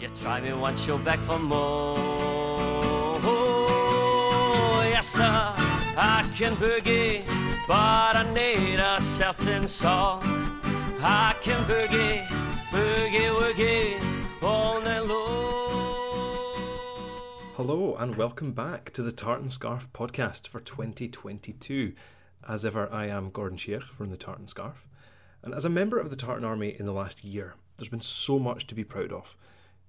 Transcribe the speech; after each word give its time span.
You 0.00 0.08
try 0.14 0.40
me 0.40 0.52
once, 0.54 0.86
you're 0.86 0.98
back 0.98 1.18
for 1.18 1.38
more. 1.38 1.94
Oh, 3.22 4.82
yes, 4.88 5.06
sir, 5.06 5.22
I 5.22 6.26
can 6.34 6.56
boogie, 6.56 7.26
but 7.68 8.16
I 8.16 8.32
need 8.32 8.80
a 8.80 8.98
certain 8.98 9.68
song. 9.68 10.22
I 11.02 11.36
can 11.42 11.62
boogie, 11.66 12.26
boogie, 12.70 13.28
woogie, 13.28 14.00
all 14.42 14.80
night 14.80 15.04
long. 15.04 16.54
Hello 17.56 17.94
and 17.96 18.16
welcome 18.16 18.52
back 18.52 18.94
to 18.94 19.02
the 19.02 19.12
Tartan 19.12 19.50
Scarf 19.50 19.92
podcast 19.92 20.48
for 20.48 20.60
2022. 20.60 21.92
As 22.48 22.64
ever, 22.64 22.90
I 22.90 23.08
am 23.08 23.28
Gordon 23.28 23.58
Sheikh 23.58 23.82
from 23.82 24.08
the 24.08 24.16
Tartan 24.16 24.46
Scarf. 24.46 24.86
And 25.42 25.52
as 25.52 25.66
a 25.66 25.68
member 25.68 25.98
of 25.98 26.08
the 26.08 26.16
Tartan 26.16 26.46
Army 26.46 26.74
in 26.78 26.86
the 26.86 26.94
last 26.94 27.22
year, 27.22 27.56
there's 27.76 27.90
been 27.90 28.00
so 28.00 28.38
much 28.38 28.66
to 28.68 28.74
be 28.74 28.82
proud 28.82 29.12
of. 29.12 29.36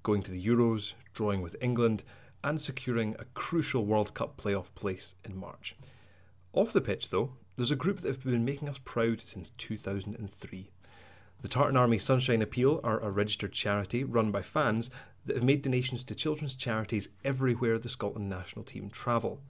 Going 0.04 0.23
to 0.23 0.31
the 0.31 0.45
Euros, 0.45 0.93
drawing 1.14 1.41
with 1.41 1.55
England, 1.61 2.04
and 2.43 2.59
securing 2.59 3.15
a 3.19 3.25
crucial 3.33 3.86
World 3.86 4.14
Cup 4.14 4.37
playoff 4.37 4.73
place 4.73 5.15
in 5.23 5.37
March. 5.37 5.75
Off 6.54 6.73
the 6.73 6.82
pitch, 6.82 7.09
though, 7.09 7.33
there's 7.55 7.71
a 7.71 7.75
group 7.75 8.00
that 8.00 8.07
have 8.07 8.23
been 8.23 8.45
making 8.45 8.68
us 8.68 8.79
proud 8.83 9.21
since 9.21 9.51
2003. 9.51 10.71
The 11.42 11.47
Tartan 11.47 11.78
Army 11.78 11.97
Sunshine 11.97 12.42
Appeal 12.42 12.79
are 12.83 13.00
a 13.00 13.09
registered 13.09 13.51
charity 13.51 14.04
run 14.04 14.32
by 14.32 14.42
fans 14.42 14.89
that 15.25 15.36
have 15.36 15.45
made 15.45 15.61
donations 15.61 16.04
to 16.06 16.15
children's 16.15 16.56
charities 16.56 17.09
everywhere 17.23 17.78
the 17.79 17.89
Scotland 17.89 18.29
national 18.29 18.65
team 18.65 18.89
travel. 18.89 19.42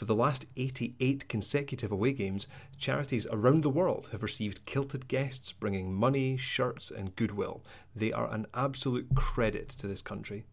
For 0.00 0.06
the 0.06 0.14
last 0.14 0.46
88 0.56 1.28
consecutive 1.28 1.92
away 1.92 2.12
games, 2.12 2.46
charities 2.78 3.26
around 3.30 3.62
the 3.62 3.68
world 3.68 4.08
have 4.12 4.22
received 4.22 4.64
kilted 4.64 5.08
guests 5.08 5.52
bringing 5.52 5.92
money, 5.92 6.38
shirts, 6.38 6.90
and 6.90 7.14
goodwill. 7.16 7.62
They 7.94 8.10
are 8.10 8.32
an 8.32 8.46
absolute 8.54 9.14
credit 9.14 9.68
to 9.68 9.86
this 9.86 10.00
country. 10.00 10.46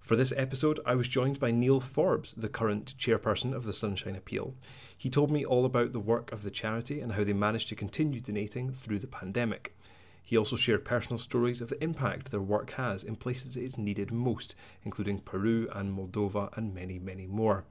For 0.00 0.16
this 0.16 0.32
episode, 0.38 0.80
I 0.86 0.94
was 0.94 1.06
joined 1.06 1.38
by 1.38 1.50
Neil 1.50 1.80
Forbes, 1.80 2.32
the 2.32 2.48
current 2.48 2.94
chairperson 2.96 3.52
of 3.52 3.66
the 3.66 3.74
Sunshine 3.74 4.16
Appeal. 4.16 4.54
He 4.96 5.10
told 5.10 5.30
me 5.30 5.44
all 5.44 5.66
about 5.66 5.92
the 5.92 6.00
work 6.00 6.32
of 6.32 6.42
the 6.42 6.50
charity 6.50 6.98
and 6.98 7.12
how 7.12 7.24
they 7.24 7.34
managed 7.34 7.68
to 7.68 7.74
continue 7.74 8.20
donating 8.20 8.72
through 8.72 9.00
the 9.00 9.06
pandemic. 9.06 9.76
He 10.22 10.38
also 10.38 10.56
shared 10.56 10.86
personal 10.86 11.18
stories 11.18 11.60
of 11.60 11.68
the 11.68 11.84
impact 11.84 12.30
their 12.30 12.40
work 12.40 12.70
has 12.70 13.04
in 13.04 13.16
places 13.16 13.54
it 13.54 13.64
is 13.64 13.76
needed 13.76 14.10
most, 14.10 14.54
including 14.82 15.18
Peru 15.18 15.68
and 15.74 15.94
Moldova 15.94 16.56
and 16.56 16.74
many, 16.74 16.98
many 16.98 17.26
more. 17.26 17.66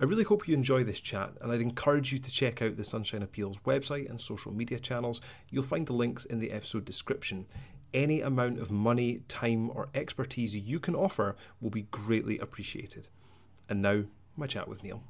I 0.00 0.04
really 0.04 0.24
hope 0.24 0.48
you 0.48 0.54
enjoy 0.54 0.82
this 0.82 0.98
chat, 0.98 1.34
and 1.40 1.52
I'd 1.52 1.60
encourage 1.60 2.10
you 2.10 2.18
to 2.18 2.30
check 2.30 2.60
out 2.60 2.76
the 2.76 2.82
Sunshine 2.82 3.22
Appeals 3.22 3.58
website 3.64 4.10
and 4.10 4.20
social 4.20 4.52
media 4.52 4.80
channels. 4.80 5.20
You'll 5.50 5.62
find 5.62 5.86
the 5.86 5.92
links 5.92 6.24
in 6.24 6.40
the 6.40 6.50
episode 6.50 6.84
description. 6.84 7.46
Any 7.92 8.20
amount 8.20 8.58
of 8.58 8.72
money, 8.72 9.20
time, 9.28 9.70
or 9.70 9.90
expertise 9.94 10.56
you 10.56 10.80
can 10.80 10.96
offer 10.96 11.36
will 11.60 11.70
be 11.70 11.82
greatly 11.92 12.40
appreciated. 12.40 13.06
And 13.68 13.82
now, 13.82 14.02
my 14.36 14.48
chat 14.48 14.66
with 14.66 14.82
Neil. 14.82 15.04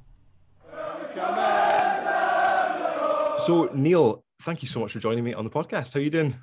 So, 3.39 3.71
Neil, 3.73 4.23
thank 4.43 4.61
you 4.61 4.67
so 4.67 4.81
much 4.81 4.93
for 4.93 4.99
joining 4.99 5.23
me 5.23 5.33
on 5.33 5.45
the 5.45 5.49
podcast. 5.49 5.95
How 5.95 5.99
are 5.99 6.03
you 6.03 6.11
doing? 6.11 6.35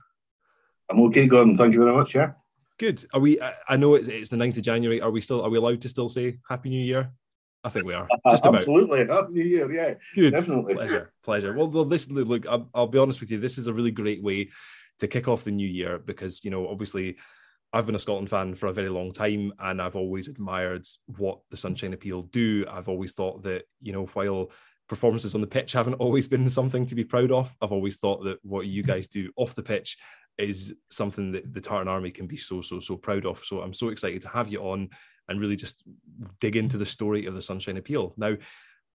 I'm 0.91 1.01
okay, 1.03 1.27
Gordon. 1.27 1.57
Thank 1.57 1.75
you 1.75 1.85
very 1.85 1.97
much. 1.97 2.13
Yeah. 2.17 2.33
Good. 2.79 3.05
Are 3.15 3.21
we? 3.21 3.41
I 3.69 3.77
know 3.77 3.95
it's, 3.95 4.09
it's 4.09 4.31
the 4.31 4.37
9th 4.37 4.57
of 4.57 4.65
January. 4.65 5.01
Are 5.01 5.13
we 5.13 5.21
still? 5.21 5.43
Are 5.43 5.51
we 5.51 5.59
allowed 5.59 5.81
to 5.83 5.89
still 5.89 6.09
say 6.09 6.39
Happy 6.49 6.69
New 6.69 6.85
Year? 6.85 7.13
I 7.65 7.69
think 7.69 7.87
we 7.87 7.95
are. 7.95 8.09
Uh, 8.25 8.31
Just 8.31 8.45
about. 8.45 8.59
Absolutely. 8.59 9.07
Happy 9.07 9.33
New 9.33 9.45
Year. 9.45 9.73
Yeah. 9.73 9.95
Good. 10.15 10.33
Definitely. 10.33 10.75
Pleasure. 10.75 11.11
Pleasure. 11.23 11.53
Well, 11.53 11.69
well 11.69 11.85
this 11.85 12.11
look. 12.11 12.47
I'll, 12.47 12.69
I'll 12.75 12.87
be 12.87 12.99
honest 12.99 13.21
with 13.21 13.31
you. 13.31 13.39
This 13.39 13.59
is 13.59 13.69
a 13.69 13.73
really 13.73 13.91
great 13.91 14.23
way 14.23 14.51
to 14.99 15.09
kick 15.09 15.29
off 15.29 15.45
the 15.45 15.51
new 15.51 15.69
year 15.69 15.99
because 15.99 16.45
you 16.45 16.51
know, 16.51 16.69
obviously, 16.69 17.17
I've 17.73 17.87
been 17.87 17.95
a 17.95 18.01
Scotland 18.01 18.31
fan 18.31 18.55
for 18.55 18.67
a 18.67 18.73
very 18.73 18.89
long 18.89 19.13
time, 19.13 19.53
and 19.59 19.81
I've 19.81 19.97
always 19.97 20.29
admired 20.29 20.87
what 21.19 21.41
the 21.51 21.57
Sunshine 21.57 21.93
Appeal 21.93 22.23
do. 22.23 22.65
I've 22.69 22.89
always 22.89 23.13
thought 23.13 23.43
that 23.45 23.65
you 23.81 23.93
know, 23.93 24.07
while 24.07 24.51
performances 24.89 25.35
on 25.35 25.41
the 25.41 25.47
pitch 25.47 25.73
haven't 25.73 25.95
always 25.95 26.27
been 26.27 26.51
something 26.51 26.87
to 26.87 26.95
be 26.95 27.05
proud 27.05 27.31
of, 27.31 27.55
I've 27.61 27.73
always 27.73 27.97
thought 27.97 28.25
that 28.25 28.39
what 28.43 28.67
you 28.67 28.83
guys 28.83 29.09
do 29.09 29.31
off 29.37 29.55
the 29.55 29.63
pitch 29.63 29.99
is 30.39 30.75
something 30.91 31.33
that 31.33 31.53
the 31.53 31.61
Tartan 31.61 31.89
Army 31.89 32.11
can 32.11 32.27
be 32.27 32.37
so 32.37 32.61
so 32.61 32.81
so 32.81 32.97
proud 32.97 33.25
of. 33.25 33.45
So 33.45 33.61
I'm 33.61 33.75
so 33.75 33.91
excited 33.91 34.23
to 34.23 34.29
have 34.29 34.49
you 34.49 34.61
on 34.63 34.91
and 35.29 35.41
really 35.41 35.57
just 35.57 35.83
dig 36.41 36.57
into 36.57 36.79
the 36.79 36.87
story 36.87 37.27
of 37.27 37.35
the 37.35 37.43
Sunshine 37.43 37.77
Appeal. 37.77 38.15
Now, 38.17 38.37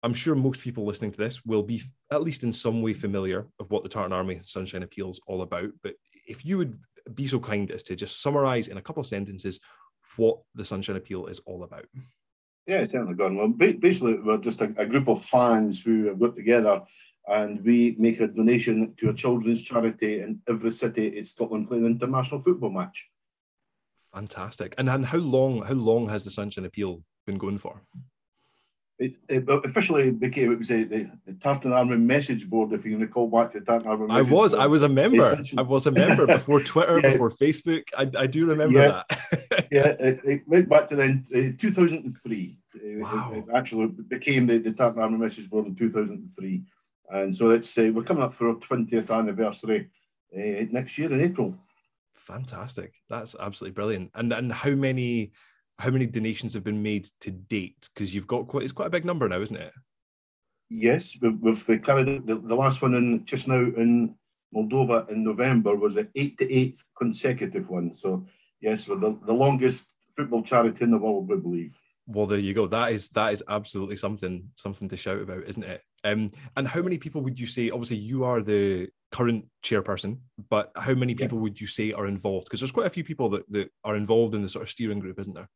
I'm 0.03 0.13
sure 0.13 0.35
most 0.35 0.61
people 0.61 0.85
listening 0.85 1.11
to 1.11 1.17
this 1.17 1.45
will 1.45 1.63
be 1.63 1.81
at 2.11 2.23
least 2.23 2.43
in 2.43 2.51
some 2.51 2.81
way 2.81 2.93
familiar 2.93 3.47
of 3.59 3.71
what 3.71 3.83
the 3.83 3.89
Tartan 3.89 4.13
Army 4.13 4.41
Sunshine 4.43 4.83
Appeal 4.83 5.09
is 5.09 5.19
all 5.27 5.41
about. 5.41 5.69
But 5.81 5.93
if 6.27 6.45
you 6.45 6.57
would 6.57 6.77
be 7.13 7.27
so 7.27 7.39
kind 7.39 7.71
as 7.71 7.83
to 7.83 7.95
just 7.95 8.21
summarize 8.21 8.67
in 8.67 8.77
a 8.77 8.81
couple 8.81 9.01
of 9.01 9.07
sentences 9.07 9.59
what 10.17 10.39
the 10.55 10.65
Sunshine 10.65 10.95
Appeal 10.95 11.27
is 11.27 11.39
all 11.45 11.63
about. 11.63 11.85
Yeah, 12.67 12.83
certainly, 12.85 13.15
Gordon. 13.15 13.37
Well, 13.37 13.47
basically, 13.73 14.15
we're 14.15 14.37
just 14.37 14.61
a, 14.61 14.73
a 14.77 14.85
group 14.85 15.07
of 15.07 15.25
fans 15.25 15.81
who 15.81 16.05
have 16.07 16.19
got 16.19 16.35
together 16.35 16.81
and 17.27 17.63
we 17.63 17.95
make 17.97 18.19
a 18.19 18.27
donation 18.27 18.93
to 18.99 19.09
a 19.09 19.13
children's 19.13 19.61
charity 19.61 20.21
in 20.21 20.41
every 20.47 20.71
city 20.71 21.17
in 21.17 21.25
Scotland 21.25 21.67
playing 21.67 21.85
an 21.85 21.93
international 21.93 22.41
football 22.41 22.69
match. 22.69 23.09
Fantastic. 24.13 24.75
And, 24.77 24.89
and 24.89 25.05
how 25.05 25.17
long 25.17 25.63
how 25.63 25.73
long 25.73 26.07
has 26.09 26.23
the 26.23 26.31
Sunshine 26.31 26.65
Appeal 26.65 27.01
been 27.25 27.37
going 27.37 27.57
for? 27.57 27.81
It, 28.99 29.15
it 29.27 29.43
officially 29.47 30.11
became 30.11 30.51
it 30.51 30.59
was 30.59 30.69
a, 30.69 30.83
the, 30.83 31.09
the 31.25 31.33
Tartan 31.33 31.73
Army 31.73 31.97
message 31.97 32.47
board. 32.47 32.73
If 32.73 32.85
you 32.85 32.91
can 32.91 33.01
recall 33.01 33.27
back 33.27 33.51
to 33.51 33.59
the 33.59 33.65
Tartan 33.65 33.89
Army. 33.89 34.05
I 34.09 34.19
was 34.19 34.29
board. 34.29 34.53
I 34.53 34.67
was 34.67 34.83
a 34.83 34.89
member. 34.89 35.43
I 35.57 35.61
was 35.63 35.87
a 35.87 35.91
member 35.91 36.27
before 36.27 36.59
Twitter, 36.63 36.99
yeah. 36.99 37.13
before 37.13 37.31
Facebook. 37.31 37.85
I, 37.97 38.09
I 38.17 38.27
do 38.27 38.45
remember 38.45 38.79
yeah. 38.79 39.01
that. 39.09 39.67
yeah, 39.71 39.87
it, 39.87 40.21
it, 40.23 40.47
went 40.47 40.69
back 40.69 40.87
to 40.89 40.95
then 40.95 41.25
uh, 41.35 41.57
2003. 41.57 42.59
Wow. 42.83 43.33
It, 43.35 43.45
actually 43.53 43.87
became 43.87 44.45
the, 44.45 44.59
the 44.59 44.73
Tartan 44.73 45.01
Army 45.01 45.17
message 45.17 45.49
board 45.49 45.65
in 45.65 45.75
2003. 45.75 46.61
And 47.09 47.35
so 47.35 47.47
let's 47.47 47.69
say 47.69 47.89
we're 47.89 48.03
coming 48.03 48.23
up 48.23 48.35
for 48.35 48.49
our 48.49 48.55
20th 48.55 49.09
anniversary 49.09 49.89
uh, 50.35 50.65
next 50.71 50.97
year 50.99 51.11
in 51.11 51.19
April. 51.19 51.55
Fantastic. 52.27 52.93
That's 53.09 53.35
absolutely 53.39 53.73
brilliant. 53.73 54.11
And 54.15 54.31
and 54.31 54.51
how 54.51 54.71
many 54.71 55.31
how 55.79 55.89
many 55.89 56.05
donations 56.05 56.53
have 56.53 56.63
been 56.63 56.81
made 56.81 57.07
to 57.21 57.31
date? 57.31 57.89
Because 57.93 58.13
you've 58.13 58.27
got 58.27 58.47
quite 58.47 58.63
it's 58.63 58.71
quite 58.71 58.87
a 58.87 58.91
big 58.91 59.05
number 59.05 59.27
now, 59.27 59.41
isn't 59.41 59.55
it? 59.55 59.73
Yes, 60.69 61.17
we've, 61.21 61.39
we've 61.39 61.83
carried 61.83 62.25
the, 62.25 62.35
the 62.35 62.55
last 62.55 62.81
one 62.81 62.95
in 62.95 63.25
just 63.25 63.47
now 63.47 63.55
in 63.55 64.15
Moldova 64.55 65.09
in 65.09 65.23
November 65.23 65.75
was 65.75 65.95
to 65.95 66.07
eighth 66.15 66.83
consecutive 66.97 67.69
one. 67.69 67.93
So 67.93 68.25
yes, 68.61 68.87
we're 68.87 68.99
the, 68.99 69.19
the 69.25 69.33
longest 69.33 69.93
football 70.15 70.43
charity 70.43 70.83
in 70.83 70.91
the 70.91 70.97
world, 70.97 71.27
we 71.27 71.37
believe. 71.37 71.75
Well, 72.07 72.27
there 72.27 72.39
you 72.39 72.53
go. 72.53 72.67
That 72.67 72.91
is 72.91 73.09
that 73.09 73.33
is 73.33 73.43
absolutely 73.47 73.95
something 73.95 74.49
something 74.55 74.89
to 74.89 74.97
shout 74.97 75.21
about, 75.21 75.43
isn't 75.47 75.63
it? 75.63 75.81
Um, 76.03 76.31
and 76.57 76.67
how 76.67 76.81
many 76.81 76.97
people 76.97 77.21
would 77.21 77.39
you 77.39 77.47
say? 77.47 77.69
Obviously, 77.69 77.97
you 77.97 78.23
are 78.25 78.41
the 78.41 78.89
current 79.13 79.45
chairperson, 79.63 80.17
but 80.49 80.71
how 80.75 80.93
many 80.93 81.13
people 81.13 81.37
yeah. 81.37 81.43
would 81.43 81.61
you 81.61 81.67
say 81.67 81.93
are 81.93 82.07
involved? 82.07 82.45
Because 82.45 82.59
there's 82.59 82.71
quite 82.71 82.87
a 82.87 82.89
few 82.89 83.03
people 83.03 83.29
that, 83.29 83.49
that 83.51 83.69
are 83.83 83.95
involved 83.95 84.33
in 84.33 84.41
the 84.41 84.49
sort 84.49 84.63
of 84.63 84.69
steering 84.69 84.99
group, 84.99 85.19
isn't 85.19 85.35
there? 85.35 85.47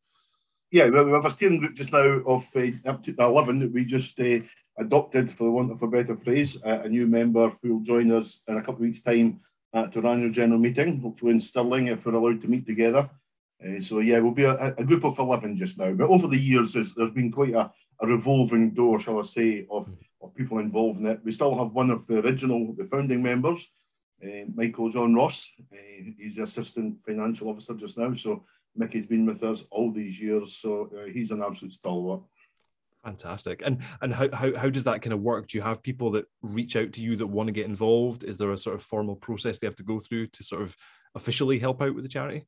Yeah, 0.71 0.89
we 0.89 1.11
have 1.11 1.25
a 1.25 1.29
steering 1.29 1.59
group 1.59 1.73
just 1.75 1.91
now 1.91 2.21
of 2.25 2.45
uh, 2.55 2.67
up 2.85 3.03
to 3.03 3.15
11 3.17 3.59
that 3.59 3.73
we 3.73 3.83
just 3.83 4.19
uh, 4.19 4.39
adopted, 4.77 5.31
for 5.31 5.45
the 5.45 5.51
want 5.51 5.71
of 5.71 5.81
a 5.81 5.87
better 5.87 6.15
phrase, 6.15 6.57
uh, 6.63 6.81
a 6.83 6.89
new 6.89 7.07
member 7.07 7.51
who 7.61 7.75
will 7.75 7.83
join 7.83 8.11
us 8.11 8.41
in 8.47 8.57
a 8.57 8.61
couple 8.61 8.75
of 8.75 8.81
weeks' 8.81 9.01
time 9.01 9.39
at 9.73 9.95
our 9.97 10.05
annual 10.05 10.31
general 10.31 10.59
meeting, 10.59 10.99
hopefully 10.99 11.31
in 11.31 11.39
Stirling, 11.39 11.87
if 11.87 12.05
we're 12.05 12.13
allowed 12.13 12.41
to 12.41 12.47
meet 12.47 12.67
together. 12.67 13.09
Uh, 13.65 13.79
so, 13.79 13.99
yeah, 13.99 14.19
we'll 14.19 14.33
be 14.33 14.43
a, 14.43 14.75
a, 14.77 14.83
group 14.83 15.03
of 15.03 15.17
11 15.17 15.57
just 15.57 15.79
now. 15.79 15.91
But 15.93 16.09
over 16.09 16.27
the 16.27 16.37
years, 16.37 16.73
there's, 16.73 16.93
there's 16.93 17.11
been 17.11 17.31
quite 17.31 17.55
a, 17.55 17.71
a 18.01 18.07
revolving 18.07 18.71
door, 18.71 18.99
shall 18.99 19.19
I 19.19 19.23
say, 19.23 19.65
of, 19.71 19.89
of 20.21 20.35
people 20.35 20.59
involved 20.59 20.99
in 20.99 21.07
it. 21.07 21.21
We 21.23 21.31
still 21.31 21.57
have 21.57 21.73
one 21.73 21.89
of 21.89 22.07
the 22.07 22.19
original, 22.19 22.73
the 22.73 22.85
founding 22.85 23.21
members, 23.21 23.67
uh, 24.23 24.45
Michael 24.53 24.89
John 24.89 25.13
Ross. 25.13 25.51
Uh, 25.71 25.77
he's 26.17 26.35
the 26.35 26.43
assistant 26.43 26.97
financial 27.05 27.49
officer 27.49 27.73
just 27.73 27.97
now. 27.97 28.13
So 28.15 28.45
Mickey's 28.75 29.05
been 29.05 29.25
with 29.25 29.43
us 29.43 29.63
all 29.71 29.91
these 29.91 30.19
years. 30.19 30.57
So 30.57 30.89
uh, 30.95 31.11
he's 31.11 31.31
an 31.31 31.43
absolute 31.43 31.73
stalwart. 31.73 32.21
Fantastic. 33.03 33.61
And 33.63 33.79
and 34.01 34.13
how, 34.13 34.27
how 34.33 34.55
how 34.57 34.69
does 34.69 34.83
that 34.83 35.01
kind 35.01 35.13
of 35.13 35.21
work? 35.21 35.47
Do 35.47 35.57
you 35.57 35.61
have 35.61 35.83
people 35.83 36.11
that 36.11 36.25
reach 36.41 36.75
out 36.75 36.91
to 36.93 37.01
you 37.01 37.15
that 37.17 37.27
want 37.27 37.47
to 37.47 37.53
get 37.53 37.65
involved? 37.65 38.23
Is 38.23 38.37
there 38.37 38.51
a 38.51 38.57
sort 38.57 38.75
of 38.75 38.83
formal 38.83 39.15
process 39.15 39.59
they 39.59 39.67
have 39.67 39.77
to 39.77 39.83
go 39.83 39.99
through 39.99 40.27
to 40.27 40.43
sort 40.43 40.63
of 40.63 40.75
officially 41.15 41.59
help 41.59 41.81
out 41.81 41.95
with 41.95 42.03
the 42.03 42.09
charity? 42.09 42.47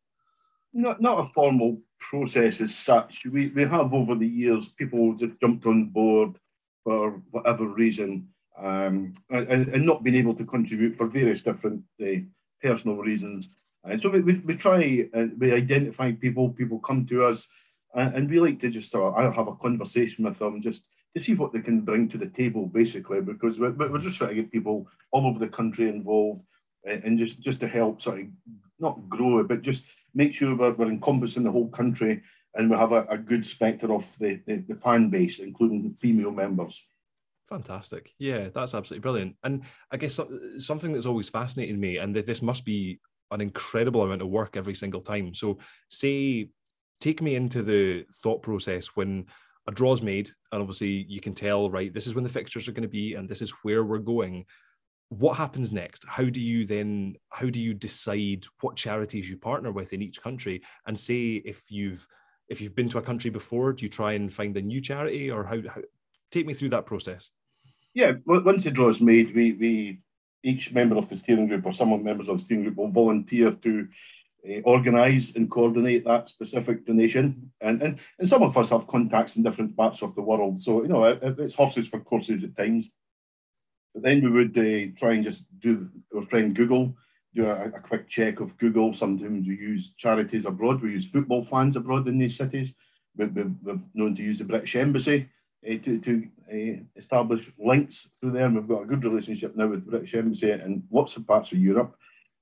not 0.74 1.02
not 1.02 1.20
a 1.20 1.34
formal 1.34 1.82
process 2.00 2.62
as 2.62 2.76
such. 2.76 3.26
We 3.26 3.48
we 3.48 3.64
have 3.66 3.94
over 3.94 4.16
the 4.16 4.28
years 4.28 4.68
people 4.68 5.14
just 5.16 5.40
jumped 5.40 5.66
on 5.66 5.86
board 5.90 6.38
for 6.84 7.22
whatever 7.32 7.68
reason, 7.68 8.28
um, 8.58 9.14
and, 9.30 9.68
and 9.70 9.86
not 9.86 10.04
being 10.04 10.16
able 10.16 10.34
to 10.36 10.46
contribute 10.46 10.98
for 10.98 11.08
various 11.08 11.42
different 11.42 11.84
uh, 12.02 12.20
personal 12.62 12.98
reasons. 12.98 13.50
And 13.84 14.02
so 14.02 14.10
we, 14.10 14.22
we, 14.22 14.34
we 14.40 14.56
try 14.56 15.10
and 15.14 15.40
we 15.40 15.54
identify 15.54 16.12
people. 16.12 16.50
People 16.50 16.80
come 16.80 17.06
to 17.08 17.24
us, 17.26 17.48
and, 17.94 18.16
and 18.16 18.30
we 18.30 18.40
like 18.40 18.60
to 18.60 18.70
just 18.70 18.94
uh, 18.94 19.12
have 19.32 19.48
a 19.48 19.56
conversation 19.56 20.26
with 20.26 20.40
them 20.40 20.62
just 20.62 20.84
to 21.14 21.20
see 21.20 21.34
what 21.34 21.54
they 21.54 21.62
can 21.62 21.82
bring 21.82 22.08
to 22.10 22.18
the 22.18 22.28
table, 22.28 22.66
basically, 22.68 23.22
because 23.22 23.58
we're, 23.58 23.72
we're 23.72 23.98
just 23.98 24.18
trying 24.18 24.36
to 24.36 24.42
get 24.42 24.52
people 24.52 24.88
all 25.12 25.26
over 25.26 25.40
the 25.40 25.48
country 25.48 25.90
involved, 25.90 26.42
and 26.86 27.18
just 27.18 27.40
just 27.40 27.60
to 27.62 27.68
help 27.68 28.02
sort 28.02 28.20
of 28.20 28.26
not 28.80 29.10
grow 29.10 29.44
but 29.44 29.62
just 29.62 29.84
make 30.14 30.34
sure 30.34 30.56
we're, 30.56 30.72
we're 30.74 30.90
encompassing 30.90 31.44
the 31.44 31.52
whole 31.52 31.68
country 31.70 32.22
and 32.56 32.70
we 32.70 32.76
have 32.76 32.92
a, 32.92 33.06
a 33.10 33.18
good 33.18 33.46
spectre 33.46 33.94
of 33.94 34.12
the, 34.20 34.42
the, 34.46 34.64
the 34.68 34.76
fan 34.76 35.10
base, 35.10 35.40
including 35.40 35.94
female 35.94 36.32
members. 36.32 36.86
Fantastic. 37.48 38.14
Yeah, 38.20 38.50
that's 38.54 38.76
absolutely 38.76 39.02
brilliant. 39.02 39.36
And 39.44 39.64
I 39.92 39.98
guess 39.98 40.20
something 40.60 40.94
that's 40.94 41.06
always 41.06 41.30
fascinated 41.30 41.80
me, 41.80 41.98
and 41.98 42.16
this 42.16 42.42
must 42.42 42.66
be 42.66 43.00
an 43.32 43.42
incredible 43.42 44.04
amount 44.04 44.22
of 44.22 44.28
work 44.30 44.58
every 44.58 44.76
single 44.76 45.02
time. 45.02 45.34
So, 45.34 45.58
say, 45.90 46.50
take 47.00 47.22
me 47.22 47.36
into 47.36 47.64
the 47.64 48.06
thought 48.24 48.42
process 48.42 48.88
when 48.96 49.26
a 49.68 49.72
draw's 49.72 50.02
made, 50.02 50.30
and 50.52 50.62
obviously 50.62 51.06
you 51.08 51.22
can 51.22 51.34
tell, 51.36 51.70
right, 51.70 51.94
this 51.94 52.08
is 52.08 52.16
when 52.16 52.24
the 52.24 52.30
fixtures 52.30 52.68
are 52.68 52.72
going 52.72 52.84
to 52.84 52.88
be, 52.90 53.16
and 53.16 53.30
this 53.30 53.42
is 53.42 53.52
where 53.62 53.84
we're 53.84 54.00
going. 54.00 54.46
What 55.10 55.38
happens 55.38 55.72
next? 55.72 56.04
How 56.08 56.26
do 56.26 56.40
you 56.40 56.66
then, 56.66 57.16
how 57.30 57.50
do 57.50 57.60
you 57.60 57.74
decide 57.74 58.46
what 58.62 58.76
charities 58.76 59.30
you 59.30 59.38
partner 59.38 59.72
with 59.72 59.94
in 59.94 60.02
each 60.02 60.22
country? 60.22 60.62
And 60.86 61.00
say 61.00 61.42
if 61.46 61.62
you've, 61.70 62.08
if 62.50 62.60
you've 62.60 62.76
been 62.76 62.90
to 62.90 62.98
a 62.98 63.02
country 63.02 63.30
before, 63.30 63.74
do 63.74 63.86
you 63.86 63.90
try 63.90 64.14
and 64.14 64.34
find 64.34 64.58
a 64.58 64.62
new 64.62 64.82
charity, 64.82 65.30
or 65.30 65.44
how, 65.44 65.62
how 65.74 65.82
take 66.32 66.46
me 66.46 66.54
through 66.54 66.70
that 66.70 66.86
process? 66.86 67.30
Yeah, 67.94 68.14
once 68.26 68.64
the 68.64 68.72
draw 68.72 68.90
is 68.90 69.02
made, 69.02 69.36
we 69.36 69.54
we 69.54 70.00
each 70.44 70.74
member 70.74 70.98
of 70.98 71.10
the 71.10 71.18
steering 71.18 71.48
group 71.48 71.66
or 71.66 71.74
some 71.74 71.90
members 72.04 72.30
of 72.30 72.38
the 72.38 72.44
steering 72.44 72.64
group 72.64 72.78
will 72.78 72.90
volunteer 72.90 73.52
to 73.52 73.88
uh, 74.50 74.62
organise 74.64 75.36
and 75.36 75.52
coordinate 75.52 76.06
that 76.06 76.30
specific 76.30 76.86
donation. 76.86 77.52
And, 77.60 77.82
and 77.82 78.00
and 78.18 78.30
some 78.30 78.44
of 78.44 78.58
us 78.58 78.70
have 78.70 78.88
contacts 78.88 79.36
in 79.36 79.44
different 79.44 79.76
parts 79.76 80.02
of 80.02 80.16
the 80.16 80.22
world, 80.22 80.62
so 80.62 80.82
you 80.82 80.88
know 80.88 81.04
it, 81.04 81.40
it's 81.40 81.56
horses 81.56 81.88
for 81.88 82.00
courses 82.00 82.44
at 82.44 82.56
times. 82.56 82.90
But 83.94 84.04
then 84.04 84.22
we 84.24 84.30
would 84.30 84.58
uh, 84.58 84.94
try 84.98 85.14
and 85.14 85.24
just 85.24 85.46
do 85.60 85.90
or 86.12 86.26
try 86.26 86.40
and 86.40 86.56
Google, 86.56 86.96
do 87.36 87.46
a, 87.46 87.66
a, 87.66 87.80
quick 87.80 88.08
check 88.08 88.40
of 88.40 88.58
Google. 88.58 88.94
Sometimes 88.94 89.48
we 89.48 89.56
use 89.56 89.92
charities 89.96 90.46
abroad. 90.46 90.82
We 90.82 90.92
use 90.92 91.08
football 91.08 91.46
fans 91.46 91.76
abroad 91.76 92.08
in 92.08 92.18
these 92.18 92.38
cities. 92.38 92.74
We, 93.16 93.26
we've, 93.26 93.56
we've 93.62 93.82
known 93.94 94.16
to 94.16 94.24
use 94.24 94.40
the 94.40 94.46
British 94.46 94.76
Embassy 94.76 95.30
uh, 95.66 95.76
to, 95.84 96.00
to 96.00 96.28
uh, 96.52 96.84
establish 96.96 97.52
links 97.60 98.10
through 98.20 98.32
there. 98.32 98.46
And 98.46 98.56
we've 98.56 98.68
got 98.68 98.84
a 98.84 98.88
good 98.88 99.06
relationship 99.06 99.56
now 99.56 99.68
with 99.68 99.86
the 99.86 99.92
British 99.92 100.16
Embassy 100.16 100.52
and 100.52 100.84
lots 100.92 101.18
of 101.18 101.28
parts 101.28 101.52
of 101.52 101.60
Europe. 101.60 101.96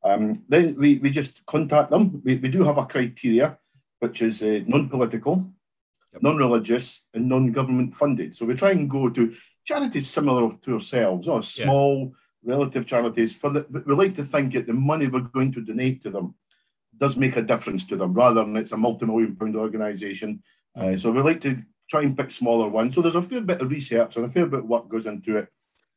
Um, 0.03 0.43
then 0.47 0.75
we, 0.75 0.99
we 0.99 1.09
just 1.09 1.45
contact 1.45 1.89
them. 1.89 2.21
We, 2.23 2.35
we 2.35 2.49
do 2.49 2.63
have 2.63 2.77
a 2.77 2.85
criteria, 2.85 3.57
which 3.99 4.21
is 4.21 4.41
uh, 4.41 4.61
non-political, 4.65 5.51
yep. 6.13 6.21
non-religious, 6.21 7.01
and 7.13 7.27
non-government 7.27 7.95
funded. 7.95 8.35
So 8.35 8.45
we 8.45 8.53
try 8.53 8.71
and 8.71 8.89
go 8.89 9.09
to 9.09 9.35
charities 9.65 10.09
similar 10.09 10.55
to 10.63 10.75
ourselves, 10.75 11.27
or 11.27 11.43
small 11.43 11.99
yeah. 11.99 12.11
Relative 12.43 12.85
charities. 12.85 13.35
For 13.35 13.49
the, 13.49 13.65
we 13.85 13.93
like 13.93 14.15
to 14.15 14.23
think 14.23 14.53
that 14.53 14.67
the 14.67 14.73
money 14.73 15.07
we're 15.07 15.21
going 15.21 15.53
to 15.53 15.61
donate 15.61 16.03
to 16.03 16.09
them 16.09 16.35
does 16.97 17.15
make 17.15 17.37
a 17.37 17.41
difference 17.41 17.85
to 17.85 17.95
them, 17.95 18.13
rather 18.13 18.43
than 18.43 18.57
it's 18.57 18.71
a 18.71 18.77
multi-million 18.77 19.35
pound 19.35 19.55
organisation. 19.55 20.41
Uh, 20.75 20.95
so 20.97 21.11
we 21.11 21.21
like 21.21 21.41
to 21.41 21.61
try 21.89 22.01
and 22.01 22.17
pick 22.17 22.31
smaller 22.31 22.67
ones. 22.67 22.95
So 22.95 23.01
there's 23.01 23.15
a 23.15 23.21
fair 23.21 23.41
bit 23.41 23.61
of 23.61 23.69
research 23.69 24.15
and 24.15 24.25
a 24.25 24.29
fair 24.29 24.45
bit 24.45 24.59
of 24.59 24.65
work 24.65 24.89
goes 24.89 25.05
into 25.05 25.37
it. 25.37 25.47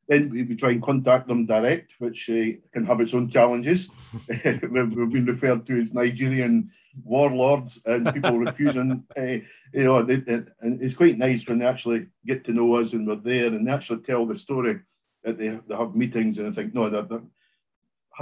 Then 0.08 0.30
we, 0.30 0.42
we 0.42 0.56
try 0.56 0.70
and 0.70 0.82
contact 0.82 1.28
them 1.28 1.46
direct, 1.46 1.92
which 1.98 2.28
uh, 2.30 2.58
can 2.72 2.84
have 2.84 3.00
its 3.00 3.14
own 3.14 3.30
challenges. 3.30 3.88
we've, 4.28 4.62
we've, 4.72 5.12
been 5.12 5.26
referred 5.26 5.66
to 5.66 5.80
as 5.80 5.94
Nigerian 5.94 6.70
warlords 7.04 7.80
and 7.84 8.12
people 8.12 8.38
refusing. 8.38 9.04
Uh, 9.16 9.22
you 9.72 9.84
know, 9.84 10.02
they, 10.02 10.16
they, 10.16 10.42
and 10.60 10.82
it's 10.82 10.94
quite 10.94 11.18
nice 11.18 11.46
when 11.46 11.58
they 11.58 11.66
actually 11.66 12.06
get 12.26 12.44
to 12.44 12.52
know 12.52 12.74
us 12.76 12.92
and 12.92 13.06
we're 13.06 13.16
there 13.16 13.46
and 13.46 13.66
they 13.66 13.72
actually 13.72 14.00
tell 14.00 14.26
the 14.26 14.36
story. 14.36 14.80
That 15.24 15.38
they, 15.38 15.58
they 15.66 15.76
have 15.76 15.94
meetings 15.94 16.38
and 16.38 16.48
I 16.48 16.52
think, 16.52 16.74
no, 16.74 16.88
that, 16.88 17.08
that 17.08 17.22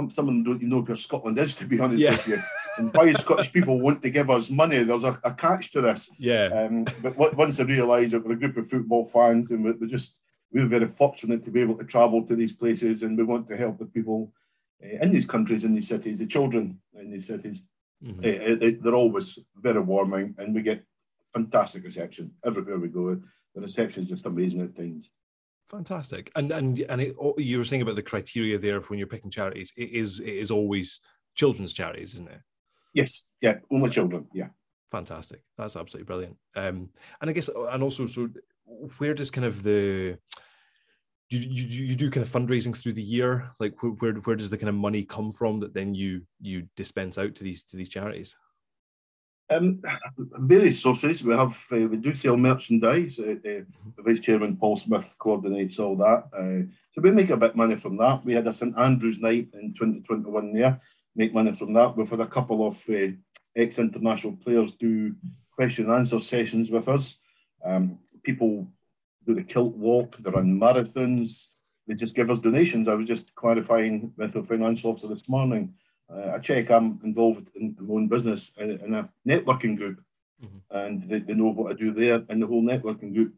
some 0.09 0.27
of 0.27 0.33
them 0.33 0.43
don't 0.43 0.57
even 0.57 0.69
know 0.69 0.81
where 0.81 0.95
Scotland 0.95 1.39
is, 1.39 1.55
to 1.55 1.65
be 1.65 1.79
honest 1.79 2.01
yeah. 2.01 2.11
with 2.11 2.27
you 2.27 2.41
and 2.79 2.93
why 2.93 3.11
Scottish 3.13 3.51
people 3.51 3.79
want 3.79 4.01
to 4.01 4.09
give 4.09 4.29
us 4.29 4.49
money. 4.49 4.83
There's 4.83 5.03
a, 5.03 5.19
a 5.23 5.33
catch 5.33 5.71
to 5.73 5.81
this. 5.81 6.09
Yeah. 6.17 6.47
Um, 6.53 6.85
but 7.01 7.35
once 7.35 7.59
I 7.59 7.63
realised 7.63 8.11
that 8.13 8.25
we're 8.25 8.33
a 8.33 8.39
group 8.39 8.57
of 8.57 8.69
football 8.69 9.05
fans 9.05 9.51
and 9.51 9.63
we, 9.63 9.71
we 9.73 9.87
just 9.87 10.15
we 10.51 10.61
are 10.61 10.67
very 10.67 10.87
fortunate 10.87 11.45
to 11.45 11.51
be 11.51 11.61
able 11.61 11.77
to 11.77 11.83
travel 11.83 12.25
to 12.25 12.35
these 12.35 12.53
places 12.53 13.03
and 13.03 13.17
we 13.17 13.23
want 13.23 13.47
to 13.49 13.57
help 13.57 13.77
the 13.77 13.85
people 13.85 14.33
uh, 14.83 15.03
in 15.03 15.11
these 15.11 15.25
countries, 15.25 15.63
in 15.63 15.75
these 15.75 15.87
cities, 15.87 16.19
the 16.19 16.25
children 16.25 16.79
in 16.99 17.11
these 17.11 17.27
cities. 17.27 17.61
Mm-hmm. 18.03 18.63
Uh, 18.63 18.79
they're 18.81 18.95
always 18.95 19.37
very 19.55 19.81
warming 19.81 20.35
and 20.37 20.55
we 20.55 20.61
get 20.61 20.83
fantastic 21.33 21.83
reception 21.83 22.31
everywhere 22.45 22.79
we 22.79 22.87
go. 22.87 23.21
The 23.53 23.61
reception 23.61 24.03
is 24.03 24.09
just 24.09 24.25
amazing 24.25 24.61
at 24.61 24.75
times. 24.75 25.09
Fantastic, 25.69 26.31
and 26.35 26.51
and 26.51 26.79
and 26.79 27.01
it, 27.01 27.15
oh, 27.21 27.35
you 27.37 27.59
were 27.59 27.63
saying 27.63 27.83
about 27.83 27.95
the 27.95 28.01
criteria 28.01 28.57
there 28.57 28.79
when 28.81 28.97
you're 28.97 29.07
picking 29.07 29.29
charities. 29.29 29.71
It 29.77 29.91
is 29.91 30.19
it 30.19 30.29
is 30.29 30.49
always 30.49 30.99
children's 31.35 31.73
charities, 31.73 32.15
isn't 32.15 32.29
it? 32.29 32.41
Yes, 32.93 33.23
yeah, 33.39 33.59
all 33.69 33.77
my 33.77 33.89
children, 33.89 34.27
yeah. 34.33 34.47
Fantastic. 34.91 35.43
That's 35.57 35.75
absolutely 35.75 36.05
brilliant. 36.05 36.37
Um, 36.55 36.89
and 37.21 37.29
I 37.29 37.33
guess, 37.33 37.49
and 37.49 37.83
also, 37.83 38.07
so 38.07 38.29
where 38.97 39.13
does 39.13 39.29
kind 39.29 39.45
of 39.45 39.61
the 39.61 40.17
you, 41.29 41.39
you, 41.39 41.85
you 41.85 41.95
do 41.95 42.09
kind 42.09 42.25
of 42.25 42.31
fundraising 42.31 42.75
through 42.75 42.93
the 42.93 43.01
year? 43.01 43.51
Like 43.59 43.81
where, 43.83 43.91
where, 43.91 44.13
where 44.13 44.35
does 44.35 44.49
the 44.49 44.57
kind 44.57 44.69
of 44.69 44.75
money 44.75 45.03
come 45.03 45.31
from 45.31 45.59
that 45.59 45.73
then 45.75 45.93
you 45.93 46.23
you 46.41 46.67
dispense 46.75 47.19
out 47.19 47.35
to 47.35 47.43
these 47.43 47.63
to 47.65 47.77
these 47.77 47.89
charities? 47.89 48.35
Um, 49.51 49.81
various 50.17 50.79
sources. 50.79 51.23
We 51.23 51.35
have 51.35 51.57
uh, 51.71 51.87
we 51.87 51.97
do 51.97 52.13
sell 52.13 52.37
merchandise. 52.37 53.19
Uh, 53.19 53.31
uh, 53.31 53.63
the 53.95 54.03
vice 54.05 54.19
chairman 54.19 54.57
Paul 54.57 54.77
Smith 54.77 55.15
coordinates 55.17 55.79
all 55.79 55.95
that. 55.97 56.29
Uh, 56.31 56.69
so 56.93 57.01
we 57.01 57.11
make 57.11 57.31
a 57.31 57.37
bit 57.37 57.51
of 57.51 57.55
money 57.55 57.75
from 57.75 57.97
that. 57.97 58.23
We 58.23 58.33
had 58.33 58.47
a 58.47 58.53
St 58.53 58.77
Andrews 58.77 59.17
night 59.19 59.49
in 59.53 59.73
2021 59.73 60.53
there 60.53 60.79
make 61.15 61.33
money 61.33 61.51
from 61.51 61.73
that. 61.73 61.95
We've 61.95 62.09
had 62.09 62.21
a 62.21 62.27
couple 62.27 62.65
of 62.65 62.81
uh, 62.89 63.11
ex-international 63.55 64.37
players 64.37 64.71
do 64.79 65.15
question 65.51 65.85
and 65.85 65.95
answer 65.95 66.19
sessions 66.19 66.71
with 66.71 66.87
us. 66.87 67.17
Um, 67.63 67.99
people 68.23 68.67
do 69.25 69.35
the 69.35 69.43
kilt 69.43 69.75
walk, 69.75 70.17
they 70.17 70.31
run 70.31 70.59
marathons, 70.59 71.47
they 71.87 71.95
just 71.95 72.15
give 72.15 72.31
us 72.31 72.39
donations. 72.39 72.87
I 72.87 72.93
was 72.93 73.07
just 73.07 73.35
clarifying 73.35 74.13
with 74.15 74.33
the 74.33 74.43
financial 74.43 74.91
officer 74.91 75.07
this 75.07 75.27
morning. 75.27 75.73
Uh, 76.11 76.31
I 76.35 76.39
check 76.39 76.71
I'm 76.71 76.99
involved 77.03 77.49
in, 77.55 77.75
my 77.79 77.95
own 77.95 78.07
business 78.07 78.51
in, 78.57 78.71
in 78.71 78.93
a 78.95 79.09
networking 79.27 79.77
group, 79.77 80.01
mm-hmm. 80.43 80.75
and 80.75 81.09
they, 81.09 81.19
they, 81.19 81.33
know 81.33 81.49
what 81.49 81.71
I 81.71 81.75
do 81.75 81.93
there. 81.93 82.23
And 82.29 82.41
the 82.41 82.47
whole 82.47 82.63
networking 82.63 83.13
group 83.13 83.35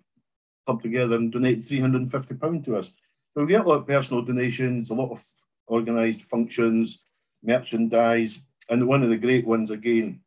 come 0.65 0.79
together 0.79 1.17
and 1.17 1.31
donate 1.31 1.59
£350 1.59 2.65
to 2.65 2.77
us. 2.77 2.91
So 3.33 3.41
we 3.41 3.47
get 3.47 3.65
a 3.65 3.67
lot 3.69 3.79
of 3.79 3.87
personal 3.87 4.23
donations, 4.23 4.89
a 4.89 4.93
lot 4.93 5.11
of 5.11 5.23
organised 5.67 6.21
functions, 6.21 6.99
merchandise, 7.43 8.39
and 8.69 8.87
one 8.87 9.03
of 9.03 9.09
the 9.09 9.17
great 9.17 9.45
ones 9.45 9.69
again, 9.69 10.21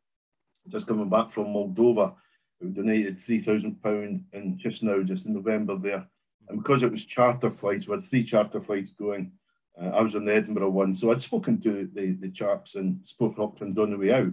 just 0.67 0.87
coming 0.87 1.09
back 1.09 1.31
from 1.31 1.47
Moldova, 1.47 2.15
we 2.61 2.69
donated 2.69 3.19
three 3.19 3.39
thousand 3.39 3.81
pound 3.81 4.25
and 4.33 4.57
just 4.57 4.81
now, 4.81 5.01
just 5.03 5.25
in 5.25 5.33
November 5.33 5.77
there, 5.77 6.07
and 6.47 6.61
because 6.61 6.83
it 6.83 6.91
was 6.91 7.05
charter 7.05 7.49
flights, 7.49 7.87
we 7.87 7.95
had 7.95 8.03
three 8.03 8.23
charter 8.23 8.61
flights 8.61 8.91
going. 8.97 9.31
Uh, 9.79 9.89
I 9.89 10.01
was 10.01 10.15
on 10.15 10.25
the 10.25 10.33
Edinburgh 10.33 10.69
one, 10.69 10.95
so 10.95 11.11
I'd 11.11 11.21
spoken 11.21 11.61
to 11.61 11.89
the, 11.93 12.13
the 12.13 12.29
chaps 12.29 12.75
and 12.75 12.99
spoke 13.03 13.39
up 13.39 13.61
and 13.61 13.77
on 13.77 13.91
the 13.91 13.97
way 13.97 14.13
out. 14.13 14.31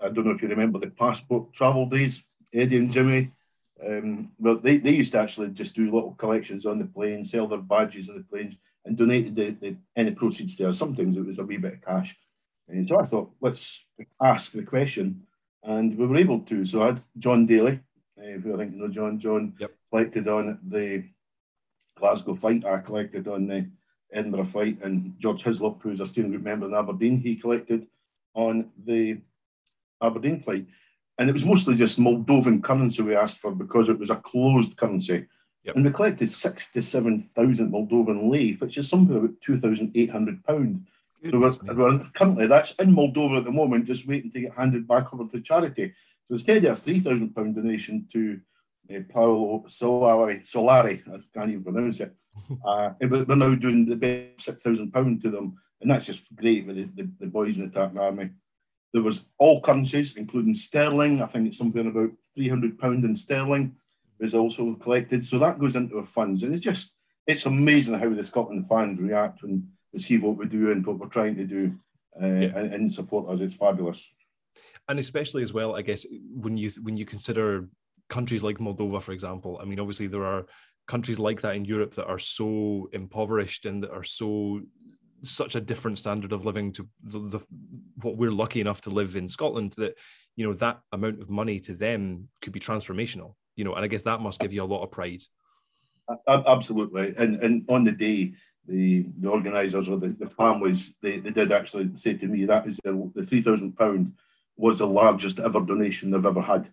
I 0.00 0.08
don't 0.08 0.26
know 0.26 0.32
if 0.32 0.42
you 0.42 0.48
remember 0.48 0.78
the 0.78 0.90
passport 0.90 1.52
travel 1.52 1.86
days, 1.86 2.24
Eddie 2.52 2.78
and 2.78 2.92
Jimmy. 2.92 3.32
Um, 3.84 4.30
well, 4.38 4.56
they, 4.56 4.76
they 4.78 4.92
used 4.92 5.12
to 5.12 5.18
actually 5.18 5.48
just 5.48 5.74
do 5.74 5.84
little 5.84 6.12
collections 6.12 6.66
on 6.66 6.78
the 6.78 6.84
plane, 6.84 7.24
sell 7.24 7.48
their 7.48 7.58
badges 7.58 8.08
on 8.08 8.16
the 8.16 8.22
planes, 8.22 8.54
and 8.84 8.96
donated 8.96 9.34
the, 9.34 9.50
the, 9.50 9.76
any 9.96 10.12
proceeds 10.12 10.56
there. 10.56 10.72
Sometimes 10.72 11.16
it 11.16 11.26
was 11.26 11.38
a 11.38 11.44
wee 11.44 11.56
bit 11.56 11.74
of 11.74 11.82
cash. 11.82 12.16
And 12.68 12.88
so 12.88 13.00
I 13.00 13.04
thought, 13.04 13.32
let's 13.40 13.84
ask 14.22 14.52
the 14.52 14.62
question. 14.62 15.26
And 15.62 15.96
we 15.96 16.06
were 16.06 16.16
able 16.16 16.40
to. 16.40 16.64
So 16.64 16.82
I 16.82 16.86
had 16.86 17.00
John 17.18 17.46
Daly, 17.46 17.80
uh, 18.18 18.38
who 18.42 18.54
I 18.54 18.58
think 18.58 18.74
you 18.74 18.78
know 18.78 18.88
John. 18.88 19.18
John 19.18 19.54
yep. 19.58 19.72
collected 19.88 20.28
on 20.28 20.58
the 20.62 21.04
Glasgow 21.98 22.34
flight. 22.34 22.64
I 22.66 22.78
collected 22.78 23.26
on 23.28 23.46
the 23.46 23.70
Edinburgh 24.14 24.46
flight. 24.46 24.78
And 24.82 25.14
George 25.18 25.42
Hislop, 25.42 25.82
who's 25.82 26.00
a 26.00 26.06
steering 26.06 26.30
group 26.30 26.42
member 26.42 26.66
in 26.66 26.74
Aberdeen, 26.74 27.20
he 27.20 27.36
collected 27.36 27.86
on 28.34 28.70
the 28.86 29.18
Aberdeen 30.00 30.40
flight. 30.40 30.66
And 31.18 31.28
it 31.28 31.32
was 31.32 31.44
mostly 31.44 31.76
just 31.76 31.98
Moldovan 31.98 32.62
currency 32.62 33.02
we 33.02 33.14
asked 33.14 33.38
for 33.38 33.52
because 33.52 33.88
it 33.88 33.98
was 33.98 34.10
a 34.10 34.16
closed 34.16 34.76
currency. 34.76 35.26
Yep. 35.64 35.76
And 35.76 35.84
we 35.84 35.90
collected 35.90 36.30
67,000 36.30 37.72
Moldovan 37.72 38.30
lei, 38.30 38.52
which 38.52 38.76
is 38.76 38.88
something 38.88 39.16
about 39.16 39.40
£2,800. 39.46 40.80
So 41.30 41.38
we're, 41.38 41.74
we're, 41.74 41.98
currently, 42.14 42.46
that's 42.46 42.72
in 42.72 42.94
Moldova 42.94 43.38
at 43.38 43.44
the 43.44 43.50
moment, 43.50 43.86
just 43.86 44.06
waiting 44.06 44.30
to 44.32 44.40
get 44.40 44.54
handed 44.54 44.86
back 44.86 45.12
over 45.14 45.26
to 45.26 45.40
charity. 45.40 45.94
So 46.28 46.34
instead 46.34 46.64
of 46.64 46.86
a 46.86 46.90
£3,000 46.90 47.54
donation 47.54 48.06
to 48.12 48.40
Paolo 49.08 49.64
Solari, 49.68 50.48
Solari, 50.48 51.02
I 51.08 51.20
can't 51.36 51.50
even 51.50 51.64
pronounce 51.64 52.00
it, 52.00 52.14
uh, 52.66 52.90
we're 53.00 53.36
now 53.36 53.54
doing 53.54 53.86
the 53.86 53.96
best 53.96 54.48
£6,000 54.48 55.22
to 55.22 55.30
them. 55.30 55.56
And 55.80 55.90
that's 55.90 56.06
just 56.06 56.34
great 56.34 56.66
with 56.66 56.76
the, 56.76 57.02
the, 57.02 57.10
the 57.20 57.26
boys 57.26 57.56
in 57.56 57.64
the 57.64 57.68
Tartan 57.68 57.98
Army. 57.98 58.30
There 58.92 59.02
was 59.02 59.24
all 59.38 59.60
currencies, 59.60 60.16
including 60.16 60.54
sterling. 60.54 61.20
I 61.20 61.26
think 61.26 61.48
it's 61.48 61.58
something 61.58 61.86
about 61.86 62.10
£300 62.38 63.04
in 63.04 63.16
sterling 63.16 63.76
is 64.20 64.34
also 64.34 64.74
collected. 64.74 65.24
So 65.24 65.38
that 65.38 65.58
goes 65.58 65.76
into 65.76 65.98
our 65.98 66.06
funds. 66.06 66.42
And 66.42 66.54
it's 66.54 66.64
just, 66.64 66.92
it's 67.26 67.46
amazing 67.46 67.94
how 67.94 68.08
the 68.08 68.24
Scotland 68.24 68.68
fans 68.68 69.00
react 69.00 69.42
when 69.42 69.68
they 69.92 69.98
see 69.98 70.18
what 70.18 70.36
we 70.36 70.46
do 70.46 70.70
and 70.70 70.86
what 70.86 70.98
we're 70.98 71.08
trying 71.08 71.36
to 71.36 71.44
do 71.44 71.74
uh, 72.20 72.26
yeah. 72.26 72.56
and, 72.56 72.74
and, 72.74 72.92
support 72.92 73.28
us. 73.28 73.40
It's 73.40 73.56
fabulous. 73.56 74.08
and 74.88 74.98
especially 74.98 75.42
as 75.42 75.52
well, 75.52 75.74
I 75.74 75.82
guess 75.82 76.06
when 76.32 76.56
you 76.56 76.70
when 76.82 76.96
you 76.96 77.04
consider 77.04 77.68
countries 78.08 78.42
like 78.42 78.58
Moldova, 78.58 79.02
for 79.02 79.12
example. 79.12 79.58
I 79.60 79.64
mean, 79.64 79.80
obviously 79.80 80.06
there 80.06 80.24
are 80.24 80.46
countries 80.86 81.18
like 81.18 81.40
that 81.42 81.56
in 81.56 81.64
Europe 81.64 81.94
that 81.94 82.06
are 82.06 82.18
so 82.18 82.88
impoverished 82.92 83.66
and 83.66 83.82
that 83.82 83.90
are 83.90 84.04
so 84.04 84.60
such 85.22 85.54
a 85.54 85.60
different 85.60 85.98
standard 85.98 86.32
of 86.32 86.44
living 86.44 86.70
to 86.72 86.86
the, 87.02 87.18
the, 87.18 87.40
what 88.02 88.16
we're 88.16 88.30
lucky 88.30 88.60
enough 88.60 88.82
to 88.82 88.90
live 88.90 89.16
in 89.16 89.28
Scotland 89.28 89.72
that 89.78 89.94
you 90.36 90.46
know 90.46 90.52
that 90.54 90.80
amount 90.92 91.20
of 91.20 91.30
money 91.30 91.58
to 91.60 91.74
them 91.74 92.28
could 92.42 92.52
be 92.52 92.60
transformational 92.60 93.34
you 93.56 93.64
know 93.64 93.74
and 93.74 93.84
I 93.84 93.88
guess 93.88 94.02
that 94.02 94.20
must 94.20 94.40
give 94.40 94.52
you 94.52 94.62
a 94.62 94.64
lot 94.64 94.82
of 94.82 94.90
pride 94.90 95.22
absolutely 96.28 97.14
and 97.16 97.42
and 97.42 97.64
on 97.68 97.84
the 97.84 97.92
day 97.92 98.34
the 98.66 99.06
the 99.18 99.28
organizers 99.28 99.88
or 99.88 99.98
the, 99.98 100.08
the 100.08 100.28
families 100.28 100.96
they, 101.00 101.18
they 101.18 101.30
did 101.30 101.52
actually 101.52 101.94
say 101.94 102.14
to 102.14 102.26
me 102.26 102.44
that 102.44 102.66
is 102.66 102.78
the, 102.84 103.10
the 103.14 103.24
3000 103.24 103.76
pound 103.76 104.12
was 104.56 104.78
the 104.78 104.86
largest 104.86 105.40
ever 105.40 105.60
donation 105.60 106.10
they've 106.10 106.26
ever 106.26 106.42
had 106.42 106.70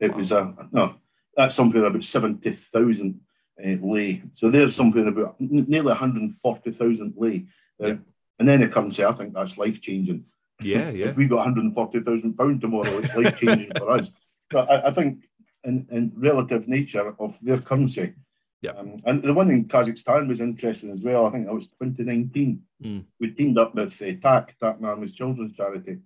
it 0.00 0.10
wow. 0.12 0.16
was 0.16 0.32
a 0.32 0.68
no 0.72 0.94
that's 1.38 1.54
something 1.54 1.82
about 1.82 2.02
70,000 2.02 3.20
uh, 3.64 3.68
lei. 3.80 4.22
So 4.34 4.50
there's 4.50 4.74
something 4.74 5.06
about 5.06 5.36
nearly 5.40 5.86
140,000 5.86 7.14
lei. 7.16 7.44
Uh, 7.80 7.86
yeah. 7.86 7.94
And 8.40 8.48
then 8.48 8.60
it 8.60 8.72
comes 8.72 8.96
to, 8.96 9.08
I 9.08 9.12
think 9.12 9.34
that's 9.34 9.56
life 9.56 9.80
changing. 9.80 10.24
Yeah, 10.60 10.90
yeah. 10.90 11.10
if 11.10 11.16
we 11.16 11.28
got 11.28 11.36
140,000 11.36 12.36
pound 12.36 12.60
tomorrow, 12.60 12.98
it's 12.98 13.14
life 13.14 13.38
changing 13.38 13.70
for 13.78 13.88
us. 13.90 14.10
But 14.50 14.68
I, 14.68 14.88
I 14.88 14.90
think 14.92 15.26
in, 15.62 15.86
in, 15.92 16.12
relative 16.16 16.66
nature 16.66 17.14
of 17.20 17.38
their 17.40 17.60
currency. 17.60 18.14
Yeah. 18.60 18.72
Um, 18.72 19.00
and 19.04 19.22
the 19.22 19.34
one 19.34 19.50
in 19.50 19.66
Kazakhstan 19.66 20.26
was 20.26 20.40
interesting 20.40 20.90
as 20.90 21.02
well. 21.02 21.26
I 21.26 21.30
think 21.30 21.46
that 21.46 21.54
was 21.54 21.68
2019. 21.68 22.62
Mm. 22.84 23.04
We 23.20 23.30
teamed 23.30 23.58
up 23.58 23.76
with 23.76 24.02
uh, 24.02 24.06
TAC, 24.20 24.58
TAC 24.58 24.78
Army's 24.82 25.12
Children's 25.12 25.54
Charity, 25.56 25.98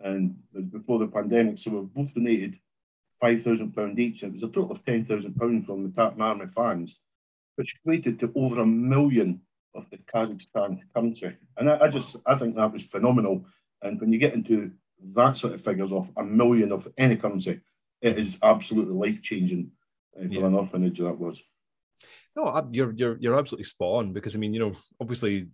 and 0.00 0.36
before 0.70 0.98
the 0.98 1.06
pandemic. 1.06 1.56
So 1.56 1.70
we've 1.70 1.94
both 1.94 2.12
donated 2.12 2.58
five 3.20 3.42
thousand 3.42 3.74
pound 3.74 3.98
each. 3.98 4.22
It 4.22 4.32
was 4.32 4.42
a 4.42 4.48
total 4.48 4.72
of 4.72 4.84
ten 4.84 5.04
thousand 5.04 5.34
pounds 5.36 5.66
from 5.66 5.82
the 5.82 5.90
Tartan 5.90 6.22
Army 6.22 6.46
fans, 6.54 7.00
which 7.56 7.76
equated 7.76 8.18
to 8.20 8.32
over 8.34 8.60
a 8.60 8.66
million 8.66 9.40
of 9.74 9.88
the 9.90 9.98
Kazakhstan 9.98 10.80
country. 10.94 11.36
And 11.56 11.70
I, 11.70 11.78
I, 11.82 11.88
just 11.88 12.16
I 12.26 12.34
think 12.34 12.56
that 12.56 12.72
was 12.72 12.84
phenomenal. 12.84 13.44
And 13.82 14.00
when 14.00 14.12
you 14.12 14.18
get 14.18 14.34
into 14.34 14.72
that 15.14 15.36
sort 15.36 15.52
of 15.52 15.62
figures 15.62 15.92
of 15.92 16.10
a 16.16 16.24
million 16.24 16.72
of 16.72 16.88
any 16.96 17.16
currency, 17.16 17.60
it 18.00 18.18
is 18.18 18.38
absolutely 18.42 18.94
life 18.94 19.22
changing 19.22 19.72
uh, 20.18 20.26
for 20.26 20.34
yeah. 20.34 20.46
an 20.46 20.54
orphanage 20.54 20.98
that 20.98 21.18
was. 21.18 21.42
No, 22.34 22.68
you're 22.70 22.92
you're 22.92 23.16
you're 23.18 23.38
absolutely 23.38 23.64
spot 23.64 23.98
on 23.98 24.12
because 24.12 24.36
I 24.36 24.38
mean 24.38 24.52
you 24.52 24.60
know 24.60 24.72
obviously 25.00 25.48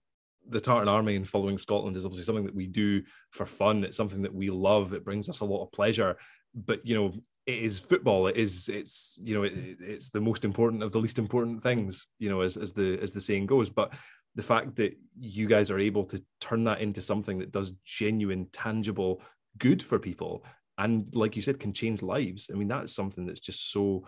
the 0.48 0.60
Tartan 0.60 0.88
Army 0.88 1.14
and 1.14 1.28
following 1.28 1.58
Scotland 1.58 1.96
is 1.96 2.04
obviously 2.04 2.24
something 2.24 2.44
that 2.46 2.54
we 2.54 2.66
do 2.66 3.02
for 3.30 3.46
fun. 3.46 3.84
It's 3.84 3.96
something 3.96 4.22
that 4.22 4.34
we 4.34 4.50
love. 4.50 4.92
It 4.92 5.04
brings 5.04 5.28
us 5.28 5.40
a 5.40 5.44
lot 5.44 5.62
of 5.62 5.72
pleasure. 5.72 6.16
But 6.54 6.84
you 6.86 6.94
know, 6.96 7.12
it 7.46 7.58
is 7.58 7.78
football. 7.78 8.28
It 8.28 8.36
is 8.36 8.68
it's 8.68 9.18
you 9.22 9.34
know 9.34 9.42
it, 9.42 9.52
it's 9.80 10.10
the 10.10 10.20
most 10.20 10.44
important 10.44 10.82
of 10.82 10.92
the 10.92 10.98
least 10.98 11.18
important 11.18 11.62
things. 11.62 12.06
You 12.18 12.28
know, 12.28 12.40
as 12.42 12.56
as 12.56 12.72
the 12.72 12.98
as 13.02 13.12
the 13.12 13.20
saying 13.20 13.46
goes. 13.46 13.70
But 13.70 13.92
the 14.34 14.42
fact 14.42 14.76
that 14.76 14.96
you 15.18 15.46
guys 15.46 15.70
are 15.70 15.78
able 15.78 16.04
to 16.06 16.22
turn 16.40 16.64
that 16.64 16.80
into 16.80 17.02
something 17.02 17.38
that 17.38 17.52
does 17.52 17.72
genuine, 17.84 18.46
tangible 18.52 19.20
good 19.58 19.82
for 19.82 19.98
people, 19.98 20.44
and 20.78 21.12
like 21.14 21.36
you 21.36 21.42
said, 21.42 21.58
can 21.58 21.72
change 21.72 22.02
lives. 22.02 22.50
I 22.52 22.56
mean, 22.56 22.68
that's 22.68 22.94
something 22.94 23.26
that's 23.26 23.40
just 23.40 23.72
so 23.72 24.06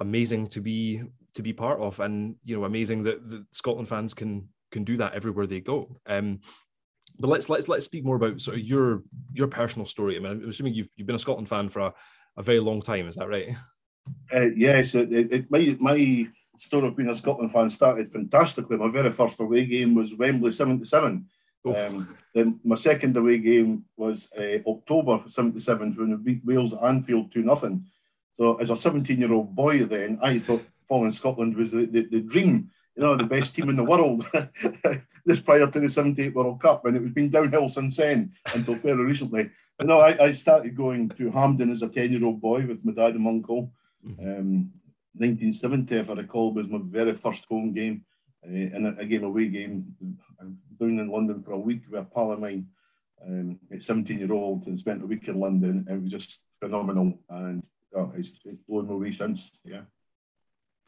amazing 0.00 0.48
to 0.48 0.60
be 0.60 1.02
to 1.34 1.42
be 1.42 1.52
part 1.52 1.80
of, 1.80 1.98
and 2.00 2.36
you 2.44 2.58
know, 2.58 2.64
amazing 2.64 3.02
that, 3.04 3.28
that 3.30 3.44
Scotland 3.52 3.88
fans 3.88 4.12
can 4.12 4.48
can 4.70 4.84
do 4.84 4.98
that 4.98 5.14
everywhere 5.14 5.46
they 5.46 5.60
go. 5.60 5.98
Um, 6.06 6.40
but 7.18 7.28
let's 7.28 7.48
let's 7.48 7.68
let's 7.68 7.86
speak 7.86 8.04
more 8.04 8.16
about 8.16 8.40
sort 8.42 8.58
of 8.58 8.64
your 8.64 9.02
your 9.32 9.48
personal 9.48 9.86
story. 9.86 10.16
I 10.16 10.18
mean, 10.18 10.32
I'm 10.32 10.48
assuming 10.48 10.74
you've 10.74 10.90
you've 10.96 11.06
been 11.06 11.16
a 11.16 11.20
Scotland 11.20 11.48
fan 11.48 11.70
for 11.70 11.80
a, 11.80 11.94
a 12.36 12.42
very 12.42 12.60
long 12.60 12.80
time. 12.80 13.08
Is 13.08 13.16
that 13.16 13.28
right? 13.28 13.56
Uh, 14.32 14.50
yes, 14.56 14.94
it, 14.94 15.12
it, 15.12 15.50
my 15.50 15.76
my 15.80 16.28
story 16.56 16.88
of 16.88 16.96
being 16.96 17.10
a 17.10 17.14
Scotland 17.14 17.52
fan 17.52 17.70
started 17.70 18.10
fantastically. 18.10 18.76
My 18.76 18.90
very 18.90 19.12
first 19.12 19.40
away 19.40 19.64
game 19.66 19.94
was 19.94 20.14
Wembley 20.14 20.52
'77. 20.52 21.26
Um, 21.66 22.16
then 22.32 22.60
my 22.62 22.76
second 22.76 23.16
away 23.16 23.38
game 23.38 23.84
was 23.96 24.28
uh, 24.38 24.58
October 24.68 25.24
'77 25.28 25.94
when 25.96 26.10
we 26.10 26.16
beat 26.16 26.44
Wales 26.44 26.72
at 26.72 26.84
Anfield 26.84 27.32
two 27.32 27.42
nothing. 27.42 27.86
So 28.38 28.56
as 28.56 28.70
a 28.70 28.76
17 28.76 29.18
year 29.18 29.32
old 29.32 29.56
boy, 29.56 29.84
then 29.84 30.18
I 30.22 30.38
thought 30.38 30.64
following 30.86 31.10
Scotland 31.10 31.56
was 31.56 31.70
the, 31.70 31.86
the, 31.86 32.02
the 32.02 32.20
dream 32.20 32.70
you 32.96 33.02
know, 33.02 33.16
the 33.16 33.24
best 33.24 33.54
team 33.54 33.68
in 33.68 33.76
the 33.76 33.84
world 33.84 34.24
just 35.28 35.44
prior 35.44 35.66
to 35.66 35.80
the 35.80 35.88
78 35.88 36.34
World 36.34 36.60
Cup. 36.60 36.86
And 36.86 36.96
it 36.96 37.02
was 37.02 37.12
been 37.12 37.30
downhill 37.30 37.68
since 37.68 37.96
then 37.96 38.32
until 38.54 38.74
fairly 38.76 39.04
recently. 39.04 39.50
Know, 39.82 40.00
I, 40.00 40.26
I 40.26 40.32
started 40.32 40.74
going 40.74 41.10
to 41.10 41.30
Hampden 41.30 41.70
as 41.70 41.82
a 41.82 41.88
10 41.88 42.12
year 42.12 42.24
old 42.24 42.40
boy 42.40 42.66
with 42.66 42.84
my 42.84 42.92
dad 42.92 43.14
and 43.14 43.26
uncle. 43.26 43.72
Mm-hmm. 44.06 44.22
Um, 44.22 44.70
1970, 45.14 45.96
if 45.96 46.10
I 46.10 46.14
recall, 46.14 46.52
was 46.52 46.68
my 46.68 46.78
very 46.82 47.14
first 47.14 47.44
home 47.46 47.72
game. 47.72 48.04
Uh, 48.44 48.74
and 48.74 49.00
a, 49.00 49.04
game 49.04 49.24
away 49.24 49.48
game 49.48 49.94
down 50.78 50.98
in 50.98 51.10
London 51.10 51.42
for 51.42 51.52
a 51.52 51.58
week 51.58 51.82
with 51.90 52.00
a 52.00 52.04
pal 52.04 52.32
of 52.32 52.38
mine 52.38 52.66
um, 53.26 53.58
at 53.72 53.82
17 53.82 54.18
year 54.18 54.32
old 54.32 54.66
and 54.66 54.78
spent 54.78 55.02
a 55.02 55.06
week 55.06 55.26
in 55.28 55.40
London. 55.40 55.86
It 55.90 56.00
was 56.00 56.10
just 56.10 56.40
phenomenal. 56.60 57.18
And 57.28 57.62
oh, 57.94 58.12
it's, 58.16 58.30
it's 58.44 58.62
blown 58.68 58.88
my 58.88 58.94
way 58.94 59.12
since. 59.12 59.50
Yeah. 59.64 59.82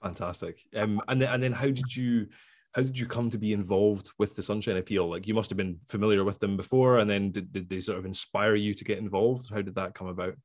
Fantastic. 0.02 0.60
Um, 0.76 1.02
and 1.08 1.20
then 1.20 1.28
and 1.28 1.42
then 1.42 1.52
how 1.52 1.66
did 1.66 1.94
you 1.94 2.28
how 2.78 2.82
did 2.82 2.96
you 2.96 3.06
come 3.06 3.28
to 3.28 3.38
be 3.38 3.52
involved 3.52 4.12
with 4.18 4.36
the 4.36 4.42
Sunshine 4.42 4.76
Appeal? 4.76 5.08
Like 5.08 5.26
you 5.26 5.34
must 5.34 5.50
have 5.50 5.56
been 5.56 5.80
familiar 5.88 6.22
with 6.22 6.38
them 6.38 6.56
before, 6.56 6.98
and 6.98 7.10
then 7.10 7.32
did, 7.32 7.52
did 7.52 7.68
they 7.68 7.80
sort 7.80 7.98
of 7.98 8.06
inspire 8.06 8.54
you 8.54 8.72
to 8.72 8.84
get 8.84 8.98
involved? 8.98 9.50
How 9.50 9.62
did 9.62 9.74
that 9.74 9.94
come 9.94 10.06
about? 10.06 10.36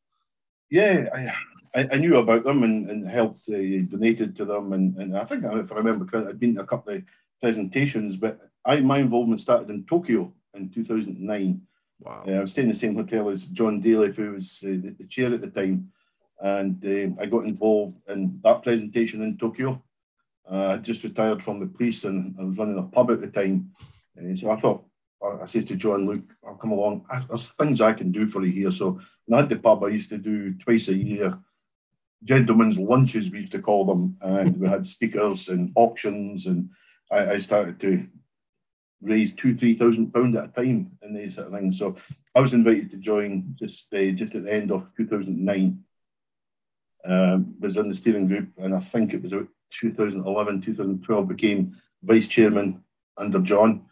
Yeah, 0.71 1.31
I, 1.75 1.87
I 1.91 1.97
knew 1.97 2.17
about 2.17 2.43
them 2.43 2.63
and, 2.63 2.89
and 2.89 3.07
helped 3.07 3.47
uh, 3.49 3.53
donated 3.53 4.35
to 4.37 4.45
them, 4.45 4.73
and, 4.73 4.97
and 4.97 5.15
I 5.15 5.25
think 5.25 5.43
if 5.43 5.71
I 5.71 5.75
remember 5.75 6.05
correctly, 6.05 6.31
I'd 6.31 6.39
been 6.39 6.55
to 6.55 6.61
a 6.61 6.65
couple 6.65 6.95
of 6.95 7.03
presentations, 7.39 8.15
but 8.15 8.39
I 8.65 8.79
my 8.79 8.97
involvement 8.97 9.39
started 9.39 9.69
in 9.69 9.85
Tokyo 9.85 10.33
in 10.55 10.71
2009. 10.71 11.61
Wow. 11.99 12.23
Uh, 12.27 12.31
I 12.31 12.39
was 12.39 12.49
staying 12.49 12.69
in 12.69 12.73
the 12.73 12.79
same 12.79 12.95
hotel 12.95 13.29
as 13.29 13.45
John 13.45 13.79
Daly, 13.79 14.11
who 14.11 14.31
was 14.31 14.57
uh, 14.63 14.69
the, 14.69 14.95
the 14.97 15.05
chair 15.05 15.31
at 15.31 15.41
the 15.41 15.51
time 15.51 15.91
and 16.41 16.83
uh, 16.83 17.21
I 17.21 17.27
got 17.27 17.45
involved 17.45 17.97
in 18.09 18.39
that 18.43 18.63
presentation 18.63 19.21
in 19.21 19.37
Tokyo. 19.37 19.81
Uh, 20.49 20.67
I 20.67 20.77
just 20.77 21.03
retired 21.03 21.41
from 21.41 21.59
the 21.59 21.67
police 21.67 22.03
and 22.03 22.35
I 22.39 22.43
was 22.43 22.57
running 22.57 22.77
a 22.77 22.83
pub 22.83 23.11
at 23.11 23.21
the 23.21 23.27
time. 23.27 23.71
And 24.15 24.37
so 24.37 24.51
I 24.51 24.57
thought, 24.57 24.83
I 25.41 25.45
said 25.45 25.67
to 25.69 25.75
John, 25.75 26.05
look, 26.05 26.21
I'll 26.45 26.55
come 26.55 26.73
along. 26.73 27.05
There's 27.29 27.53
things 27.53 27.79
I 27.79 27.93
can 27.93 28.11
do 28.11 28.27
for 28.27 28.43
you 28.43 28.51
here. 28.51 28.71
So 28.71 28.99
when 29.25 29.37
I 29.37 29.41
had 29.41 29.49
the 29.49 29.55
pub, 29.57 29.83
I 29.83 29.87
used 29.87 30.09
to 30.09 30.17
do 30.17 30.53
twice 30.55 30.89
a 30.89 30.93
year 30.93 31.39
gentlemen's 32.23 32.79
lunches, 32.79 33.29
we 33.29 33.39
used 33.39 33.51
to 33.51 33.61
call 33.61 33.85
them. 33.85 34.17
And 34.21 34.57
we 34.57 34.67
had 34.67 34.87
speakers 34.87 35.49
and 35.49 35.71
auctions. 35.75 36.45
And 36.45 36.69
I, 37.11 37.31
I 37.31 37.37
started 37.37 37.79
to 37.81 38.07
raise 39.01 39.33
two, 39.33 39.55
three 39.55 39.73
thousand 39.73 40.13
pounds 40.13 40.35
at 40.35 40.45
a 40.45 40.47
time 40.47 40.91
in 41.01 41.13
these 41.13 41.35
sort 41.35 41.47
of 41.47 41.53
things. 41.53 41.77
So 41.77 41.95
I 42.35 42.39
was 42.39 42.53
invited 42.53 42.89
to 42.91 42.97
join 42.97 43.55
just 43.59 43.87
uh, 43.93 44.11
just 44.11 44.35
at 44.35 44.45
the 44.45 44.53
end 44.53 44.71
of 44.71 44.87
2009 44.97 45.83
um, 47.05 47.55
was 47.59 47.75
in 47.75 47.89
the 47.89 47.95
steering 47.95 48.27
group, 48.27 48.49
and 48.57 48.73
I 48.73 48.79
think 48.79 49.13
it 49.13 49.21
was 49.21 49.33
about 49.33 49.49
2011, 49.81 50.61
2012, 50.61 51.27
became 51.27 51.75
vice 52.03 52.27
chairman 52.27 52.83
under 53.17 53.39
John. 53.39 53.85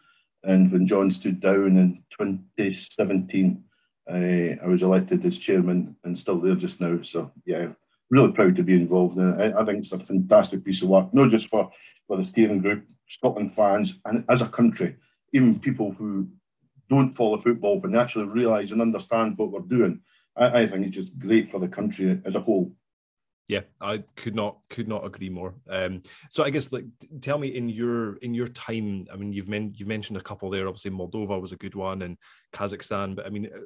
And 0.44 0.72
when 0.72 0.88
John 0.88 1.12
stood 1.12 1.40
down 1.40 1.78
in 1.78 2.04
2017, 2.18 3.64
uh, 4.10 4.14
I 4.14 4.68
was 4.68 4.84
elected 4.84 5.26
as 5.26 5.38
chairman 5.38 5.96
and 6.04 6.18
still 6.18 6.40
there 6.40 6.56
just 6.56 6.82
now. 6.82 7.02
So, 7.04 7.32
yeah, 7.46 7.68
really 8.10 8.32
proud 8.32 8.56
to 8.56 8.64
be 8.64 8.76
involved 8.76 9.18
in 9.18 9.30
it. 9.30 9.56
I, 9.56 9.62
I 9.62 9.66
think 9.66 9.80
it's 9.80 9.92
a 9.92 10.00
fantastic 10.00 10.64
piece 10.64 10.82
of 10.82 10.90
work, 10.90 11.14
not 11.14 11.30
just 11.30 11.50
for, 11.50 11.72
for 12.08 12.18
the 12.18 12.26
steering 12.26 12.60
group, 12.60 12.86
Scotland 13.08 13.52
fans, 13.54 13.96
and 14.06 14.26
as 14.30 14.42
a 14.42 14.48
country, 14.48 14.96
even 15.34 15.60
people 15.60 15.92
who 15.92 16.28
don't 16.90 17.14
follow 17.14 17.38
football, 17.38 17.80
but 17.80 17.92
they 17.92 17.98
actually 17.98 18.26
realise 18.26 18.72
and 18.72 18.82
understand 18.82 19.38
what 19.38 19.52
we're 19.52 19.62
doing. 19.62 20.02
I, 20.36 20.62
I 20.62 20.68
think 20.68 20.86
it's 20.86 20.96
just 20.96 21.18
great 21.18 21.50
for 21.50 21.60
the 21.60 21.68
country 21.68 22.22
as 22.26 22.36
a 22.36 22.42
whole. 22.42 22.72
Yeah, 23.48 23.62
I 23.82 24.04
could 24.16 24.34
not 24.34 24.60
could 24.70 24.88
not 24.88 25.06
agree 25.06 25.30
more. 25.30 25.54
Um, 25.70 26.04
so 26.30 26.44
I 26.44 26.50
guess 26.50 26.72
like 26.72 26.86
tell 27.20 27.38
me 27.38 27.50
in 27.50 27.68
your 27.68 28.16
in 28.18 28.34
your 28.34 28.48
time. 28.48 29.08
I 29.12 29.18
mean, 29.18 29.34
you've 29.34 29.50
men- 29.50 29.74
you've 29.76 29.90
mentioned 29.90 30.18
a 30.18 30.22
couple 30.22 30.50
there. 30.50 30.68
Obviously, 30.68 30.92
Moldova 30.92 31.42
was 31.42 31.52
a 31.52 31.58
good 31.58 31.76
one, 31.76 32.04
and 32.04 32.18
Kazakhstan. 32.54 33.16
But 33.16 33.26
I 33.26 33.30
mean, 33.30 33.48
uh, 33.48 33.60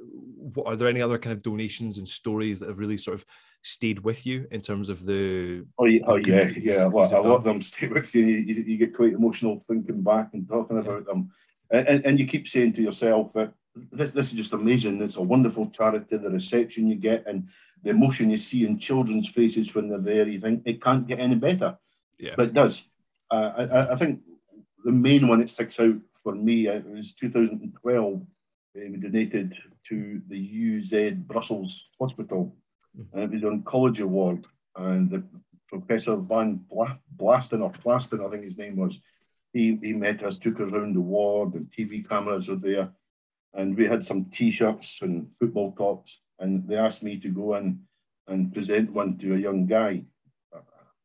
what, 0.53 0.65
are 0.65 0.75
there 0.75 0.88
any 0.88 1.01
other 1.01 1.20
kind 1.20 1.34
of 1.34 1.44
donations 1.44 2.00
and 2.00 2.08
stories 2.08 2.60
that 2.60 2.70
have 2.70 2.79
really 2.79 2.98
sort 2.98 3.15
of 3.15 3.25
stayed 3.62 4.00
with 4.00 4.25
you 4.25 4.48
in 4.50 4.62
terms 4.62 4.89
of 4.89 5.05
the? 5.05 5.65
Oh 5.77 5.86
yeah, 5.86 6.01
oh, 6.08 6.15
yeah, 6.15 6.50
yeah. 6.58 6.86
Well, 6.88 7.08
a 7.12 7.22
lot 7.22 7.38
of 7.38 7.44
them 7.44 7.62
stay 7.62 7.88
with 7.88 8.15
you. 8.15 8.25
You, 8.25 8.63
you. 8.63 8.77
get 8.77 8.96
quite 8.96 9.13
emotional 9.13 9.63
thinking 9.67 10.01
back 10.01 10.29
and 10.34 10.48
talking 10.48 10.77
yeah. 10.77 10.84
about 10.84 11.05
them, 11.05 11.32
and, 11.70 12.03
and 12.03 12.20
you 12.20 12.25
keep 12.25 12.48
saying 12.48 12.74
to 12.74 12.82
yourself 12.82 13.34
that 13.34 13.53
this, 13.91 14.12
this 14.12 14.27
is 14.27 14.34
just 14.34 14.53
amazing. 14.53 15.01
It's 15.01 15.17
a 15.17 15.22
wonderful 15.22 15.70
charity. 15.70 16.17
The 16.17 16.29
reception 16.29 16.88
you 16.88 16.96
get 16.96 17.25
and 17.27 17.50
the 17.86 17.92
emotion 17.92 18.32
you 18.32 18.38
see 18.38 18.65
in 18.65 18.80
children's 18.80 19.30
faces 19.30 19.74
when 19.75 19.88
they're 19.88 20.00
there, 20.00 20.27
you 20.27 20.39
think 20.39 20.63
it 20.65 20.82
can't 20.82 21.08
get 21.08 21.20
any 21.20 21.36
better. 21.36 21.77
Yeah. 22.18 22.34
But 22.36 22.48
it 22.48 22.54
does. 22.54 22.84
Uh, 23.30 23.51
I, 23.58 23.94
I, 23.94 23.96
think 23.96 24.22
the 24.84 24.92
main 24.92 25.27
one 25.27 25.39
that 25.39 25.50
sticks 25.51 25.80
out 25.80 25.96
for 26.24 26.34
me 26.34 26.68
uh, 26.68 26.80
was 26.80 27.13
2012 27.13 28.22
we 28.75 28.98
donated 28.98 29.54
to 29.89 30.22
the 30.27 30.38
UZ 30.38 31.13
Brussels 31.27 31.86
Hospital, 32.00 32.56
and 33.13 33.24
it 33.24 33.32
was 33.32 33.42
the 33.42 33.48
oncology 33.48 34.04
ward. 34.04 34.46
And 34.75 35.10
the 35.10 35.24
Professor 35.70 36.15
Van 36.18 36.60
Blaston 37.15 37.62
or 37.62 37.72
Plaston, 37.72 38.25
I 38.25 38.30
think 38.30 38.44
his 38.44 38.58
name 38.58 38.75
was, 38.75 38.98
he, 39.54 39.77
he 39.82 39.94
met 39.94 40.24
us, 40.24 40.38
took 40.38 40.60
us 40.60 40.72
around 40.72 40.96
the 40.96 41.01
ward, 41.01 41.54
and 41.54 41.72
TV 41.72 42.08
cameras 42.08 42.48
were 42.48 42.56
there. 42.56 42.89
And 43.56 43.78
we 43.78 43.88
had 43.88 44.04
some 44.04 44.26
t 44.26 44.52
shirts 44.52 45.00
and 45.02 45.28
football 45.40 45.72
tops. 45.72 46.20
And 46.40 46.68
they 46.68 46.76
asked 46.76 47.02
me 47.02 47.20
to 47.20 47.30
go 47.30 47.56
in 47.56 47.80
and 48.28 48.54
present 48.54 48.92
one 48.92 49.18
to 49.20 49.36
a 49.36 49.40
young 49.40 49.66
guy, 49.66 50.04
a 50.54 50.60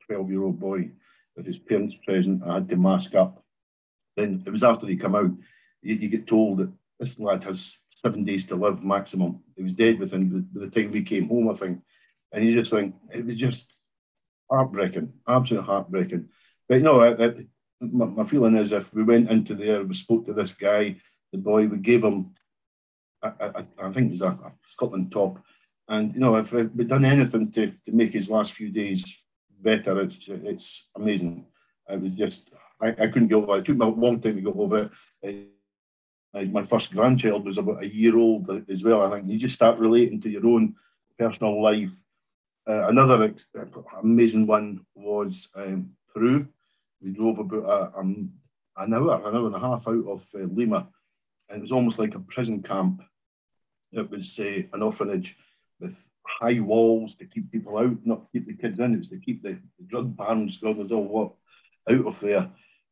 12 0.07 0.31
year 0.31 0.43
old 0.43 0.59
boy, 0.59 0.91
with 1.37 1.47
his 1.47 1.59
parents 1.59 1.95
present. 2.05 2.43
I 2.45 2.55
had 2.55 2.69
to 2.71 2.77
mask 2.77 3.15
up. 3.15 3.45
Then 4.17 4.43
it 4.45 4.51
was 4.51 4.65
after 4.65 4.87
he 4.87 4.97
come 4.97 5.15
out, 5.15 5.31
you, 5.83 5.95
you 5.95 6.09
get 6.09 6.27
told 6.27 6.59
that 6.59 6.73
this 6.99 7.19
lad 7.19 7.45
has 7.45 7.79
seven 7.95 8.25
days 8.25 8.47
to 8.47 8.57
live 8.57 8.83
maximum. 8.83 9.41
He 9.57 9.63
was 9.63 9.73
dead 9.73 9.99
within 9.99 10.49
the, 10.53 10.61
the 10.61 10.71
time 10.71 10.91
we 10.91 11.03
came 11.03 11.29
home, 11.29 11.51
I 11.51 11.55
think. 11.55 11.81
And 12.33 12.45
you 12.45 12.53
just 12.53 12.71
think, 12.71 12.95
it 13.13 13.25
was 13.25 13.35
just 13.35 13.79
heartbreaking, 14.51 15.13
absolutely 15.29 15.67
heartbreaking. 15.67 16.29
But 16.69 16.83
no, 16.83 17.01
I, 17.01 17.27
I, 17.27 17.35
my, 17.81 18.07
my, 18.07 18.25
feeling 18.25 18.57
is 18.57 18.73
if 18.73 18.93
we 18.95 19.03
went 19.03 19.31
into 19.31 19.55
there, 19.55 19.83
we 19.83 19.95
spoke 19.95 20.27
to 20.27 20.33
this 20.33 20.53
guy, 20.53 20.97
the 21.33 21.39
boy, 21.39 21.67
we 21.67 21.79
gave 21.79 22.05
him, 22.05 22.33
I, 23.23 23.29
I, 23.41 23.65
I 23.79 23.93
think 23.93 24.11
was 24.11 24.23
a, 24.23 24.29
a, 24.29 24.53
Scotland 24.65 25.13
top. 25.13 25.39
And, 25.89 26.15
you 26.15 26.21
know, 26.21 26.37
if 26.37 26.53
we'd 26.53 26.89
done 26.89 27.05
anything 27.05 27.51
to, 27.53 27.73
to 27.87 27.93
make 27.93 28.13
his 28.13 28.31
last 28.31 28.53
few 28.53 28.71
days 28.71 29.25
better, 29.61 30.01
it's, 30.03 30.19
it's 30.29 30.89
amazing. 30.95 31.47
It 31.89 32.01
was 32.01 32.13
just, 32.13 32.51
I, 32.81 32.89
I 32.89 33.07
couldn't 33.09 33.29
get 33.29 33.37
over 33.37 33.57
it. 33.57 33.61
It 33.61 33.65
took 33.67 33.77
me 33.77 33.87
a 33.87 33.89
long 33.89 34.21
time 34.21 34.37
to 34.37 34.41
get 34.41 34.57
over 34.57 34.91
it. 35.23 35.49
Uh, 36.33 36.43
my 36.43 36.63
first 36.63 36.93
grandchild 36.93 37.45
was 37.45 37.59
about 37.59 37.83
a 37.83 37.93
year 37.93 38.17
old 38.17 38.49
as 38.71 38.85
well. 38.85 39.03
I 39.03 39.17
think 39.17 39.29
you 39.29 39.37
just 39.37 39.57
start 39.57 39.81
relating 39.81 40.21
to 40.21 40.31
your 40.31 40.47
own 40.47 40.77
personal 41.19 41.61
life. 41.61 41.91
Uh, 42.69 42.87
another 42.89 43.25
ex- 43.25 43.47
amazing 44.01 44.47
one 44.47 44.87
was 44.95 45.49
um, 45.57 45.91
Peru 46.15 46.47
we 47.03 47.11
drove 47.11 47.39
about 47.39 47.65
a, 47.65 47.99
um, 47.99 48.31
an 48.77 48.95
hour, 48.95 49.29
an 49.29 49.37
hour 49.37 49.47
and 49.47 49.55
a 49.55 49.59
half 49.59 49.89
out 49.89 50.07
of 50.07 50.27
uh, 50.35 50.47
Lima, 50.53 50.89
and 51.49 51.59
it 51.59 51.63
was 51.63 51.73
almost 51.73 51.99
like 51.99 52.15
a 52.15 52.21
prison 52.21 52.63
camp. 52.63 53.03
It 53.93 54.11
was 54.11 54.39
uh, 54.39 54.63
an 54.73 54.83
orphanage 54.83 55.37
with 55.81 55.97
high 56.27 56.61
walls 56.61 57.15
to 57.17 57.25
keep 57.25 57.51
people 57.51 57.79
out, 57.79 57.97
not 58.05 58.27
keep 58.33 58.47
the 58.47 58.55
kids 58.55 58.79
in. 58.79 58.95
It 58.95 58.99
was 58.99 59.09
to 59.09 59.19
keep 59.19 59.43
the, 59.43 59.59
the 59.79 59.85
drug 59.87 60.17
barons, 60.17 60.59
God 60.59 60.79
knows 60.79 60.93
all 60.93 61.05
what, 61.05 61.33
out 61.89 62.07
of 62.07 62.21
there. 62.21 62.51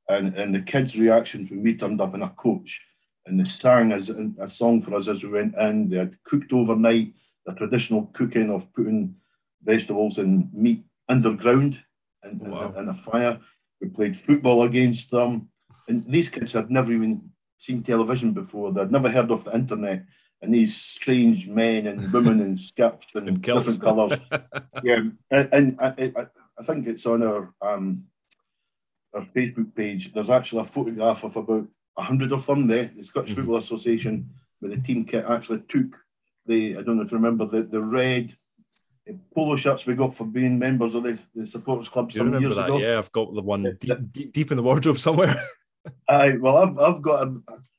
And, 0.08 0.34
and 0.36 0.54
the 0.54 0.62
kids' 0.62 0.98
reactions 0.98 1.50
when 1.50 1.62
we 1.62 1.76
turned 1.76 2.00
up 2.00 2.14
in 2.14 2.22
a 2.22 2.30
coach 2.30 2.80
and 3.26 3.38
they 3.38 3.44
sang 3.44 3.92
as 3.92 4.10
a 4.40 4.48
song 4.48 4.82
for 4.82 4.94
us 4.94 5.08
as 5.08 5.22
we 5.22 5.30
went 5.30 5.54
in. 5.56 5.90
They 5.90 5.98
had 5.98 6.16
cooked 6.24 6.52
overnight, 6.52 7.12
the 7.44 7.52
traditional 7.54 8.06
cooking 8.14 8.50
of 8.50 8.72
putting 8.72 9.14
vegetables 9.62 10.18
and 10.18 10.52
meat 10.52 10.84
underground 11.08 11.78
in, 12.24 12.38
wow. 12.38 12.72
in, 12.74 12.84
in 12.84 12.88
a 12.88 12.94
fire. 12.94 13.38
We 13.80 13.88
played 13.88 14.16
football 14.16 14.62
against 14.62 15.10
them. 15.10 15.50
And 15.88 16.04
these 16.10 16.28
kids 16.28 16.52
had 16.52 16.70
never 16.70 16.92
even 16.92 17.30
seen 17.58 17.82
television 17.82 18.32
before. 18.32 18.72
They'd 18.72 18.90
never 18.90 19.10
heard 19.10 19.30
of 19.30 19.44
the 19.44 19.54
internet. 19.54 20.04
And 20.40 20.54
these 20.54 20.76
strange 20.76 21.48
men 21.48 21.88
and 21.88 22.12
women 22.12 22.40
in 22.40 22.56
skips 22.56 23.06
and, 23.14 23.28
and 23.28 23.42
different 23.42 23.80
colours. 23.80 24.20
yeah, 24.84 25.00
and, 25.32 25.48
and 25.52 25.76
I, 25.80 26.12
I, 26.58 26.62
think 26.62 26.86
it's 26.86 27.06
on 27.06 27.24
our 27.24 27.52
um, 27.60 28.04
our 29.12 29.22
Facebook 29.34 29.74
page. 29.74 30.12
There's 30.12 30.30
actually 30.30 30.62
a 30.62 30.66
photograph 30.66 31.24
of 31.24 31.36
about 31.36 31.66
hundred 31.98 32.30
of 32.30 32.46
them 32.46 32.68
there. 32.68 32.92
The 32.96 33.02
Scottish 33.02 33.32
mm-hmm. 33.32 33.40
Football 33.40 33.56
Association, 33.56 34.30
where 34.60 34.70
the 34.70 34.80
team 34.80 35.04
kit, 35.04 35.24
actually 35.28 35.62
took 35.68 35.96
the 36.46 36.76
I 36.76 36.82
don't 36.82 36.96
know 36.98 37.02
if 37.02 37.10
you 37.10 37.18
remember 37.18 37.44
the 37.44 37.62
the 37.62 37.82
red 37.82 38.36
polo 39.34 39.56
shirts 39.56 39.86
we 39.86 39.94
got 39.94 40.14
for 40.14 40.24
being 40.24 40.58
members 40.58 40.94
of 40.94 41.02
the, 41.02 41.18
the 41.34 41.46
supporters 41.46 41.88
club 41.88 42.12
some 42.12 42.38
years 42.40 42.56
that? 42.56 42.66
ago. 42.66 42.78
Yeah, 42.78 42.98
I've 42.98 43.12
got 43.12 43.34
the 43.34 43.40
one 43.40 43.76
deep, 43.80 44.12
deep, 44.12 44.32
deep 44.32 44.50
in 44.50 44.56
the 44.56 44.62
wardrobe 44.62 44.98
somewhere. 44.98 45.40
Aye, 46.08 46.36
well, 46.38 46.58
I've, 46.58 46.78
I've 46.78 47.02
got 47.02 47.28
a, 47.28 47.34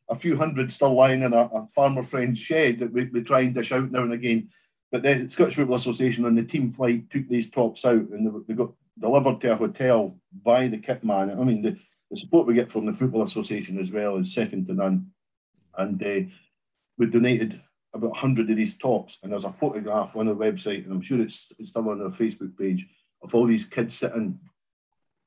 a, 0.09 0.15
few 0.15 0.37
hundred 0.37 0.71
still 0.71 0.93
lying 0.93 1.23
in 1.23 1.33
a, 1.33 1.45
a 1.53 1.67
farmer 1.67 2.03
friend's 2.03 2.39
shed 2.39 2.79
that 2.79 2.91
we, 2.91 3.05
we 3.05 3.21
try 3.21 3.41
and 3.41 3.53
dish 3.53 3.71
out 3.71 3.91
now 3.91 4.03
and 4.03 4.13
again. 4.13 4.49
But 4.91 5.03
the 5.03 5.29
Scottish 5.29 5.55
Football 5.55 5.75
Association 5.75 6.25
on 6.25 6.35
the 6.35 6.43
team 6.43 6.71
flight 6.71 7.09
took 7.09 7.27
these 7.27 7.49
tops 7.49 7.85
out 7.85 7.93
and 7.93 8.25
they, 8.25 8.39
they 8.47 8.53
got 8.53 8.71
delivered 8.99 9.39
to 9.41 9.53
a 9.53 9.55
hotel 9.55 10.17
by 10.43 10.67
the 10.67 10.77
kit 10.77 11.03
man. 11.03 11.31
I 11.31 11.43
mean, 11.43 11.61
the, 11.61 11.77
the 12.09 12.17
support 12.17 12.47
we 12.47 12.55
get 12.55 12.71
from 12.71 12.85
the 12.85 12.93
Football 12.93 13.23
Association 13.23 13.79
as 13.79 13.91
well 13.91 14.17
is 14.17 14.33
second 14.33 14.67
to 14.67 14.73
none. 14.73 15.07
And 15.77 16.01
uh, 16.03 16.29
we 16.97 17.05
donated 17.05 17.61
about 17.93 18.11
100 18.11 18.49
of 18.49 18.55
these 18.55 18.77
tops, 18.77 19.17
and 19.23 19.31
there's 19.31 19.45
a 19.45 19.53
photograph 19.53 20.15
on 20.15 20.27
the 20.27 20.35
website, 20.35 20.83
and 20.83 20.93
I'm 20.93 21.01
sure 21.01 21.21
it's, 21.21 21.51
it's 21.57 21.69
still 21.69 21.89
on 21.89 22.01
our 22.01 22.09
Facebook 22.09 22.57
page, 22.57 22.87
of 23.23 23.33
all 23.33 23.45
these 23.45 23.65
kids 23.65 23.97
sitting 23.97 24.39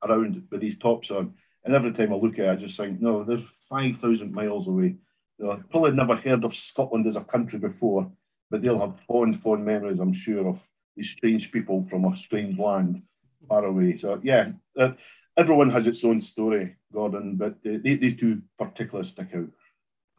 around 0.03 0.47
with 0.51 0.61
these 0.61 0.79
tops 0.79 1.11
on. 1.11 1.35
And 1.65 1.75
every 1.75 1.93
time 1.93 2.13
I 2.13 2.17
look 2.17 2.39
at 2.39 2.47
it, 2.47 2.51
I 2.51 2.57
just 2.57 2.77
think, 2.77 3.01
no, 3.01 3.25
there's 3.25 3.45
5,000 3.69 4.33
miles 4.33 4.67
away. 4.67 4.97
You 5.39 5.47
know, 5.47 5.63
probably 5.71 5.93
never 5.93 6.17
heard 6.17 6.45
of 6.45 6.55
Scotland 6.55 7.07
as 7.07 7.17
a 7.17 7.25
country 7.25 7.59
before, 7.59 8.11
but 8.51 8.63
they'll 8.63 8.81
have 8.81 9.01
fond, 9.01 9.41
fond 9.41 9.65
memories, 9.65 10.01
I'm 10.01 10.13
sure, 10.13 10.49
of 10.49 10.61
these 10.97 11.11
strange 11.11 11.53
people 11.53 11.87
from 11.89 12.05
a 12.05 12.17
strange 12.17 12.59
land 12.59 13.03
far 13.49 13.65
away. 13.65 13.97
So, 13.97 14.21
yeah, 14.23 14.53
uh, 14.77 14.93
everyone 15.37 15.71
has 15.71 15.87
its 15.87 16.05
own 16.05 16.21
story, 16.21 16.77
Gordon, 16.93 17.37
but 17.37 17.55
uh, 17.67 17.79
these 17.83 18.17
two 18.17 18.43
particularly 18.59 19.09
stick 19.09 19.29
out. 19.35 19.49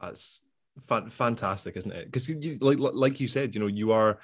That's 0.02 0.40
fantastic, 1.12 1.78
isn't 1.78 1.92
it? 1.92 2.12
Because 2.12 2.30
like 2.62 2.78
like 2.80 3.20
you 3.20 3.28
said, 3.28 3.54
you 3.54 3.62
know, 3.62 3.68
you 3.68 3.92
are 3.92 4.20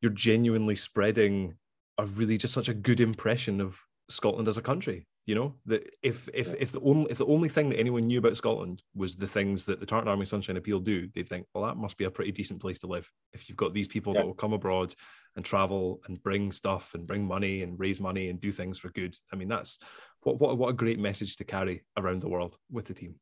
you're 0.00 0.12
genuinely 0.12 0.76
spreading 0.76 1.54
a 1.98 2.06
really 2.06 2.36
just 2.36 2.54
such 2.54 2.68
a 2.68 2.74
good 2.74 3.00
impression 3.00 3.60
of 3.60 3.80
Scotland 4.08 4.48
as 4.48 4.58
a 4.58 4.62
country. 4.62 5.06
You 5.26 5.34
know 5.34 5.54
that 5.66 5.82
if 6.02 6.28
if 6.32 6.54
if 6.54 6.70
the 6.70 6.80
only 6.80 7.10
if 7.10 7.18
the 7.18 7.26
only 7.26 7.48
thing 7.48 7.68
that 7.70 7.80
anyone 7.80 8.06
knew 8.06 8.20
about 8.20 8.36
Scotland 8.36 8.82
was 8.94 9.16
the 9.16 9.26
things 9.26 9.64
that 9.64 9.80
the 9.80 9.86
Tartan 9.86 10.08
Army 10.08 10.24
Sunshine 10.24 10.56
Appeal 10.56 10.78
do, 10.78 11.08
they'd 11.14 11.28
think, 11.28 11.46
well, 11.52 11.64
that 11.64 11.76
must 11.76 11.98
be 11.98 12.04
a 12.04 12.10
pretty 12.10 12.30
decent 12.30 12.60
place 12.60 12.78
to 12.78 12.86
live. 12.86 13.10
If 13.32 13.48
you've 13.48 13.58
got 13.58 13.74
these 13.74 13.88
people 13.88 14.14
yeah. 14.14 14.20
that 14.20 14.26
will 14.26 14.34
come 14.34 14.52
abroad 14.52 14.94
and 15.34 15.44
travel 15.44 16.00
and 16.06 16.22
bring 16.22 16.52
stuff 16.52 16.94
and 16.94 17.08
bring 17.08 17.26
money 17.26 17.62
and 17.62 17.78
raise 17.78 18.00
money 18.00 18.30
and 18.30 18.40
do 18.40 18.52
things 18.52 18.78
for 18.78 18.90
good. 18.90 19.18
I 19.32 19.36
mean, 19.36 19.48
that's 19.48 19.80
what 20.22 20.40
what 20.40 20.56
what 20.56 20.68
a 20.68 20.74
great 20.74 21.00
message 21.00 21.36
to 21.36 21.44
carry 21.44 21.84
around 21.96 22.22
the 22.22 22.28
world 22.28 22.56
with 22.70 22.84
the 22.84 22.94
team 22.94 23.16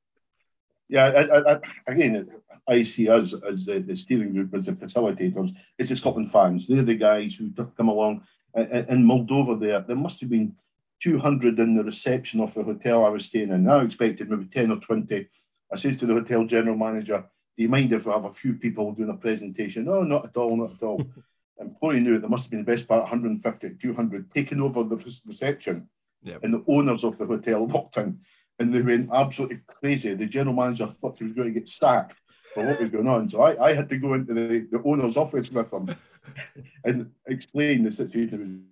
yeah, 0.88 1.06
I, 1.06 1.54
I, 1.54 1.60
again, 1.86 2.28
I 2.68 2.82
see 2.82 3.08
us 3.08 3.34
as 3.48 3.64
the, 3.64 3.80
the 3.80 3.96
steering 3.96 4.32
group 4.32 4.54
as 4.54 4.66
the 4.66 4.72
facilitators. 4.72 5.54
It's 5.78 5.88
the 5.88 5.96
Scotland 5.96 6.30
fans. 6.30 6.66
They're 6.66 6.82
the 6.82 6.94
guys 6.94 7.34
who 7.34 7.50
come 7.76 7.88
along. 7.88 8.22
In 8.54 9.04
Moldova, 9.04 9.58
there, 9.58 9.80
there 9.80 9.96
must 9.96 10.20
have 10.20 10.30
been 10.30 10.54
200 11.00 11.58
in 11.58 11.76
the 11.76 11.84
reception 11.84 12.40
of 12.40 12.54
the 12.54 12.62
hotel 12.62 13.04
I 13.04 13.10
was 13.10 13.26
staying 13.26 13.50
in. 13.50 13.68
I 13.68 13.84
expected 13.84 14.30
maybe 14.30 14.46
10 14.46 14.70
or 14.70 14.76
20. 14.76 15.28
I 15.72 15.76
says 15.76 15.96
to 15.98 16.06
the 16.06 16.14
hotel 16.14 16.44
general 16.44 16.76
manager, 16.76 17.24
do 17.56 17.62
you 17.62 17.68
mind 17.68 17.92
if 17.92 18.06
we 18.06 18.12
have 18.12 18.24
a 18.24 18.32
few 18.32 18.54
people 18.54 18.92
doing 18.92 19.10
a 19.10 19.14
presentation? 19.14 19.84
No, 19.84 20.02
not 20.02 20.24
at 20.24 20.36
all, 20.36 20.56
not 20.56 20.74
at 20.74 20.82
all. 20.82 21.02
and 21.58 21.72
before 21.72 21.94
he 21.94 22.00
knew 22.00 22.16
it, 22.16 22.20
there 22.20 22.30
must 22.30 22.44
have 22.44 22.50
been 22.50 22.64
the 22.64 22.72
best 22.72 22.88
part 22.88 23.02
150, 23.02 23.76
200 23.80 24.30
taking 24.32 24.60
over 24.60 24.82
the 24.82 24.96
reception. 25.26 25.88
Yep. 26.22 26.40
And 26.42 26.54
the 26.54 26.64
owners 26.68 27.04
of 27.04 27.18
the 27.18 27.26
hotel 27.26 27.66
walked 27.66 27.96
in 27.96 28.20
and 28.58 28.72
they 28.72 28.82
went 28.82 29.10
absolutely 29.12 29.60
crazy. 29.66 30.14
The 30.14 30.26
general 30.26 30.56
manager 30.56 30.86
thought 30.86 31.18
he 31.18 31.24
was 31.24 31.32
going 31.32 31.52
to 31.52 31.60
get 31.60 31.68
sacked 31.68 32.18
for 32.54 32.64
what 32.64 32.80
was 32.80 32.90
going 32.90 33.08
on. 33.08 33.28
So 33.28 33.42
I, 33.42 33.70
I 33.70 33.74
had 33.74 33.88
to 33.88 33.98
go 33.98 34.14
into 34.14 34.32
the, 34.32 34.66
the 34.70 34.82
owner's 34.84 35.16
office 35.16 35.50
with 35.50 35.70
them 35.70 35.94
and 36.84 37.10
explain 37.26 37.84
the 37.84 37.92
situation. 37.92 38.66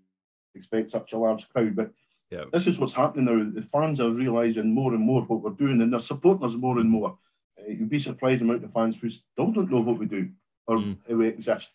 Expect 0.54 0.90
such 0.90 1.12
a 1.12 1.18
large 1.18 1.48
crowd, 1.48 1.74
but 1.74 1.92
yeah. 2.32 2.44
this 2.52 2.66
is 2.66 2.78
what's 2.78 2.94
happening 2.94 3.26
now. 3.26 3.60
The 3.60 3.66
fans 3.66 4.00
are 4.00 4.10
realising 4.10 4.74
more 4.74 4.94
and 4.94 5.02
more 5.02 5.22
what 5.22 5.42
we're 5.42 5.50
doing, 5.50 5.80
and 5.80 5.92
they're 5.92 6.00
supporting 6.00 6.46
us 6.46 6.54
more 6.54 6.78
and 6.78 6.88
more. 6.88 7.18
Uh, 7.58 7.70
you'd 7.70 7.90
be 7.90 7.98
surprised 7.98 8.42
amount 8.42 8.64
of 8.64 8.72
fans 8.72 8.96
who 8.96 9.10
still 9.10 9.52
don't 9.52 9.70
know 9.70 9.80
what 9.80 9.98
we 9.98 10.06
do 10.06 10.30
or 10.66 10.78
mm. 10.78 10.96
how 11.08 11.14
we 11.16 11.28
exist. 11.28 11.70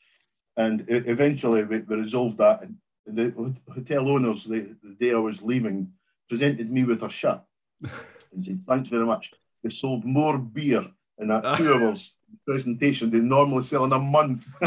And 0.55 0.85
eventually, 0.87 1.63
we, 1.63 1.79
we 1.79 1.95
resolved 1.95 2.39
that. 2.39 2.63
And 2.63 2.77
the 3.05 3.55
hotel 3.71 4.09
owners, 4.09 4.43
the, 4.43 4.75
the 4.83 4.95
day 4.99 5.13
I 5.13 5.19
was 5.19 5.41
leaving, 5.41 5.93
presented 6.27 6.71
me 6.71 6.83
with 6.83 7.03
a 7.03 7.09
shirt 7.09 7.41
and 8.33 8.43
said, 8.43 8.63
Thanks 8.67 8.89
very 8.89 9.05
much. 9.05 9.31
They 9.63 9.69
sold 9.69 10.03
more 10.03 10.37
beer 10.37 10.85
in 11.19 11.27
that 11.27 11.57
two 11.57 11.73
hours 11.75 12.13
presentation 12.45 13.09
they 13.09 13.19
normally 13.19 13.63
sell 13.63 13.85
in 13.85 13.91
a 13.91 13.99
month. 13.99 14.47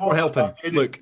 We're 0.00 0.14
helping. 0.14 0.52
Look, 0.72 0.98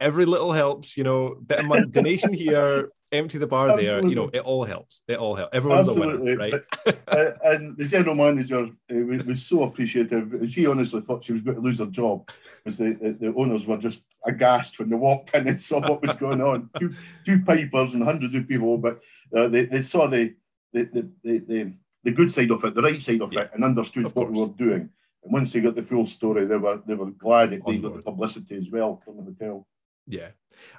every 0.00 0.26
little 0.26 0.52
helps, 0.52 0.96
you 0.96 1.04
know, 1.04 1.36
bit 1.46 1.60
of 1.60 1.66
money, 1.66 1.86
donation 1.86 2.32
here, 2.32 2.90
empty 3.12 3.38
the 3.38 3.46
bar 3.46 3.76
there, 3.76 4.06
you 4.06 4.14
know, 4.14 4.30
it 4.32 4.40
all 4.40 4.64
helps. 4.64 5.02
It 5.08 5.18
all 5.18 5.34
helps. 5.34 5.54
Everyone's 5.54 5.88
Absolutely. 5.88 6.32
a 6.32 6.36
winner, 6.36 6.64
right? 6.86 6.94
uh, 7.08 7.30
and 7.44 7.76
the 7.76 7.86
general 7.86 8.14
manager 8.14 8.66
uh, 8.66 9.24
was 9.26 9.42
so 9.42 9.64
appreciative. 9.64 10.32
She 10.48 10.66
honestly 10.66 11.00
thought 11.00 11.24
she 11.24 11.32
was 11.32 11.42
going 11.42 11.56
to 11.56 11.62
lose 11.62 11.78
her 11.78 11.86
job 11.86 12.28
because 12.62 12.78
the, 12.78 12.92
the, 13.00 13.12
the, 13.12 13.34
owners 13.36 13.66
were 13.66 13.78
just 13.78 14.00
aghast 14.26 14.78
when 14.78 14.90
they 14.90 14.96
walked 14.96 15.34
in 15.34 15.48
and 15.48 15.60
saw 15.60 15.80
what 15.80 16.02
was 16.02 16.16
going 16.16 16.40
on. 16.40 16.70
two, 16.78 16.94
two 17.24 17.40
pipers 17.40 17.94
and 17.94 18.02
hundreds 18.02 18.34
of 18.34 18.46
people, 18.46 18.78
but 18.78 19.00
uh, 19.36 19.48
they, 19.48 19.64
they 19.64 19.82
saw 19.82 20.06
the 20.06 20.34
the, 20.72 21.10
the, 21.24 21.38
the, 21.48 21.72
the 22.04 22.12
good 22.12 22.30
side 22.30 22.50
of 22.50 22.62
it, 22.64 22.74
the 22.74 22.82
right 22.82 23.02
side 23.02 23.20
of 23.20 23.32
yeah. 23.32 23.40
it, 23.40 23.50
and 23.54 23.64
understood 23.64 24.06
of 24.06 24.14
what 24.14 24.30
we 24.30 24.40
were 24.40 24.48
doing. 24.48 24.90
And 25.22 25.32
once 25.32 25.52
they 25.52 25.60
got 25.60 25.74
the 25.74 25.82
full 25.82 26.06
story, 26.06 26.46
they 26.46 26.56
were 26.56 26.80
they 26.86 26.94
were 26.94 27.10
glad 27.10 27.50
that 27.50 27.62
they 27.66 27.78
got 27.78 27.94
the 27.94 28.02
publicity 28.02 28.56
as 28.56 28.70
well 28.70 29.02
from 29.04 29.16
the 29.16 29.22
hotel. 29.22 29.66
Yeah, 30.06 30.30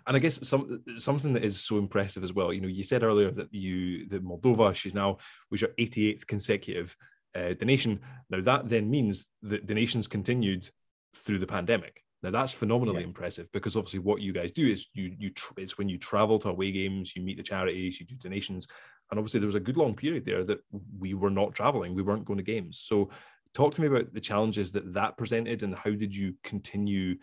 and 0.07 0.17
I 0.17 0.19
guess 0.19 0.47
some 0.47 0.81
something 0.97 1.33
that 1.33 1.43
is 1.43 1.59
so 1.59 1.77
impressive 1.77 2.23
as 2.23 2.33
well. 2.33 2.51
You 2.51 2.61
know, 2.61 2.67
you 2.67 2.83
said 2.83 3.03
earlier 3.03 3.31
that 3.31 3.53
you 3.53 4.07
that 4.09 4.23
Moldova, 4.23 4.75
she's 4.75 4.93
now 4.93 5.17
was 5.49 5.61
your 5.61 5.71
88th 5.79 6.27
consecutive 6.27 6.95
uh, 7.35 7.53
donation. 7.53 7.99
Now 8.29 8.41
that 8.41 8.69
then 8.69 8.89
means 8.89 9.27
that 9.43 9.67
donations 9.67 10.07
continued 10.07 10.69
through 11.15 11.39
the 11.39 11.47
pandemic. 11.47 12.03
Now 12.23 12.31
that's 12.31 12.51
phenomenally 12.51 13.01
yeah. 13.01 13.07
impressive 13.07 13.51
because 13.51 13.75
obviously 13.75 13.99
what 13.99 14.21
you 14.21 14.31
guys 14.33 14.51
do 14.51 14.67
is 14.67 14.87
you 14.93 15.15
you 15.17 15.31
tr- 15.31 15.53
it's 15.57 15.77
when 15.77 15.89
you 15.89 15.97
travel 15.97 16.39
to 16.39 16.49
away 16.49 16.71
games, 16.71 17.15
you 17.15 17.21
meet 17.21 17.37
the 17.37 17.43
charities, 17.43 17.99
you 17.99 18.05
do 18.05 18.15
donations, 18.15 18.67
and 19.09 19.17
obviously 19.17 19.39
there 19.39 19.47
was 19.47 19.55
a 19.55 19.59
good 19.59 19.77
long 19.77 19.95
period 19.95 20.25
there 20.25 20.43
that 20.43 20.59
we 20.99 21.13
were 21.13 21.29
not 21.29 21.55
traveling, 21.55 21.95
we 21.95 22.03
weren't 22.03 22.25
going 22.25 22.37
to 22.37 22.43
games. 22.43 22.81
So 22.83 23.09
talk 23.53 23.75
to 23.75 23.81
me 23.81 23.87
about 23.87 24.13
the 24.13 24.21
challenges 24.21 24.71
that 24.71 24.93
that 24.93 25.17
presented 25.17 25.63
and 25.63 25.75
how 25.75 25.91
did 25.91 26.15
you 26.15 26.33
continue 26.43 27.15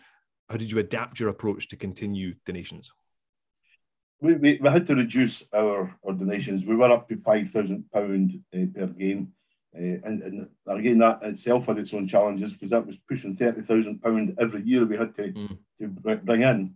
how 0.49 0.57
did 0.57 0.71
you 0.71 0.79
adapt 0.79 1.19
your 1.19 1.29
approach 1.29 1.67
to 1.69 1.77
continue 1.77 2.33
donations? 2.45 2.91
We, 4.21 4.33
we, 4.33 4.59
we 4.61 4.69
had 4.69 4.87
to 4.87 4.95
reduce 4.95 5.43
our, 5.53 5.95
our 6.05 6.13
donations. 6.13 6.65
We 6.65 6.75
were 6.75 6.91
up 6.91 7.07
to 7.09 7.15
£5,000 7.15 8.41
uh, 8.53 8.79
per 8.79 8.87
game. 8.87 9.31
Uh, 9.75 10.01
and, 10.03 10.23
and 10.23 10.47
again, 10.67 10.97
that 10.97 11.19
itself 11.21 11.67
had 11.67 11.77
its 11.77 11.93
own 11.93 12.07
challenges 12.07 12.53
because 12.53 12.71
that 12.71 12.85
was 12.85 12.97
pushing 13.07 13.37
£30,000 13.37 14.35
every 14.39 14.63
year 14.63 14.85
we 14.85 14.97
had 14.97 15.15
to, 15.15 15.31
mm. 15.31 15.57
to 15.79 15.87
bring 16.17 16.41
in. 16.41 16.73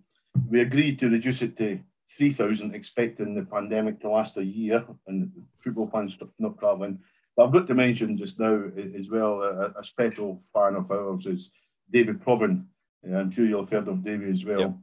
We 0.50 0.62
agreed 0.62 1.00
to 1.00 1.10
reduce 1.10 1.42
it 1.42 1.58
to 1.58 1.80
3,000, 2.16 2.76
expecting 2.76 3.34
the 3.34 3.44
pandemic 3.44 4.00
to 4.02 4.10
last 4.10 4.38
a 4.38 4.46
year 4.46 4.86
and 5.08 5.32
football 5.64 5.90
fans 5.92 6.18
not 6.38 6.60
travelling. 6.60 7.00
But 7.36 7.46
I've 7.46 7.54
got 7.54 7.68
to 7.68 7.74
mention 7.74 8.18
just 8.18 8.40
now 8.40 8.64
as 8.98 9.10
well 9.10 9.42
a, 9.42 9.74
a 9.80 9.84
special 9.84 10.42
fan 10.54 10.76
of 10.76 10.92
ours 10.92 11.26
is 11.26 11.52
David 11.90 12.22
Provan, 12.22 12.66
uh, 13.10 13.18
I'm 13.18 13.32
sure 13.32 13.46
you'll 13.46 13.62
have 13.62 13.72
heard 13.72 13.88
of 13.88 14.04
Davy 14.04 14.32
as 14.32 14.46
well 14.46 14.60
yep. 14.60 14.74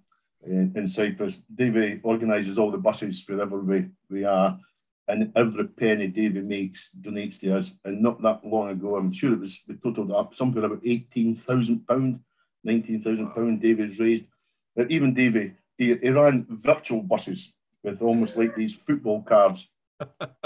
in, 0.46 0.72
in, 0.76 0.88
Cyprus. 0.88 1.42
Davy 1.54 2.00
organises 2.02 2.58
all 2.58 2.70
the 2.70 2.78
buses 2.78 3.24
wherever 3.26 3.58
we, 3.58 3.86
we 4.10 4.24
are, 4.24 4.58
and 5.08 5.32
every 5.36 5.66
penny 5.66 6.08
Davy 6.08 6.40
makes 6.40 6.90
donates 7.00 7.38
to 7.40 7.58
us. 7.58 7.72
And 7.84 8.02
not 8.02 8.22
that 8.22 8.44
long 8.44 8.70
ago, 8.70 8.96
I'm 8.96 9.12
sure 9.12 9.32
it 9.32 9.40
was 9.40 9.60
we 9.66 9.76
totaled 9.76 10.12
up 10.12 10.34
something 10.34 10.62
about 10.62 10.80
eighteen 10.84 11.34
thousand 11.34 11.86
pound, 11.86 12.20
nineteen 12.62 13.02
thousand 13.02 13.30
pound. 13.30 13.60
Davy's 13.60 13.98
raised, 13.98 14.24
but 14.76 14.90
even 14.90 15.14
Davy, 15.14 15.54
he, 15.78 15.96
he 15.96 16.10
ran 16.10 16.46
virtual 16.50 17.02
buses 17.02 17.52
with 17.82 18.02
almost 18.02 18.36
like 18.36 18.54
these 18.54 18.74
football 18.74 19.22
cards. 19.22 19.66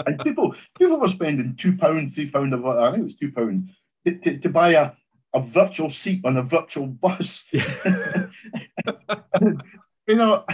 And 0.06 0.18
people 0.20 0.54
people 0.78 0.98
were 0.98 1.08
spending 1.08 1.56
two 1.56 1.76
pound, 1.76 2.14
three 2.14 2.30
pound 2.30 2.54
of 2.54 2.64
I 2.66 2.90
think 2.90 3.02
it 3.02 3.04
was 3.04 3.16
two 3.16 3.32
pound 3.32 3.70
to, 4.06 4.18
to, 4.18 4.38
to 4.38 4.48
buy 4.48 4.70
a 4.70 4.92
a 5.34 5.42
virtual 5.42 5.90
seat 5.90 6.20
on 6.24 6.36
a 6.36 6.42
virtual 6.42 6.86
bus. 6.86 7.44
you 7.52 7.62
know, 10.08 10.44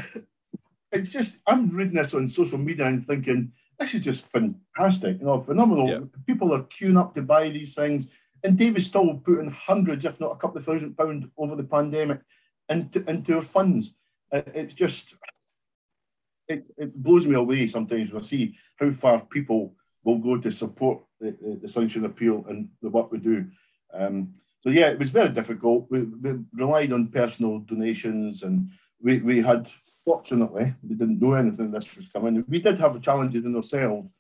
it's 0.91 1.11
just 1.11 1.37
I'm 1.47 1.71
reading 1.71 1.97
this 1.97 2.15
on 2.15 2.29
social 2.29 2.59
media 2.59 2.87
and 2.87 3.07
thinking 3.07 3.53
this 3.79 3.95
is 3.95 4.03
just 4.03 4.27
fantastic. 4.27 5.21
You 5.21 5.27
know, 5.27 5.41
phenomenal. 5.41 5.89
Yeah. 5.89 6.01
People 6.27 6.53
are 6.55 6.63
queuing 6.63 6.99
up 6.99 7.15
to 7.15 7.23
buy 7.23 7.49
these 7.49 7.75
things, 7.75 8.07
and 8.43 8.59
David's 8.59 8.87
still 8.87 9.15
putting 9.15 9.51
hundreds, 9.51 10.05
if 10.05 10.21
not 10.21 10.33
a 10.33 10.37
couple 10.37 10.59
of 10.59 10.65
thousand 10.65 10.97
pounds, 10.97 11.27
over 11.37 11.57
the 11.57 11.65
pandemic 11.65 12.21
into 12.69 13.09
into 13.09 13.41
funds. 13.41 13.95
Uh, 14.33 14.43
it's 14.55 14.75
just 14.75 15.17
it, 16.51 16.69
it 16.77 17.03
blows 17.03 17.27
me 17.27 17.37
away 17.37 17.67
sometimes 17.67 18.11
when 18.11 18.23
I 18.23 18.27
see 18.27 18.57
how 18.79 18.91
far 18.93 19.21
people 19.21 19.75
will 20.05 20.19
go 20.19 20.37
to 20.39 20.51
support 20.51 21.03
the, 21.21 21.37
the, 21.41 21.61
the 21.63 21.69
Sunshine 21.69 22.05
Appeal 22.05 22.45
and 22.49 22.69
the 22.83 22.91
work 22.91 23.13
we 23.13 23.19
do. 23.19 23.47
Um, 23.95 24.35
so 24.63 24.71
yeah, 24.71 24.89
it 24.89 24.99
was 24.99 25.11
very 25.11 25.31
difficult. 25.31 25.87
We, 25.91 26.03
we 26.03 26.39
relied 26.53 26.93
on 26.93 27.09
personal 27.09 27.61
donations, 27.61 28.43
and 28.43 28.71
we, 29.01 29.19
we 29.19 29.41
had 29.41 29.69
fortunately 30.05 30.75
we 30.83 30.95
didn't 30.97 31.21
know 31.21 31.35
anything 31.35 31.71
this 31.71 31.97
was 31.97 32.09
coming. 32.09 32.45
We 32.49 32.61
did 32.61 32.79
have 32.79 33.01
challenges 33.01 33.45
in 33.45 33.57
ourselves. 33.57 34.13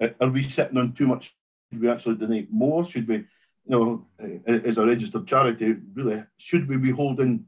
Uh, 0.00 0.08
are 0.20 0.28
we 0.28 0.42
sitting 0.42 0.78
on 0.78 0.92
too 0.92 1.06
much? 1.06 1.34
Should 1.70 1.80
we 1.80 1.88
actually 1.88 2.16
donate 2.16 2.52
more? 2.52 2.84
Should 2.84 3.08
we, 3.08 3.16
you 3.16 3.24
know, 3.68 4.06
uh, 4.22 4.52
as 4.68 4.78
a 4.78 4.86
registered 4.86 5.26
charity, 5.26 5.76
really 5.94 6.24
should 6.36 6.68
we 6.68 6.76
be 6.76 6.90
holding 6.90 7.46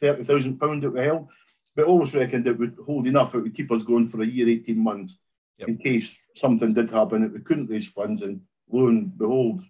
thirty 0.00 0.24
thousand 0.24 0.58
pound 0.58 0.82
that 0.82 0.90
we 0.90 1.00
held? 1.00 1.28
But 1.76 1.84
always 1.84 2.14
reckoned 2.14 2.46
it 2.46 2.58
would 2.58 2.76
hold 2.84 3.06
enough. 3.06 3.34
It 3.34 3.40
would 3.40 3.54
keep 3.54 3.70
us 3.70 3.82
going 3.82 4.08
for 4.08 4.22
a 4.22 4.26
year, 4.26 4.48
eighteen 4.48 4.82
months, 4.82 5.18
yep. 5.58 5.68
in 5.68 5.76
case 5.76 6.18
something 6.34 6.72
did 6.72 6.90
happen 6.90 7.22
that 7.22 7.34
we 7.34 7.40
couldn't 7.40 7.70
raise 7.70 7.86
funds. 7.86 8.22
And 8.22 8.40
lo 8.70 8.88
and 8.88 9.16
behold, 9.16 9.62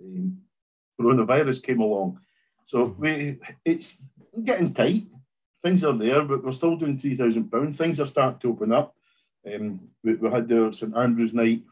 um, 0.00 0.38
coronavirus 1.00 1.62
came 1.62 1.80
along. 1.80 2.20
So 2.66 2.88
mm-hmm. 2.88 3.02
we 3.02 3.38
it's 3.64 3.94
getting 4.44 4.74
tight. 4.74 5.06
Things 5.62 5.82
are 5.82 5.94
there, 5.94 6.22
but 6.22 6.44
we're 6.44 6.52
still 6.52 6.76
doing 6.76 6.98
three 6.98 7.16
thousand 7.16 7.50
pounds. 7.50 7.78
Things 7.78 7.98
are 7.98 8.06
starting 8.06 8.40
to 8.40 8.50
open 8.50 8.72
up. 8.72 8.94
Um, 9.46 9.80
we, 10.02 10.14
we, 10.14 10.30
had 10.30 10.48
the 10.48 10.70
St 10.72 10.94
Andrews 10.96 11.32
night 11.32 11.62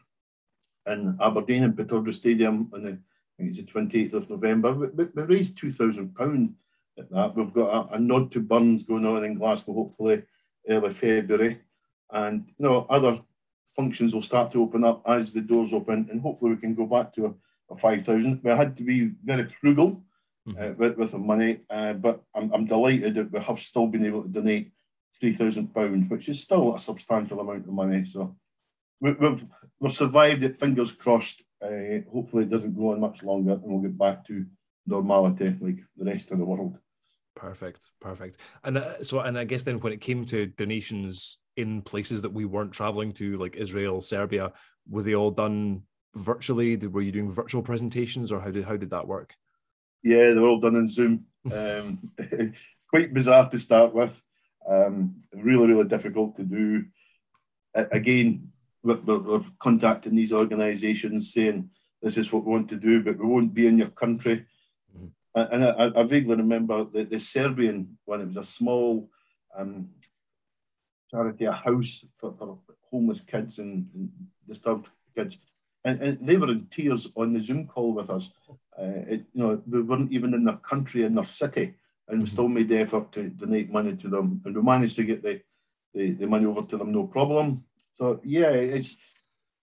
in 0.87 1.17
Aberdeen 1.21 1.63
in 1.63 1.73
Pittodrie 1.73 2.13
Stadium 2.13 2.69
on 2.73 2.83
the 2.83 2.89
I 2.89 2.97
think 3.37 3.49
it's 3.49 3.59
the 3.59 3.65
twenty 3.65 4.01
eighth 4.01 4.13
of 4.13 4.29
November. 4.29 4.73
We, 4.73 4.87
we, 4.87 5.05
we 5.05 5.23
raised 5.23 5.57
two 5.57 5.71
thousand 5.71 6.15
pounds 6.15 6.51
at 6.97 7.09
that. 7.11 7.35
We've 7.35 7.53
got 7.53 7.91
a, 7.91 7.95
a, 7.95 7.99
nod 7.99 8.31
to 8.31 8.39
Burns 8.39 8.83
going 8.83 9.05
on 9.05 9.23
in 9.23 9.35
Glasgow, 9.35 9.73
hopefully 9.73 10.23
early 10.69 10.91
February, 10.91 11.59
and 12.11 12.45
you 12.47 12.65
know 12.65 12.85
other 12.89 13.21
functions 13.67 14.13
will 14.13 14.21
start 14.21 14.51
to 14.51 14.61
open 14.61 14.83
up 14.83 15.01
as 15.05 15.33
the 15.33 15.41
doors 15.41 15.73
open, 15.73 16.07
and 16.11 16.21
hopefully 16.21 16.51
we 16.51 16.57
can 16.57 16.75
go 16.75 16.85
back 16.85 17.13
to 17.13 17.25
a 17.25 17.33
of 17.69 17.79
5,000. 17.79 18.41
We 18.43 18.51
had 18.51 18.77
to 18.77 18.83
be 18.83 19.11
very 19.23 19.47
frugal 19.47 20.03
mm-hmm. 20.47 20.61
uh, 20.61 20.73
with, 20.77 20.97
with 20.97 21.11
the 21.11 21.17
money, 21.17 21.61
uh, 21.69 21.93
but 21.93 22.23
I'm, 22.33 22.51
I'm 22.53 22.65
delighted 22.65 23.15
that 23.15 23.31
we 23.31 23.39
have 23.39 23.59
still 23.59 23.87
been 23.87 24.05
able 24.05 24.23
to 24.23 24.29
donate 24.29 24.71
£3,000, 25.21 26.09
which 26.09 26.29
is 26.29 26.41
still 26.41 26.75
a 26.75 26.79
substantial 26.79 27.39
amount 27.39 27.67
of 27.67 27.73
money. 27.73 28.05
So 28.05 28.35
we, 28.99 29.09
have 29.09 29.19
we've, 29.19 29.45
we've 29.79 29.93
survived 29.93 30.43
it, 30.43 30.57
fingers 30.57 30.91
crossed. 30.91 31.43
Uh, 31.61 32.01
hopefully, 32.11 32.43
it 32.43 32.49
doesn't 32.49 32.75
go 32.75 32.91
on 32.91 32.99
much 32.99 33.23
longer 33.23 33.53
and 33.53 33.63
we'll 33.63 33.81
get 33.81 33.97
back 33.97 34.25
to 34.27 34.45
normality 34.85 35.55
like 35.59 35.79
the 35.97 36.05
rest 36.05 36.31
of 36.31 36.37
the 36.37 36.45
world. 36.45 36.77
Perfect, 37.35 37.81
perfect. 37.99 38.37
And 38.63 38.77
uh, 38.77 39.03
so, 39.03 39.19
and 39.19 39.37
I 39.37 39.43
guess 39.43 39.63
then 39.63 39.79
when 39.79 39.93
it 39.93 40.01
came 40.01 40.25
to 40.25 40.45
donations 40.45 41.39
in 41.57 41.81
places 41.81 42.21
that 42.21 42.33
we 42.33 42.45
weren't 42.45 42.71
traveling 42.71 43.11
to, 43.13 43.37
like 43.37 43.55
Israel, 43.55 44.01
Serbia, 44.01 44.53
were 44.87 45.03
they 45.03 45.15
all 45.15 45.31
done 45.31 45.83
virtually? 46.15 46.75
Were 46.77 47.01
you 47.01 47.11
doing 47.11 47.31
virtual 47.31 47.63
presentations, 47.63 48.31
or 48.31 48.39
how 48.39 48.51
did 48.51 48.65
how 48.65 48.77
did 48.77 48.91
that 48.91 49.07
work? 49.07 49.33
Yeah, 50.03 50.29
they 50.29 50.35
were 50.35 50.47
all 50.47 50.59
done 50.59 50.75
in 50.75 50.89
Zoom. 50.89 51.25
Um, 51.51 51.99
quite 52.89 53.13
bizarre 53.13 53.49
to 53.49 53.59
start 53.59 53.93
with. 53.93 54.21
Um, 54.65 55.15
really, 55.33 55.67
really 55.67 55.89
difficult 55.89 56.37
to 56.37 56.43
do. 56.43 56.85
again, 57.75 58.53
we're, 58.81 59.01
we're, 59.01 59.41
contacting 59.59 60.15
these 60.15 60.31
organisations 60.31 61.33
saying 61.33 61.69
this 62.01 62.17
is 62.17 62.31
what 62.31 62.45
we 62.45 62.51
want 62.51 62.69
to 62.69 62.77
do, 62.77 63.03
but 63.03 63.17
we 63.17 63.25
won't 63.25 63.53
be 63.53 63.67
in 63.67 63.77
your 63.77 63.89
country. 63.89 64.45
Mm-hmm. 65.35 65.53
And 65.53 65.63
I, 65.63 65.99
I, 65.99 66.03
vaguely 66.03 66.35
remember 66.35 66.85
the, 66.85 67.03
the 67.03 67.19
Serbian 67.19 67.97
one. 68.05 68.21
It 68.21 68.27
was 68.27 68.37
a 68.37 68.43
small 68.43 69.09
um, 69.57 69.89
charity, 71.09 71.45
a 71.45 71.51
house 71.51 72.05
for, 72.17 72.33
for 72.37 72.59
homeless 72.91 73.21
kids 73.21 73.59
and, 73.59 73.87
and 73.95 74.11
disturbed 74.47 74.89
kids 75.15 75.37
and, 75.85 76.01
and 76.01 76.27
they 76.27 76.37
were 76.37 76.51
in 76.51 76.67
tears 76.71 77.07
on 77.15 77.33
the 77.33 77.43
Zoom 77.43 77.67
call 77.67 77.93
with 77.93 78.09
us. 78.09 78.29
Uh, 78.77 79.03
it, 79.07 79.25
you 79.33 79.43
know, 79.43 79.61
we 79.67 79.81
weren't 79.81 80.11
even 80.11 80.33
in 80.33 80.43
their 80.43 80.57
country, 80.57 81.03
in 81.03 81.15
their 81.15 81.25
city, 81.25 81.75
and 82.07 82.19
we 82.19 82.25
mm-hmm. 82.25 82.31
still 82.31 82.47
made 82.47 82.69
the 82.69 82.79
effort 82.79 83.11
to 83.11 83.29
donate 83.29 83.71
money 83.71 83.95
to 83.95 84.07
them, 84.07 84.41
and 84.45 84.55
we 84.55 84.61
managed 84.61 84.95
to 84.95 85.03
get 85.03 85.21
the, 85.21 85.41
the, 85.93 86.11
the 86.11 86.25
money 86.25 86.45
over 86.45 86.63
to 86.63 86.77
them, 86.77 86.91
no 86.91 87.03
problem. 87.03 87.63
So 87.93 88.19
yeah, 88.23 88.49
it's 88.49 88.97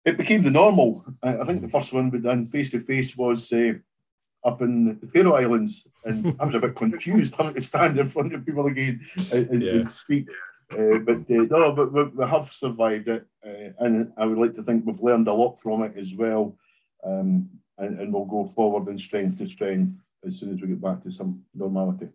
it 0.03 0.17
became 0.17 0.43
the 0.43 0.51
normal. 0.51 1.05
I, 1.21 1.39
I 1.39 1.45
think 1.45 1.61
the 1.61 1.69
first 1.69 1.93
one 1.93 2.09
we 2.09 2.19
done 2.19 2.45
face 2.45 2.69
to 2.71 2.79
face 2.79 3.15
was 3.15 3.51
uh, 3.53 3.73
up 4.43 4.61
in 4.61 4.99
the 4.99 5.07
Faroe 5.07 5.35
Islands, 5.35 5.85
and 6.05 6.35
I 6.39 6.45
was 6.45 6.55
a 6.55 6.59
bit 6.59 6.75
confused 6.75 7.35
having 7.35 7.53
to 7.55 7.61
stand 7.61 7.99
in 7.99 8.09
front 8.09 8.33
of 8.33 8.45
people 8.45 8.67
again 8.67 9.01
and, 9.31 9.61
yeah. 9.61 9.71
and 9.71 9.89
speak. 9.89 10.27
Uh, 10.71 10.99
but 10.99 11.17
uh, 11.17 11.45
no, 11.49 11.71
but 11.71 11.91
we, 11.91 12.03
we, 12.03 12.25
have 12.25 12.51
survived 12.51 13.07
it, 13.07 13.25
uh, 13.45 13.73
and 13.83 14.11
I 14.17 14.25
would 14.25 14.37
like 14.37 14.55
to 14.55 14.63
think 14.63 14.85
we've 14.85 15.01
learned 15.01 15.27
a 15.27 15.33
lot 15.33 15.59
from 15.59 15.83
it 15.83 15.93
as 15.97 16.13
well, 16.13 16.55
um, 17.03 17.49
and, 17.79 17.99
and 17.99 18.13
we'll 18.13 18.25
go 18.25 18.47
forward 18.47 18.87
in 18.87 18.97
strength 18.97 19.39
to 19.39 19.49
strength 19.49 19.97
as 20.25 20.37
soon 20.37 20.53
as 20.53 20.61
we 20.61 20.67
get 20.67 20.81
back 20.81 21.01
to 21.03 21.11
some 21.11 21.41
normality. 21.55 22.09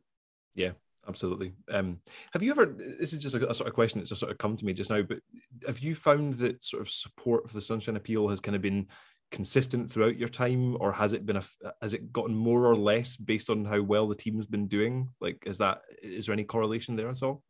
Yeah, 0.55 0.73
absolutely. 1.09 1.53
Um, 1.69 1.99
have 2.33 2.45
you 2.45 2.53
ever? 2.53 2.67
This 2.67 3.13
is 3.13 3.19
just 3.19 3.35
a, 3.35 3.51
a, 3.51 3.55
sort 3.55 3.69
of 3.69 3.75
question 3.75 3.99
that's 3.99 4.11
just 4.11 4.21
sort 4.21 4.31
of 4.31 4.39
come 4.39 4.57
to 4.57 4.65
me 4.65 4.73
just 4.73 4.91
now. 4.91 5.03
But 5.03 5.19
have 5.67 5.81
you 5.81 5.97
found 5.97 6.35
that 6.35 6.63
sort 6.65 6.81
of 6.81 6.91
support 6.91 7.49
for 7.49 7.55
the 7.55 7.61
Sunshine 7.61 7.97
Appeal 7.97 8.29
has 8.29 8.41
kind 8.41 8.55
of 8.55 8.63
been 8.63 8.87
consistent 9.31 9.91
throughout 9.91 10.17
your 10.17 10.29
time, 10.29 10.77
or 10.81 10.93
has 10.93 11.13
it 11.13 11.27
been 11.27 11.37
a? 11.37 11.45
Has 11.83 11.95
it 11.95 12.13
gotten 12.13 12.35
more 12.35 12.67
or 12.67 12.77
less 12.77 13.17
based 13.17 13.51
on 13.51 13.65
how 13.65 13.83
well 13.83 14.09
the 14.09 14.15
team's 14.15 14.47
been 14.47 14.69
doing? 14.69 15.09
Like, 15.21 15.43
is 15.47 15.59
that 15.59 15.83
is 16.03 16.27
there 16.27 16.33
any 16.33 16.45
correlation 16.45 16.97
there 16.97 17.11
at 17.11 17.23
all? 17.23 17.43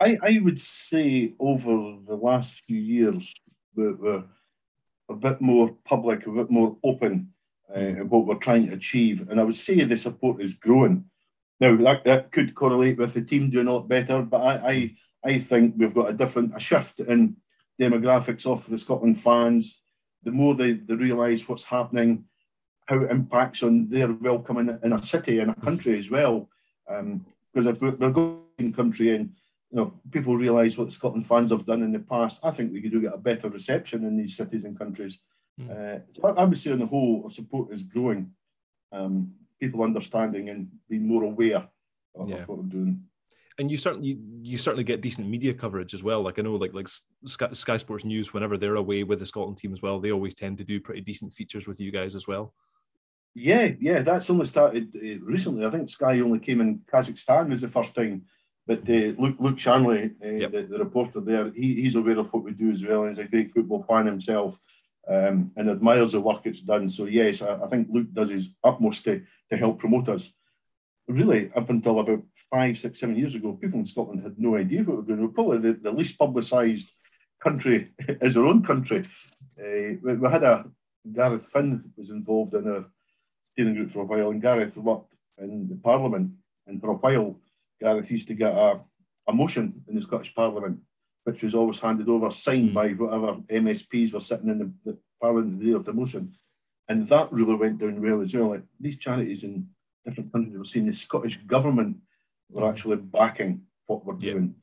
I, 0.00 0.16
I 0.22 0.38
would 0.42 0.60
say 0.60 1.34
over 1.40 1.96
the 2.06 2.14
last 2.14 2.60
few 2.60 2.78
years, 2.78 3.34
we're, 3.74 3.96
we're, 3.96 4.24
a 5.10 5.14
bit 5.14 5.40
more 5.40 5.74
public, 5.84 6.26
a 6.26 6.30
bit 6.30 6.50
more 6.50 6.76
open 6.84 7.32
uh, 7.74 7.80
in 7.80 8.08
what 8.10 8.26
we're 8.26 8.34
trying 8.34 8.66
to 8.66 8.74
achieve. 8.74 9.26
And 9.30 9.40
I 9.40 9.42
would 9.42 9.56
say 9.56 9.82
the 9.82 9.96
support 9.96 10.42
is 10.42 10.52
growing. 10.52 11.06
Now 11.60 11.74
that, 11.76 12.04
that 12.04 12.30
could 12.30 12.54
correlate 12.54 12.98
with 12.98 13.14
the 13.14 13.22
team 13.22 13.48
doing 13.48 13.68
a 13.68 13.72
lot 13.72 13.88
better, 13.88 14.20
but 14.20 14.42
I, 14.42 14.70
I 14.70 14.96
I 15.24 15.38
think 15.38 15.74
we've 15.76 15.94
got 15.94 16.10
a 16.10 16.14
different 16.14 16.56
a 16.56 16.60
shift 16.60 17.00
in 17.00 17.36
demographics 17.80 18.46
of 18.46 18.68
the 18.68 18.78
Scotland 18.78 19.20
fans. 19.20 19.80
The 20.28 20.34
more 20.34 20.54
they, 20.54 20.72
they 20.72 20.94
realise 20.94 21.48
what's 21.48 21.64
happening, 21.64 22.24
how 22.84 23.00
it 23.00 23.10
impacts 23.10 23.62
on 23.62 23.88
their 23.88 24.12
welcome 24.12 24.58
in, 24.58 24.78
in 24.82 24.92
a 24.92 25.02
city 25.02 25.38
and 25.38 25.50
a 25.50 25.54
country 25.54 25.98
as 25.98 26.10
well. 26.10 26.50
Um, 26.86 27.24
because 27.52 27.66
if 27.66 27.80
we're, 27.80 27.96
we're 27.96 28.10
going 28.10 28.72
country 28.74 29.16
and 29.16 29.30
you 29.70 29.76
know 29.76 29.94
people 30.10 30.36
realise 30.36 30.76
what 30.76 30.88
the 30.88 30.92
Scotland 30.92 31.26
fans 31.26 31.50
have 31.50 31.64
done 31.64 31.82
in 31.82 31.92
the 31.92 31.98
past, 31.98 32.40
I 32.42 32.50
think 32.50 32.74
we 32.74 32.82
could 32.82 32.92
do 32.92 33.00
get 33.00 33.14
a 33.14 33.18
better 33.18 33.48
reception 33.48 34.04
in 34.04 34.18
these 34.18 34.36
cities 34.36 34.66
and 34.66 34.78
countries. 34.78 35.18
Mm. 35.58 35.70
Uh, 35.70 36.00
so 36.10 36.28
I, 36.28 36.42
I, 36.42 36.44
would 36.44 36.58
say 36.58 36.72
on 36.72 36.78
the 36.78 36.86
whole, 36.86 37.22
our 37.24 37.30
support 37.30 37.72
is 37.72 37.82
growing. 37.82 38.32
Um, 38.92 39.32
people 39.58 39.82
understanding 39.82 40.50
and 40.50 40.68
being 40.90 41.08
more 41.08 41.24
aware 41.24 41.68
of, 42.14 42.28
yeah. 42.28 42.36
of 42.36 42.48
what 42.48 42.58
we're 42.58 42.64
doing 42.64 43.02
and 43.58 43.70
you 43.70 43.76
certainly 43.76 44.18
you, 44.42 44.56
certainly 44.56 44.84
get 44.84 45.00
decent 45.00 45.28
media 45.28 45.52
coverage 45.52 45.92
as 45.92 46.02
well. 46.02 46.22
Like 46.22 46.38
I 46.38 46.42
know, 46.42 46.54
like 46.54 46.74
like 46.74 46.88
Sky, 47.26 47.76
Sports 47.76 48.04
News, 48.04 48.32
whenever 48.32 48.56
they're 48.56 48.76
away 48.76 49.02
with 49.02 49.18
the 49.18 49.26
Scotland 49.26 49.58
team 49.58 49.72
as 49.72 49.82
well, 49.82 49.98
they 49.98 50.12
always 50.12 50.34
tend 50.34 50.58
to 50.58 50.64
do 50.64 50.80
pretty 50.80 51.00
decent 51.00 51.34
features 51.34 51.66
with 51.66 51.80
you 51.80 51.90
guys 51.90 52.14
as 52.14 52.28
well. 52.28 52.54
Yeah, 53.34 53.70
yeah, 53.80 54.02
that's 54.02 54.30
only 54.30 54.46
started 54.46 54.94
uh, 54.94 55.24
recently. 55.24 55.66
I 55.66 55.70
think 55.70 55.90
Sky 55.90 56.20
only 56.20 56.38
came 56.38 56.60
in 56.60 56.80
Kazakhstan 56.92 57.50
was 57.50 57.60
the 57.60 57.68
first 57.68 57.94
time, 57.94 58.22
but 58.66 58.80
uh, 58.88 59.14
Luke 59.18 59.36
Luke 59.38 59.58
Shanley, 59.58 60.12
uh, 60.24 60.28
yep. 60.28 60.52
the, 60.52 60.62
the, 60.62 60.78
reporter 60.78 61.20
there, 61.20 61.50
he, 61.52 61.82
he's 61.82 61.96
aware 61.96 62.18
of 62.18 62.32
what 62.32 62.44
we 62.44 62.52
do 62.52 62.70
as 62.70 62.84
well. 62.84 63.06
He's 63.06 63.18
a 63.18 63.24
great 63.24 63.52
football 63.52 63.82
fan 63.82 64.06
himself. 64.06 64.58
Um, 65.08 65.52
and 65.56 65.70
admires 65.70 66.12
the 66.12 66.20
work 66.20 66.42
it's 66.44 66.60
done. 66.60 66.90
So 66.90 67.06
yes, 67.06 67.40
I, 67.40 67.64
I 67.64 67.68
think 67.68 67.88
Luke 67.90 68.12
does 68.12 68.28
his 68.28 68.50
utmost 68.62 69.04
to, 69.04 69.22
to 69.48 69.56
help 69.56 69.78
promote 69.78 70.10
us 70.10 70.30
really 71.08 71.50
up 71.54 71.70
until 71.70 72.00
about 72.00 72.22
five, 72.50 72.78
six, 72.78 73.00
seven 73.00 73.16
years 73.16 73.34
ago, 73.34 73.52
people 73.52 73.78
in 73.78 73.86
Scotland 73.86 74.22
had 74.22 74.38
no 74.38 74.56
idea 74.56 74.82
what 74.82 74.88
we 74.88 74.94
were 74.96 75.02
doing. 75.02 75.22
We're 75.22 75.28
probably 75.28 75.58
the, 75.58 75.72
the 75.74 75.90
least 75.92 76.18
publicised 76.18 76.88
country 77.42 77.92
is 78.08 78.36
our 78.36 78.44
own 78.44 78.62
country. 78.62 79.06
Uh, 79.58 79.96
we, 80.02 80.14
we, 80.14 80.28
had 80.28 80.44
a 80.44 80.66
Gareth 81.12 81.46
Finn 81.46 81.92
was 81.96 82.10
involved 82.10 82.54
in 82.54 82.68
a 82.68 82.84
steering 83.44 83.74
group 83.74 83.90
for 83.90 84.00
a 84.00 84.04
while, 84.04 84.30
and 84.30 84.42
Gareth 84.42 84.76
worked 84.76 85.14
in 85.38 85.68
the 85.68 85.76
Parliament, 85.76 86.32
and 86.66 86.80
for 86.80 86.90
a 86.90 86.94
while, 86.94 87.40
Gareth 87.80 88.10
used 88.10 88.28
to 88.28 88.34
get 88.34 88.52
a, 88.52 88.80
a 89.26 89.32
motion 89.32 89.82
in 89.88 89.94
the 89.94 90.02
Scottish 90.02 90.34
Parliament, 90.34 90.80
which 91.24 91.42
was 91.42 91.54
always 91.54 91.80
handed 91.80 92.08
over, 92.08 92.30
signed 92.30 92.70
mm. 92.70 92.74
by 92.74 92.88
whatever 92.90 93.40
MSPs 93.48 94.12
were 94.12 94.20
sitting 94.20 94.50
in 94.50 94.58
the, 94.58 94.72
the 94.84 94.98
Parliament 95.20 95.58
the 95.58 95.66
day 95.66 95.72
of 95.72 95.84
the 95.84 95.92
motion, 95.92 96.34
and 96.88 97.06
that 97.08 97.32
really 97.32 97.54
went 97.54 97.78
down 97.78 98.02
well 98.02 98.20
as 98.20 98.34
well. 98.34 98.50
Like 98.50 98.64
these 98.78 98.98
charities 98.98 99.44
in 99.44 99.68
different 100.08 100.32
countries 100.32 100.56
we're 100.56 100.64
seeing 100.64 100.86
the 100.86 100.94
Scottish 100.94 101.36
government 101.46 101.96
were 102.50 102.62
mm. 102.62 102.70
actually 102.70 102.96
backing 102.96 103.62
what 103.86 104.04
we're 104.04 104.14
doing, 104.14 104.54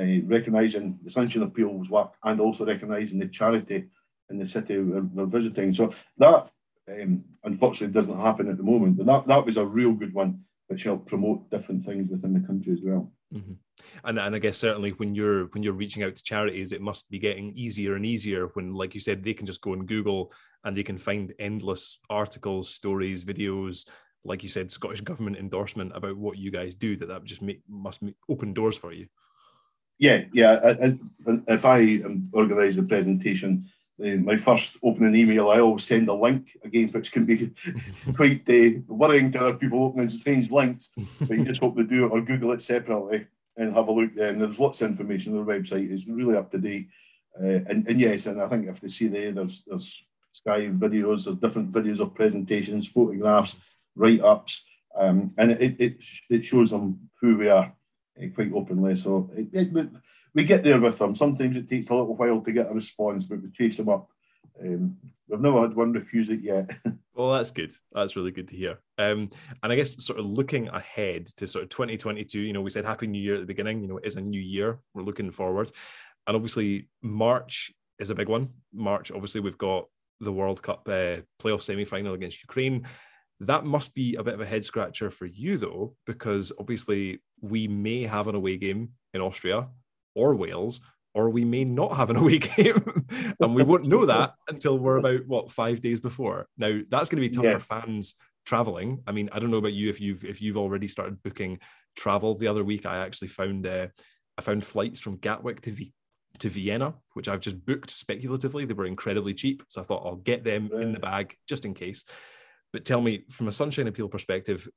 uh, 0.00 0.26
recognising 0.26 0.98
the 1.02 1.10
Sunshine 1.10 1.42
Appeal's 1.42 1.90
work 1.90 2.14
and 2.24 2.40
also 2.40 2.64
recognising 2.64 3.18
the 3.18 3.28
charity 3.28 3.88
in 4.30 4.38
the 4.38 4.46
city 4.46 4.78
we're, 4.78 5.02
we're 5.02 5.26
visiting. 5.26 5.74
So 5.74 5.92
that 6.18 6.50
um, 6.90 7.24
unfortunately 7.44 7.92
doesn't 7.92 8.20
happen 8.20 8.48
at 8.48 8.56
the 8.56 8.62
moment, 8.62 8.96
but 8.96 9.06
that, 9.06 9.26
that 9.26 9.44
was 9.44 9.56
a 9.56 9.64
real 9.64 9.92
good 9.92 10.14
one, 10.14 10.40
which 10.68 10.84
helped 10.84 11.06
promote 11.06 11.50
different 11.50 11.84
things 11.84 12.10
within 12.10 12.34
the 12.34 12.46
country 12.46 12.72
as 12.72 12.80
well. 12.82 13.12
Mm-hmm. 13.34 13.52
And, 14.04 14.18
and 14.18 14.34
I 14.34 14.38
guess 14.38 14.56
certainly 14.56 14.90
when 14.92 15.14
you're 15.14 15.46
when 15.46 15.62
you're 15.62 15.72
reaching 15.72 16.02
out 16.02 16.16
to 16.16 16.22
charities, 16.22 16.72
it 16.72 16.80
must 16.80 17.08
be 17.10 17.18
getting 17.18 17.52
easier 17.54 17.94
and 17.94 18.06
easier 18.06 18.46
when, 18.54 18.74
like 18.74 18.94
you 18.94 19.00
said, 19.00 19.22
they 19.22 19.34
can 19.34 19.46
just 19.46 19.60
go 19.60 19.72
and 19.74 19.86
Google 19.86 20.32
and 20.64 20.76
they 20.76 20.82
can 20.82 20.98
find 20.98 21.32
endless 21.38 21.98
articles, 22.10 22.70
stories, 22.70 23.24
videos, 23.24 23.86
like 24.24 24.42
you 24.42 24.48
said, 24.48 24.70
Scottish 24.70 25.00
government 25.00 25.36
endorsement 25.36 25.92
about 25.94 26.16
what 26.16 26.38
you 26.38 26.50
guys 26.50 26.74
do, 26.74 26.96
that 26.96 27.06
that 27.06 27.24
just 27.24 27.42
make, 27.42 27.62
must 27.68 28.02
make, 28.02 28.16
open 28.28 28.52
doors 28.52 28.76
for 28.76 28.92
you. 28.92 29.06
Yeah, 29.98 30.24
yeah. 30.32 30.52
I, 30.62 30.86
I, 30.86 30.98
if 31.48 31.64
I 31.64 32.00
organise 32.32 32.76
the 32.76 32.82
presentation, 32.82 33.68
uh, 34.00 34.16
my 34.16 34.36
first 34.36 34.76
opening 34.82 35.16
email, 35.16 35.50
I 35.50 35.58
always 35.58 35.84
send 35.84 36.08
a 36.08 36.14
link 36.14 36.56
again, 36.62 36.88
which 36.88 37.10
can 37.10 37.24
be 37.24 37.52
quite 38.14 38.48
uh, 38.48 38.80
worrying 38.86 39.32
to 39.32 39.40
other 39.40 39.54
people 39.54 39.82
opening 39.82 40.08
strange 40.10 40.50
links. 40.50 40.90
but 41.20 41.36
you 41.36 41.44
just 41.44 41.60
hope 41.60 41.76
they 41.76 41.82
do 41.82 42.06
it 42.06 42.10
or 42.10 42.20
Google 42.20 42.52
it 42.52 42.62
separately 42.62 43.26
and 43.56 43.74
have 43.74 43.88
a 43.88 43.92
look 43.92 44.14
there. 44.14 44.28
And 44.28 44.40
there's 44.40 44.60
lots 44.60 44.80
of 44.80 44.90
information 44.90 45.36
on 45.36 45.44
their 45.44 45.58
website. 45.58 45.90
It's 45.90 46.06
really 46.06 46.36
up 46.36 46.50
to 46.52 46.58
date. 46.58 46.88
Uh, 47.40 47.60
and, 47.68 47.88
and 47.88 48.00
yes, 48.00 48.26
and 48.26 48.40
I 48.40 48.48
think 48.48 48.68
if 48.68 48.80
they 48.80 48.88
see 48.88 49.08
there, 49.08 49.32
there's 49.32 49.62
there's 49.66 49.94
Sky 50.32 50.68
videos, 50.68 51.24
there's 51.24 51.36
different 51.38 51.72
videos 51.72 51.98
of 51.98 52.14
presentations, 52.14 52.86
photographs, 52.86 53.56
write 53.98 54.20
ups, 54.20 54.64
um, 54.96 55.34
and 55.36 55.50
it, 55.52 55.80
it 55.80 55.96
it 56.30 56.44
shows 56.44 56.70
them 56.70 57.10
who 57.20 57.36
we 57.36 57.48
are 57.48 57.72
uh, 58.20 58.26
quite 58.34 58.52
openly. 58.54 58.96
So 58.96 59.30
it, 59.36 59.48
it, 59.52 59.90
we 60.34 60.44
get 60.44 60.64
there 60.64 60.80
with 60.80 60.98
them. 60.98 61.14
Sometimes 61.14 61.56
it 61.56 61.68
takes 61.68 61.88
a 61.88 61.94
little 61.94 62.16
while 62.16 62.40
to 62.40 62.52
get 62.52 62.70
a 62.70 62.74
response, 62.74 63.24
but 63.24 63.42
we 63.42 63.50
chase 63.50 63.76
them 63.76 63.88
up. 63.88 64.08
Um, 64.60 64.96
we've 65.28 65.40
never 65.40 65.62
had 65.62 65.74
one 65.74 65.92
refuse 65.92 66.30
it 66.30 66.40
yet. 66.40 66.70
well, 67.14 67.32
that's 67.32 67.50
good. 67.50 67.74
That's 67.92 68.16
really 68.16 68.30
good 68.30 68.48
to 68.48 68.56
hear. 68.56 68.78
Um, 68.98 69.30
and 69.62 69.72
I 69.72 69.76
guess 69.76 70.02
sort 70.04 70.18
of 70.18 70.26
looking 70.26 70.68
ahead 70.68 71.26
to 71.36 71.46
sort 71.46 71.64
of 71.64 71.70
2022, 71.70 72.40
you 72.40 72.52
know, 72.52 72.60
we 72.60 72.70
said 72.70 72.84
Happy 72.84 73.06
New 73.06 73.22
Year 73.22 73.34
at 73.34 73.40
the 73.40 73.46
beginning. 73.46 73.82
You 73.82 73.88
know, 73.88 73.98
it 73.98 74.06
is 74.06 74.16
a 74.16 74.20
new 74.20 74.40
year. 74.40 74.78
We're 74.94 75.02
looking 75.02 75.30
forward, 75.30 75.70
and 76.26 76.36
obviously 76.36 76.88
March 77.02 77.72
is 77.98 78.10
a 78.10 78.14
big 78.14 78.28
one. 78.28 78.48
March, 78.72 79.10
obviously, 79.10 79.40
we've 79.40 79.58
got 79.58 79.86
the 80.20 80.32
World 80.32 80.62
Cup 80.62 80.88
uh, 80.88 81.18
playoff 81.40 81.62
semi 81.62 81.84
final 81.84 82.14
against 82.14 82.42
Ukraine. 82.42 82.86
That 83.40 83.64
must 83.64 83.94
be 83.94 84.16
a 84.16 84.24
bit 84.24 84.34
of 84.34 84.40
a 84.40 84.46
head 84.46 84.64
scratcher 84.64 85.10
for 85.10 85.26
you, 85.26 85.58
though, 85.58 85.94
because 86.06 86.50
obviously 86.58 87.20
we 87.40 87.68
may 87.68 88.02
have 88.02 88.26
an 88.26 88.34
away 88.34 88.56
game 88.56 88.90
in 89.14 89.20
Austria 89.20 89.68
or 90.14 90.34
Wales, 90.34 90.80
or 91.14 91.30
we 91.30 91.44
may 91.44 91.64
not 91.64 91.96
have 91.96 92.10
an 92.10 92.16
away 92.22 92.38
game, 92.38 93.04
and 93.40 93.54
we 93.54 93.62
won't 93.62 93.86
know 93.86 94.06
that 94.06 94.34
until 94.48 94.78
we're 94.78 94.98
about 94.98 95.26
what 95.26 95.52
five 95.52 95.80
days 95.80 96.00
before. 96.00 96.46
Now 96.56 96.80
that's 96.88 97.08
going 97.08 97.22
to 97.22 97.28
be 97.28 97.34
tough 97.34 97.44
yeah. 97.44 97.58
for 97.58 97.80
fans 97.80 98.14
traveling. 98.44 99.02
I 99.06 99.12
mean, 99.12 99.28
I 99.32 99.38
don't 99.38 99.50
know 99.50 99.58
about 99.58 99.72
you 99.72 99.88
if 99.90 100.00
you've 100.00 100.24
if 100.24 100.42
you've 100.42 100.56
already 100.56 100.88
started 100.88 101.22
booking 101.22 101.60
travel. 101.96 102.34
The 102.34 102.48
other 102.48 102.64
week, 102.64 102.86
I 102.86 102.98
actually 102.98 103.28
found 103.28 103.66
uh, 103.66 103.88
I 104.36 104.42
found 104.42 104.64
flights 104.64 105.00
from 105.00 105.16
Gatwick 105.16 105.60
to 105.62 105.70
v- 105.70 105.92
to 106.38 106.48
Vienna, 106.48 106.94
which 107.14 107.28
I've 107.28 107.40
just 107.40 107.64
booked 107.64 107.90
speculatively. 107.90 108.64
They 108.64 108.74
were 108.74 108.86
incredibly 108.86 109.34
cheap, 109.34 109.62
so 109.68 109.80
I 109.80 109.84
thought 109.84 110.06
I'll 110.06 110.16
get 110.16 110.44
them 110.44 110.70
right. 110.72 110.82
in 110.82 110.92
the 110.92 111.00
bag 111.00 111.36
just 111.48 111.64
in 111.64 111.74
case. 111.74 112.04
But 112.72 112.84
tell 112.84 113.00
me, 113.00 113.24
from 113.30 113.48
a 113.48 113.52
Sunshine 113.52 113.88
Appeal 113.88 114.08
perspective, 114.08 114.68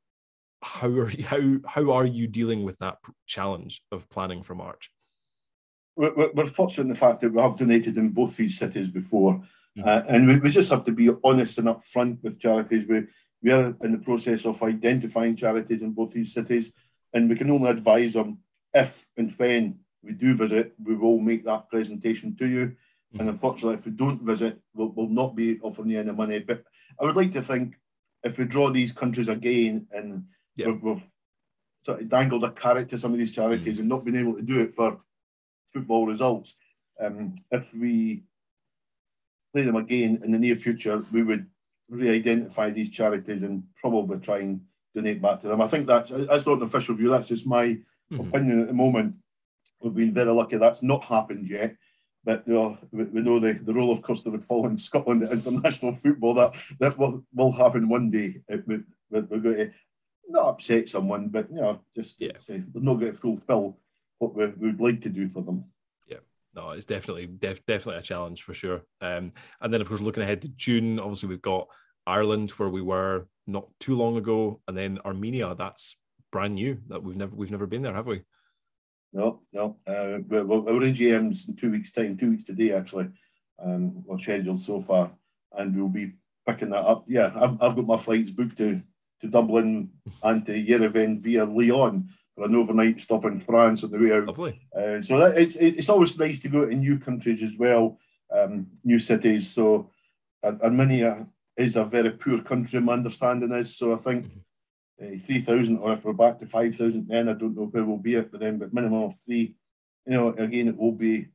how 0.62 0.88
are 0.88 1.10
you, 1.10 1.24
how 1.26 1.42
how 1.66 1.92
are 1.92 2.06
you 2.06 2.28
dealing 2.28 2.64
with 2.64 2.78
that 2.80 2.98
challenge 3.26 3.82
of 3.92 4.08
planning 4.10 4.44
for 4.44 4.56
March? 4.56 4.92
We're, 5.96 6.32
we're 6.34 6.46
fortunate 6.46 6.84
in 6.84 6.90
the 6.90 6.96
fact 6.96 7.22
that 7.22 7.34
we 7.34 7.42
have 7.42 7.58
donated 7.58 7.98
in 7.98 8.10
both 8.10 8.38
these 8.38 8.58
cities 8.58 8.90
before, 8.90 9.44
mm-hmm. 9.78 9.88
uh, 9.88 10.04
and 10.08 10.28
we, 10.28 10.38
we 10.38 10.50
just 10.50 10.70
have 10.70 10.86
to 10.86 10.92
be 10.92 11.10
honest 11.24 11.58
and 11.58 11.68
upfront 11.68 12.24
with 12.24 12.40
charities. 12.40 12.88
We 12.88 13.08
we 13.44 13.52
are 13.52 13.76
in 13.84 13.92
the 13.92 13.98
process 13.98 14.46
of 14.46 14.62
identifying 14.62 15.36
charities 15.36 15.82
in 15.82 15.92
both 15.92 16.12
these 16.12 16.34
cities, 16.34 16.72
and 17.14 17.30
we 17.30 17.36
can 17.36 17.50
only 17.50 17.72
advise 17.72 18.14
them 18.14 18.40
if 18.74 19.06
and 19.18 19.34
when 19.38 19.80
we 20.04 20.14
do 20.14 20.36
visit, 20.36 20.74
we 20.84 20.96
will 20.96 21.20
make 21.20 21.44
that 21.46 21.70
presentation 21.70 22.36
to 22.38 22.48
you. 22.48 22.66
Mm-hmm. 22.68 23.20
And 23.20 23.30
unfortunately, 23.30 23.76
if 23.76 23.86
we 23.86 23.92
don't 23.92 24.22
visit, 24.22 24.60
we'll, 24.74 24.90
we'll 24.90 25.10
not 25.10 25.36
be 25.36 25.60
offering 25.62 25.90
you 25.90 26.00
any 26.00 26.12
money. 26.12 26.40
But 26.40 26.64
I 27.00 27.06
would 27.06 27.16
like 27.16 27.34
to 27.34 27.42
think 27.42 27.76
if 28.24 28.38
we 28.38 28.46
draw 28.46 28.70
these 28.70 28.92
countries 28.92 29.28
again 29.28 29.88
and 29.92 30.26
yeah. 30.56 30.68
we've, 30.68 30.82
we've, 30.82 31.04
sort 31.84 32.00
of 32.00 32.10
dangled 32.10 32.44
a 32.44 32.52
carrot 32.52 32.88
to 32.90 32.96
some 32.96 33.12
of 33.12 33.18
these 33.18 33.32
charities 33.32 33.78
mm. 33.78 33.80
and 33.80 33.90
not 33.90 34.06
been 34.06 34.16
able 34.16 34.36
to 34.36 34.44
do 34.44 34.62
it 34.62 34.76
for 34.76 35.00
football 35.74 36.06
results, 36.06 36.54
um, 37.00 37.34
if 37.50 37.66
we 37.74 38.24
play 39.52 39.64
them 39.64 39.76
again 39.76 40.22
in 40.24 40.32
the 40.32 40.38
near 40.38 40.56
future, 40.56 41.04
we 41.12 41.24
would 41.24 41.48
re-identify 41.90 42.70
these 42.70 42.90
charities 42.90 43.42
and 43.42 43.64
probably 43.76 44.20
try 44.20 44.40
and 44.40 44.62
donate 44.96 45.22
back 45.22 45.42
to 45.42 45.48
them. 45.48 45.62
I 45.62 45.68
think 45.68 45.88
that's 45.88 46.12
that's 46.12 46.46
not 46.46 46.58
an 46.58 46.64
official 46.64 46.96
view. 46.96 47.10
That's 47.10 47.28
just 47.28 47.48
my 47.48 47.66
mm-hmm. 47.66 48.20
opinion 48.20 48.62
at 48.62 48.68
the 48.68 48.74
moment. 48.74 49.16
We've 49.82 49.94
been 49.94 50.14
very 50.14 50.32
lucky 50.32 50.58
that's 50.58 50.84
not 50.84 51.04
happened 51.04 51.50
yet. 51.50 51.76
But 52.24 52.44
you 52.48 52.54
know, 52.54 52.78
we, 52.92 53.06
we 53.06 53.22
know 53.22 53.40
the, 53.40 53.54
the 53.54 53.74
roller 53.74 54.00
coaster 54.02 54.30
would 54.30 54.44
fall 54.44 54.68
in 54.68 54.78
Scotland 54.78 55.24
at 55.24 55.32
international 55.32 55.96
football. 55.96 56.34
That 56.36 56.54
that 56.80 56.98
will, 56.98 57.24
will 57.34 57.52
happen 57.52 57.90
one 57.90 58.12
day. 58.12 58.42
It, 58.48 58.68
we, 58.68 58.80
we're 59.10 59.22
going 59.22 59.58
to 59.58 59.72
not 60.28 60.50
upset 60.50 60.90
someone, 60.90 61.30
but 61.30 61.50
you 61.50 61.62
know, 61.62 61.82
just 61.96 62.22
yeah. 62.22 62.38
say 62.38 62.64
we're 62.74 62.82
not 62.82 63.00
going 63.00 63.12
to 63.12 63.18
fulfil 63.18 63.78
what 64.20 64.36
we, 64.36 64.46
we 64.46 64.68
would 64.68 64.80
like 64.80 65.02
to 65.02 65.10
do 65.10 65.28
for 65.30 65.42
them. 65.42 65.66
Yeah, 66.08 66.20
no, 66.56 66.72
it's 66.72 66.86
definitely 66.86 67.26
def, 67.28 67.66
definitely 67.66 68.00
a 68.00 68.04
challenge 68.04 68.44
for 68.44 68.54
sure. 68.54 68.82
Um, 69.02 69.34
and 69.60 69.74
then 69.74 69.82
of 69.82 69.88
course 69.88 70.02
looking 70.02 70.24
ahead 70.24 70.42
to 70.44 70.50
June, 70.50 71.00
obviously 71.00 71.30
we've 71.30 71.42
got 71.42 71.68
Ireland 72.06 72.52
where 72.52 72.70
we 72.70 72.82
were 72.82 73.26
not 73.48 73.68
too 73.80 73.96
long 73.96 74.18
ago, 74.18 74.62
and 74.68 74.78
then 74.78 75.00
Armenia. 75.06 75.56
That's 75.56 75.96
brand 76.32 76.56
new. 76.56 76.78
That 76.88 77.04
we've 77.04 77.18
never 77.18 77.36
we've 77.36 77.52
never 77.52 77.68
been 77.68 77.82
there, 77.82 77.94
have 77.94 78.08
we? 78.08 78.22
No, 79.14 79.42
no. 79.52 79.78
Uh, 79.86 80.20
we're, 80.28 80.44
we're 80.44 80.84
in 80.84 80.94
GMs 80.94 81.48
in 81.48 81.56
two 81.56 81.72
weeks' 81.72 81.92
time, 81.92 82.18
two 82.18 82.32
weeks 82.32 82.44
today, 82.44 82.72
actually. 82.74 83.10
um, 83.64 84.04
or 84.08 84.20
scheduled 84.20 84.60
so 84.60 84.82
far, 84.82 85.12
and 85.54 85.76
we'll 85.76 85.88
be 85.88 86.14
picking 86.48 86.70
that 86.70 86.86
up. 86.86 87.06
Yeah, 87.08 87.32
I've, 87.36 87.62
I've 87.62 87.76
got 87.76 87.88
my 87.88 87.98
flights 87.98 88.32
booked 88.32 88.58
to 88.58 88.82
to 89.22 89.28
Dublin 89.28 89.90
and 90.24 90.46
to 90.46 90.54
Yerevan 90.54 91.22
via 91.22 91.46
Lyon 91.46 92.10
for 92.36 92.46
an 92.46 92.56
overnight 92.56 93.00
stop 93.00 93.26
in 93.26 93.40
France 93.42 93.84
on 93.84 93.92
the 93.92 94.00
way 94.00 94.14
out. 94.14 94.26
Lovely. 94.26 94.60
Uh, 94.76 95.02
so 95.02 95.18
that, 95.18 95.38
it's 95.38 95.56
it's 95.56 95.90
always 95.90 96.18
nice 96.18 96.40
to 96.40 96.50
go 96.50 96.66
to 96.66 96.76
new 96.76 97.00
countries 97.00 97.44
as 97.44 97.58
well, 97.58 98.00
um, 98.36 98.68
new 98.84 99.00
cities. 99.00 99.52
So 99.52 99.90
Armenia 100.44 101.28
is 101.58 101.76
a 101.76 101.86
very 101.86 102.12
poor 102.12 102.42
country, 102.42 102.80
my 102.82 102.94
understanding 102.94 103.52
is. 103.52 103.76
So 103.76 103.94
I 103.94 103.98
think 103.98 104.26
mm-hmm. 104.26 104.40
Uh, 105.02 105.18
3,000, 105.26 105.78
or 105.78 105.94
if 105.94 106.04
we're 106.04 106.14
back 106.14 106.40
to 106.40 106.46
5,000, 106.46 107.08
then 107.08 107.30
I 107.30 107.34
don't 107.34 107.56
know 107.56 107.66
where 107.66 107.84
we'll 107.84 107.98
be 107.98 108.16
at 108.16 108.32
the 108.32 108.44
end, 108.46 108.60
but 108.60 108.74
minimum 108.74 109.04
of 109.04 109.16
three. 109.26 109.56
You 110.06 110.14
know, 110.14 110.30
again, 110.30 110.68
it 110.68 110.78
will 110.78 110.92
be 110.92 111.28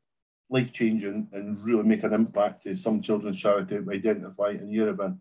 life 0.51 0.73
changing 0.73 1.29
and 1.33 1.63
really 1.65 1.83
make 1.83 2.03
an 2.03 2.13
impact 2.13 2.63
to 2.63 2.75
some 2.75 3.01
children's 3.01 3.37
charity 3.37 3.79
we 3.79 3.97
identify 3.97 4.51
in 4.51 4.69
Yerevan. 4.71 5.19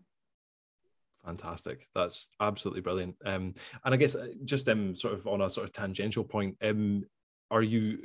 Fantastic. 1.24 1.88
That's 1.94 2.28
absolutely 2.40 2.82
brilliant. 2.82 3.16
Um, 3.24 3.54
and 3.84 3.92
I 3.92 3.96
guess 3.96 4.14
uh, 4.14 4.28
just 4.44 4.68
um, 4.68 4.94
sort 4.94 5.14
of 5.14 5.26
on 5.26 5.40
a 5.40 5.50
sort 5.50 5.66
of 5.66 5.72
tangential 5.72 6.22
point, 6.22 6.56
um, 6.62 7.04
are 7.50 7.62
you 7.62 7.98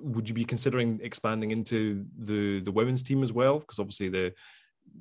would 0.00 0.28
you 0.28 0.34
be 0.34 0.44
considering 0.44 1.00
expanding 1.02 1.50
into 1.50 2.04
the 2.18 2.60
the 2.60 2.72
women's 2.72 3.02
team 3.02 3.22
as 3.22 3.32
well? 3.32 3.60
Because 3.60 3.78
obviously 3.78 4.08
the 4.08 4.32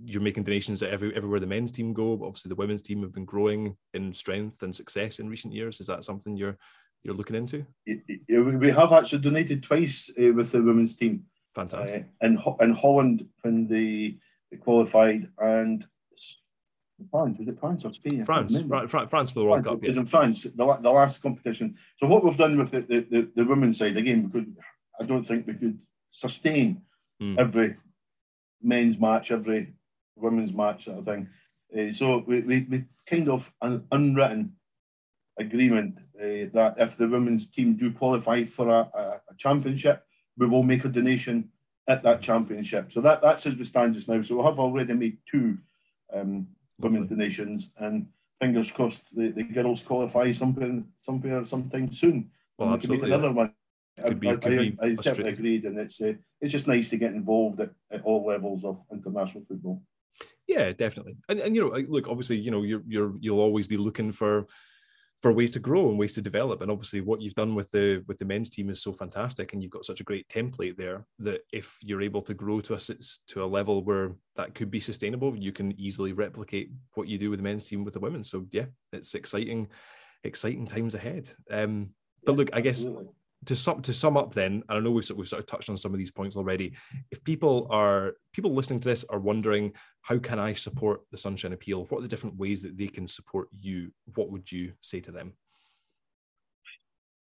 you're 0.05 0.21
making 0.21 0.43
donations 0.43 0.83
at 0.83 0.89
every 0.89 1.15
everywhere 1.15 1.39
the 1.39 1.47
men's 1.47 1.71
team 1.71 1.93
go. 1.93 2.15
But 2.15 2.27
obviously 2.27 2.49
the 2.49 2.55
women's 2.55 2.81
team 2.81 3.01
have 3.01 3.13
been 3.13 3.25
growing 3.25 3.75
in 3.93 4.13
strength 4.13 4.63
and 4.63 4.75
success 4.75 5.19
in 5.19 5.29
recent 5.29 5.53
years. 5.53 5.79
Is 5.79 5.87
that 5.87 6.03
something 6.03 6.37
you're 6.37 6.57
you're 7.03 7.15
looking 7.15 7.35
into? 7.35 7.65
Yeah, 7.85 8.41
we 8.41 8.71
have 8.71 8.91
actually 8.91 9.19
donated 9.19 9.63
twice 9.63 10.09
uh, 10.19 10.33
with 10.33 10.51
the 10.51 10.61
women's 10.61 10.95
team. 10.95 11.25
Fantastic. 11.55 12.07
Uh, 12.23 12.25
in 12.25 12.39
in 12.61 12.73
Holland 12.73 13.27
when 13.41 13.67
they, 13.67 14.17
they 14.51 14.57
qualified 14.57 15.29
and 15.39 15.85
France, 17.11 17.37
was 17.37 17.47
it 17.47 17.59
France 17.59 17.85
or 17.85 17.93
Spain? 17.93 18.25
France, 18.25 18.57
France, 18.89 19.09
France 19.11 19.29
for 19.29 19.39
the 19.39 19.45
World 19.45 19.63
France, 19.63 19.67
Cup. 19.67 19.83
It 19.83 19.87
was 19.87 19.97
in 19.97 20.05
France, 20.07 20.43
the, 20.43 20.77
the 20.81 20.89
last 20.89 21.21
competition. 21.21 21.75
So 21.99 22.07
what 22.07 22.23
we've 22.23 22.35
done 22.35 22.57
with 22.57 22.71
the, 22.71 22.81
the, 22.81 22.99
the, 23.09 23.31
the 23.35 23.45
women's 23.45 23.77
side, 23.77 23.97
again, 23.97 24.25
because 24.25 24.47
I 24.99 25.03
don't 25.03 25.23
think 25.23 25.45
we 25.45 25.53
could 25.53 25.77
sustain 26.09 26.81
mm. 27.21 27.37
every 27.37 27.75
men's 28.63 28.99
match, 28.99 29.29
every 29.29 29.75
women's 30.17 30.53
match 30.53 30.85
sort 30.85 30.99
of 30.99 31.05
thing. 31.05 31.29
Uh, 31.77 31.91
so 31.91 32.23
we, 32.25 32.41
we, 32.41 32.67
we 32.69 32.83
kind 33.05 33.29
of 33.29 33.51
an 33.61 33.85
unwritten 33.91 34.53
agreement 35.39 35.97
uh, 36.19 36.49
that 36.53 36.75
if 36.77 36.97
the 36.97 37.07
women's 37.07 37.47
team 37.47 37.75
do 37.75 37.91
qualify 37.91 38.43
for 38.43 38.69
a, 38.69 38.89
a, 38.93 39.21
a, 39.29 39.35
championship, 39.37 40.03
we 40.37 40.47
will 40.47 40.63
make 40.63 40.83
a 40.85 40.89
donation 40.89 41.49
at 41.87 42.03
that 42.03 42.21
championship. 42.21 42.91
So 42.91 43.01
that, 43.01 43.21
that's 43.21 43.45
as 43.45 43.55
we 43.55 43.63
stand 43.63 43.93
just 43.93 44.09
now. 44.09 44.21
So 44.23 44.37
we 44.37 44.43
have 44.43 44.59
already 44.59 44.93
made 44.93 45.17
two 45.29 45.57
um, 46.13 46.47
women's 46.79 47.09
donations, 47.09 47.69
and 47.77 48.07
fingers 48.39 48.71
crossed 48.71 49.15
the, 49.15 49.29
the 49.29 49.43
girls 49.43 49.81
qualify 49.81 50.31
something 50.31 50.87
somewhere 50.99 51.45
sometime 51.45 51.91
soon. 51.93 52.31
Well, 52.57 52.73
absolutely. 52.73 53.09
another 53.09 53.31
one. 53.31 53.53
Could 54.03 54.19
be, 54.19 54.29
I, 54.29 54.33
I, 54.33 54.35
I, 54.35 54.73
I 54.81 54.95
certainly 54.95 55.31
agreed, 55.31 55.65
and 55.65 55.79
it's 55.79 55.99
uh, 55.99 56.13
it's 56.39 56.51
just 56.51 56.67
nice 56.67 56.89
to 56.89 56.97
get 56.97 57.13
involved 57.13 57.59
at, 57.59 57.71
at 57.91 58.03
all 58.03 58.27
levels 58.27 58.63
of 58.63 58.83
international 58.91 59.43
football. 59.47 59.81
Yeah, 60.47 60.71
definitely. 60.71 61.17
And 61.29 61.39
and 61.39 61.55
you 61.55 61.61
know, 61.61 61.75
look, 61.87 62.07
obviously, 62.07 62.37
you 62.37 62.51
know, 62.51 62.63
you're 62.63 62.83
you're 62.87 63.13
you'll 63.19 63.39
always 63.41 63.67
be 63.67 63.77
looking 63.77 64.11
for 64.11 64.47
for 65.21 65.31
ways 65.31 65.51
to 65.51 65.59
grow 65.59 65.89
and 65.89 65.97
ways 65.97 66.13
to 66.13 66.21
develop. 66.21 66.61
And 66.61 66.71
obviously, 66.71 67.01
what 67.01 67.21
you've 67.21 67.35
done 67.35 67.53
with 67.53 67.69
the 67.71 68.03
with 68.07 68.17
the 68.17 68.25
men's 68.25 68.49
team 68.49 68.69
is 68.69 68.81
so 68.81 68.93
fantastic, 68.93 69.51
and 69.53 69.61
you've 69.61 69.71
got 69.71 69.85
such 69.85 69.99
a 69.99 70.05
great 70.05 70.27
template 70.29 70.77
there 70.77 71.05
that 71.19 71.41
if 71.51 71.75
you're 71.81 72.01
able 72.01 72.21
to 72.21 72.33
grow 72.33 72.61
to 72.61 72.75
a 72.75 72.79
to 72.79 73.43
a 73.43 73.45
level 73.45 73.83
where 73.83 74.15
that 74.35 74.55
could 74.55 74.71
be 74.71 74.79
sustainable, 74.79 75.35
you 75.35 75.51
can 75.51 75.77
easily 75.79 76.13
replicate 76.13 76.71
what 76.93 77.07
you 77.07 77.17
do 77.17 77.29
with 77.29 77.39
the 77.39 77.43
men's 77.43 77.67
team 77.67 77.83
with 77.83 77.93
the 77.93 77.99
women. 77.99 78.23
So 78.23 78.45
yeah, 78.51 78.65
it's 78.93 79.15
exciting, 79.15 79.67
exciting 80.23 80.67
times 80.67 80.95
ahead. 80.95 81.29
Um, 81.51 81.89
but 82.25 82.35
look, 82.35 82.49
I 82.53 82.61
guess 82.61 82.85
Absolutely 82.85 83.07
to 83.45 83.55
sum 83.55 83.81
to 83.81 83.93
sum 83.93 84.17
up 84.17 84.33
then 84.33 84.63
and 84.67 84.77
i 84.77 84.79
know 84.79 84.91
we've, 84.91 85.09
we've 85.11 85.27
sort 85.27 85.39
of 85.39 85.45
touched 85.45 85.69
on 85.69 85.77
some 85.77 85.93
of 85.93 85.97
these 85.97 86.11
points 86.11 86.35
already 86.35 86.73
if 87.11 87.23
people 87.23 87.67
are 87.69 88.13
people 88.33 88.53
listening 88.53 88.79
to 88.79 88.87
this 88.89 89.05
are 89.09 89.19
wondering 89.19 89.71
how 90.01 90.17
can 90.17 90.39
i 90.39 90.53
support 90.53 91.01
the 91.11 91.17
sunshine 91.17 91.53
appeal? 91.53 91.85
What 91.89 91.99
are 91.99 92.01
the 92.01 92.07
different 92.07 92.37
ways 92.37 92.61
that 92.61 92.77
they 92.77 92.87
can 92.87 93.07
support 93.07 93.49
you? 93.51 93.91
What 94.15 94.31
would 94.31 94.49
you 94.51 94.73
say 94.81 94.99
to 95.01 95.11
them? 95.11 95.33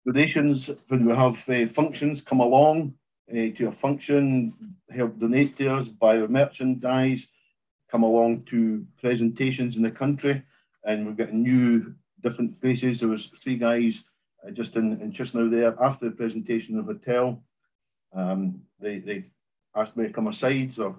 Donations 0.07 0.70
when 0.88 1.05
we 1.05 1.14
have 1.14 1.49
uh, 1.49 1.66
functions 1.68 2.23
come 2.23 2.40
along 2.40 2.94
uh, 3.31 3.53
to 3.57 3.68
a 3.68 3.73
function 3.73 4.55
help 4.90 5.18
donate 5.18 5.57
to 5.59 5.68
us 5.68 5.88
buy 5.88 6.18
our 6.18 6.29
merchandise 6.29 7.27
come 7.90 8.03
along 8.03 8.42
to 8.44 8.87
presentations 8.99 9.77
in 9.77 9.83
the 9.83 9.90
country 9.90 10.42
and 10.85 11.07
we've 11.07 11.16
got 11.16 11.33
new 11.33 11.94
different 12.23 12.57
faces. 12.57 13.01
There 13.01 13.09
was 13.09 13.27
three 13.27 13.57
guys 13.57 14.05
just 14.53 14.76
in, 14.76 15.00
in 15.00 15.12
just 15.12 15.35
now 15.35 15.48
there 15.48 15.74
after 15.83 16.07
the 16.07 16.16
presentation 16.16 16.79
of 16.79 16.87
the 16.87 16.94
hotel. 16.94 17.42
Um, 18.12 18.62
they, 18.81 18.98
they 18.98 19.24
asked 19.74 19.96
me 19.96 20.07
to 20.07 20.12
come 20.12 20.26
aside. 20.26 20.72
So 20.72 20.96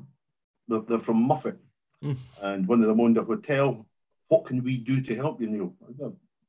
they're, 0.67 0.82
they're 0.82 0.99
from 0.99 1.21
Moffat. 1.23 1.58
Mm. 2.04 2.17
And 2.41 2.67
one 2.67 2.82
of 2.82 2.88
them 2.88 3.01
owned 3.01 3.17
a 3.17 3.23
hotel. 3.23 3.86
What 4.27 4.45
can 4.45 4.63
we 4.63 4.77
do 4.77 5.01
to 5.01 5.15
help 5.15 5.41
you, 5.41 5.47
Neil? 5.47 5.73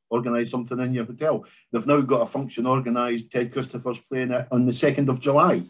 Organise 0.09 0.50
something 0.50 0.78
in 0.78 0.94
your 0.94 1.05
hotel. 1.05 1.44
They've 1.70 1.87
now 1.87 2.00
got 2.00 2.22
a 2.22 2.26
function 2.26 2.66
organised. 2.66 3.31
Ted 3.31 3.52
Christopher's 3.52 3.98
playing 3.98 4.31
it 4.31 4.46
on 4.50 4.66
the 4.66 4.72
2nd 4.72 5.09
of 5.09 5.20
July. 5.20 5.62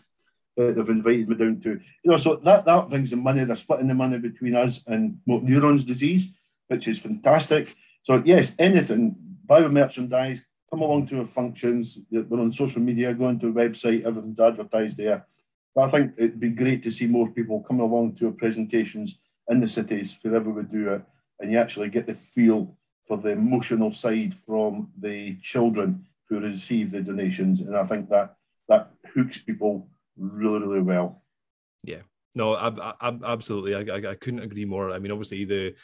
Uh, 0.58 0.70
they've 0.72 0.88
invited 0.90 1.28
me 1.28 1.34
down 1.34 1.60
to, 1.60 1.70
you 1.70 2.10
know, 2.10 2.18
so 2.18 2.36
that, 2.36 2.66
that 2.66 2.90
brings 2.90 3.08
the 3.08 3.16
money. 3.16 3.42
They're 3.44 3.56
splitting 3.56 3.86
the 3.86 3.94
money 3.94 4.18
between 4.18 4.54
us 4.54 4.80
and 4.86 5.18
motor 5.26 5.46
neurons 5.46 5.84
disease, 5.84 6.28
which 6.68 6.86
is 6.88 6.98
fantastic. 6.98 7.74
So, 8.02 8.22
yes, 8.24 8.52
anything, 8.58 9.16
buy 9.46 9.66
merchandise, 9.68 10.42
come 10.72 10.80
along 10.82 11.06
to 11.06 11.20
our 11.20 11.26
functions. 11.26 11.98
We're 12.10 12.40
on 12.40 12.52
social 12.52 12.80
media, 12.80 13.12
go 13.12 13.26
onto 13.26 13.48
our 13.48 13.52
website, 13.52 14.04
everything's 14.04 14.40
advertised 14.40 14.96
there. 14.96 15.26
But 15.74 15.84
I 15.84 15.90
think 15.90 16.14
it'd 16.16 16.40
be 16.40 16.50
great 16.50 16.82
to 16.84 16.90
see 16.90 17.06
more 17.06 17.28
people 17.30 17.60
come 17.60 17.80
along 17.80 18.16
to 18.16 18.26
our 18.26 18.32
presentations 18.32 19.18
in 19.48 19.60
the 19.60 19.68
cities, 19.68 20.18
wherever 20.22 20.48
we 20.50 20.62
do 20.62 20.94
it, 20.94 21.02
and 21.40 21.52
you 21.52 21.58
actually 21.58 21.90
get 21.90 22.06
the 22.06 22.14
feel 22.14 22.76
for 23.06 23.18
the 23.18 23.30
emotional 23.30 23.92
side 23.92 24.34
from 24.46 24.90
the 24.98 25.36
children 25.42 26.06
who 26.28 26.40
receive 26.40 26.90
the 26.90 27.02
donations. 27.02 27.60
And 27.60 27.76
I 27.76 27.84
think 27.84 28.08
that 28.08 28.36
that 28.68 28.90
hooks 29.14 29.38
people 29.38 29.88
really, 30.16 30.60
really 30.60 30.80
well. 30.80 31.22
Yeah. 31.82 32.02
No, 32.34 32.54
I, 32.54 32.94
I, 33.00 33.18
absolutely. 33.26 33.74
I, 33.74 34.12
I 34.12 34.14
couldn't 34.14 34.40
agree 34.40 34.64
more. 34.64 34.90
I 34.90 34.98
mean, 34.98 35.12
obviously, 35.12 35.44
the 35.44 35.74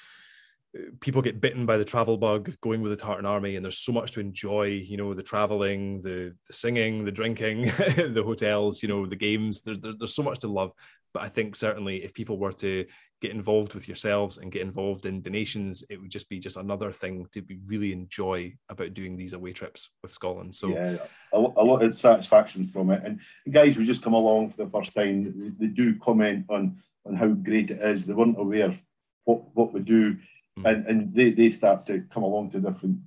people 1.00 1.22
get 1.22 1.40
bitten 1.40 1.66
by 1.66 1.76
the 1.76 1.84
travel 1.84 2.16
bug 2.16 2.54
going 2.60 2.82
with 2.82 2.90
the 2.90 2.96
tartan 2.96 3.26
army 3.26 3.56
and 3.56 3.64
there's 3.64 3.78
so 3.78 3.92
much 3.92 4.10
to 4.12 4.20
enjoy 4.20 4.64
you 4.64 4.96
know 4.96 5.14
the 5.14 5.22
traveling 5.22 6.00
the, 6.02 6.34
the 6.46 6.52
singing 6.52 7.04
the 7.04 7.12
drinking 7.12 7.62
the 7.96 8.22
hotels 8.24 8.82
you 8.82 8.88
know 8.88 9.06
the 9.06 9.16
games. 9.16 9.62
There's, 9.62 9.78
there's 9.80 10.14
so 10.14 10.22
much 10.22 10.40
to 10.40 10.48
love. 10.48 10.72
But 11.14 11.22
i 11.22 11.28
think 11.28 11.56
certainly 11.56 12.04
if 12.04 12.12
people 12.12 12.38
were 12.38 12.52
to 12.52 12.84
get 13.20 13.32
involved 13.32 13.74
with 13.74 13.88
yourselves 13.88 14.38
and 14.38 14.52
get 14.52 14.62
involved 14.62 15.06
in 15.06 15.22
donations 15.22 15.82
it 15.90 16.00
would 16.00 16.10
just 16.10 16.28
be 16.28 16.38
just 16.38 16.56
another 16.56 16.92
thing 16.92 17.26
to 17.32 17.42
be 17.42 17.58
really 17.66 17.92
enjoy 17.92 18.54
about 18.68 18.94
doing 18.94 19.16
these 19.16 19.32
away 19.32 19.52
trips 19.52 19.90
with 20.02 20.12
scotland. 20.12 20.54
So 20.54 20.68
yeah 20.68 20.98
a, 21.32 21.38
a 21.38 21.64
lot 21.64 21.82
of 21.82 21.98
satisfaction 21.98 22.66
from 22.66 22.90
it. 22.90 23.02
And 23.04 23.20
guys 23.50 23.74
who 23.74 23.84
just 23.84 24.02
come 24.02 24.14
along 24.14 24.50
for 24.50 24.64
the 24.64 24.70
first 24.70 24.94
time 24.94 25.56
they 25.58 25.66
do 25.66 25.98
comment 25.98 26.46
on 26.48 26.78
on 27.06 27.16
how 27.16 27.28
great 27.28 27.70
it 27.70 27.80
is. 27.80 28.04
They 28.04 28.12
weren't 28.12 28.38
aware 28.38 28.78
what 29.24 29.42
what 29.54 29.72
we 29.72 29.80
do 29.80 30.16
mm. 30.58 30.66
and, 30.68 30.86
and 30.86 31.14
they, 31.14 31.30
they 31.30 31.50
start 31.50 31.86
to 31.86 32.04
come 32.12 32.22
along 32.22 32.50
to 32.50 32.60
different 32.60 32.98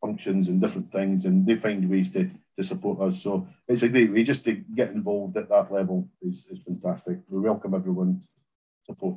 functions 0.00 0.48
and 0.48 0.60
different 0.60 0.90
things 0.92 1.24
and 1.24 1.46
they 1.46 1.56
find 1.56 1.88
ways 1.88 2.10
to, 2.10 2.30
to 2.56 2.64
support 2.64 3.00
us. 3.00 3.22
So 3.22 3.46
it's 3.68 3.82
a 3.82 3.88
great 3.88 4.12
way 4.12 4.24
just 4.24 4.44
to 4.44 4.52
get 4.52 4.90
involved 4.90 5.36
at 5.36 5.48
that 5.48 5.72
level 5.72 6.08
is, 6.20 6.46
is 6.50 6.60
fantastic. 6.66 7.18
We 7.28 7.40
welcome 7.40 7.74
everyone's 7.74 8.36
support. 8.82 9.16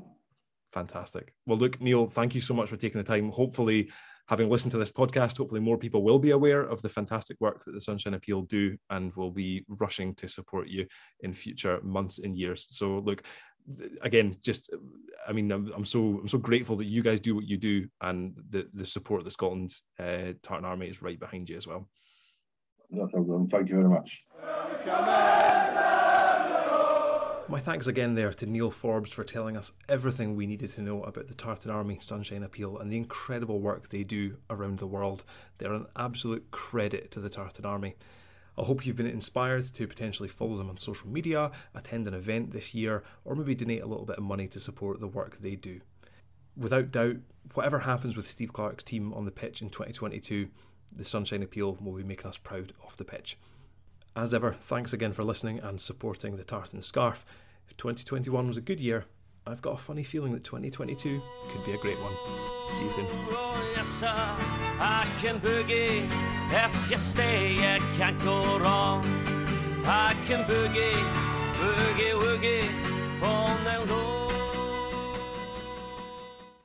Fantastic. 0.72 1.34
Well, 1.45 1.58
look, 1.58 1.82
Neil, 1.82 2.08
thank 2.08 2.36
you 2.36 2.41
so 2.41 2.54
much 2.54 2.70
for 2.70 2.78
taking 2.78 3.00
the 3.00 3.08
time. 3.08 3.32
Hopefully, 3.32 3.89
having 4.28 4.50
listened 4.50 4.72
to 4.72 4.78
this 4.78 4.91
podcast, 4.91 5.38
hopefully 5.38 5.62
more 5.62 5.78
people 5.78 6.04
will 6.04 6.20
be 6.20 6.32
aware 6.32 6.62
of 6.62 6.82
the 6.82 6.89
fantastic 6.89 7.38
work 7.39 7.64
that 7.64 7.74
the 7.74 7.82
Sunshine 7.82 8.16
Appeal 8.16 8.41
do 8.41 8.76
and 8.89 9.16
will 9.16 9.32
be 9.32 9.64
rushing 9.68 10.14
to 10.16 10.28
support 10.28 10.68
you 10.68 10.86
in 11.22 11.34
future 11.34 11.80
months 11.84 12.20
and 12.20 12.36
years. 12.36 12.68
So, 12.72 13.00
look, 13.00 13.24
again, 14.01 14.38
just 14.41 14.70
I 15.28 15.32
mean, 15.32 15.51
I'm, 15.51 15.72
I'm, 15.76 15.86
so 15.86 16.20
I'm 16.22 16.28
so 16.28 16.38
grateful 16.38 16.76
that 16.78 16.86
you 16.86 17.01
guys 17.01 17.20
do 17.20 17.36
what 17.36 17.45
you 17.45 17.57
do, 17.57 17.88
and 18.01 18.36
the 18.49 18.68
the 18.74 18.86
support 18.86 19.22
of 19.22 19.26
the 19.26 19.32
Scotland 19.32 19.74
uh, 19.99 20.34
Tartan 20.43 20.66
Army 20.66 20.88
is 20.88 21.01
right 21.01 21.20
behind 21.20 21.49
you 21.49 21.57
as 21.57 21.68
well. 21.68 21.88
No 22.89 23.07
problem. 23.07 23.49
Thank 23.49 23.70
you 23.70 23.76
very 23.76 23.89
much. 23.89 24.24
My 27.47 27.59
thanks 27.59 27.86
again 27.86 28.16
there 28.16 28.34
to 28.34 28.45
Neil 28.47 28.72
Forbes 28.72 29.11
for 29.11 29.24
telling 29.24 29.55
us 29.55 29.72
everything 29.88 30.36
we 30.36 30.47
needed 30.47 30.72
to 30.72 30.82
know 30.82 31.03
about 31.03 31.28
the 31.28 31.36
Tartan 31.36 31.70
Army 31.70 31.99
Sunshine 32.01 32.41
Appeal 32.41 32.80
and 32.80 32.91
the 32.91 32.97
incredible 32.97 33.59
work 33.59 33.89
they 33.89 34.03
do 34.03 34.38
around 34.49 34.80
the 34.80 34.88
world. 34.88 35.24
They're 35.59 35.74
an 35.74 35.86
absolute 35.95 36.49
credit 36.49 37.11
to 37.11 37.20
the 37.20 37.30
Tartan 37.30 37.66
Army. 37.66 37.95
I 38.58 38.64
hope 38.64 38.86
you've 38.86 38.95
been 38.95 39.06
inspired 39.06 39.66
to 39.74 39.88
potentially 39.88 40.30
follow 40.30 40.58
them 40.58 40.70
on 40.70 40.78
social 40.78 41.10
media, 41.10 41.51
attend 41.74 42.08
an 42.08 42.14
event 42.14 42.51
this 42.51 42.74
year, 42.74 43.03
or 43.26 43.36
maybe 43.36 43.56
donate 43.56 43.84
a 43.84 43.88
little 43.88 44.06
bit 44.06 44.18
of 44.18 44.24
money 44.24 44.47
to 44.47 44.60
support 44.60 44.99
the 44.99 45.08
work 45.08 45.38
they 45.41 45.56
do. 45.56 45.82
Without 46.56 46.91
doubt, 46.91 47.18
whatever 47.53 47.80
happens 47.80 48.16
with 48.16 48.30
Steve 48.30 48.53
Clarke's 48.53 48.84
team 48.84 49.14
on 49.14 49.26
the 49.26 49.32
pitch 49.32 49.62
in 49.62 49.70
2022, 49.70 50.47
the 50.95 51.03
Sunshine 51.03 51.43
Appeal 51.43 51.78
will 51.82 51.93
be 51.93 52.03
making 52.03 52.28
us 52.28 52.38
proud 52.38 52.72
off 52.86 52.95
the 52.95 53.03
pitch. 53.03 53.38
As 54.16 54.34
ever, 54.34 54.56
thanks 54.62 54.93
again 54.93 55.12
for 55.12 55.26
listening 55.26 55.60
and 55.60 55.82
supporting 55.82 56.38
the 56.38 56.45
Tartan 56.45 56.82
Scarf. 56.82 57.26
2021 57.78 58.47
was 58.47 58.56
a 58.56 58.62
good 58.62 58.80
year, 58.80 59.06
I've 59.48 59.62
got 59.62 59.76
a 59.76 59.78
funny 59.78 60.04
feeling 60.04 60.32
that 60.34 60.43
2022 60.43 61.22
could 61.52 61.66
be 61.66 61.74
a 61.74 61.78
great 61.78 62.00
one. 62.00 62.14
See 62.76 62.84
you 62.84 62.91
soon. 62.91 63.06
Oh, 63.30 63.74
yes, 63.76 63.86
sir, 63.86 64.08
I 64.08 65.08
can 65.22 65.39
boogie. 65.39 66.10
If 66.50 66.89
you 66.89 66.98
stay, 66.98 67.54
you 67.54 67.80
can't 67.96 68.18
go 68.24 68.58
wrong. 68.58 69.06
I 69.86 70.16
can 70.26 70.46
boogie, 70.46 70.93
boogie, 71.60 72.20
woogie, 72.20 73.22
all 73.22 73.56
night 73.64 73.88
long. 73.88 74.14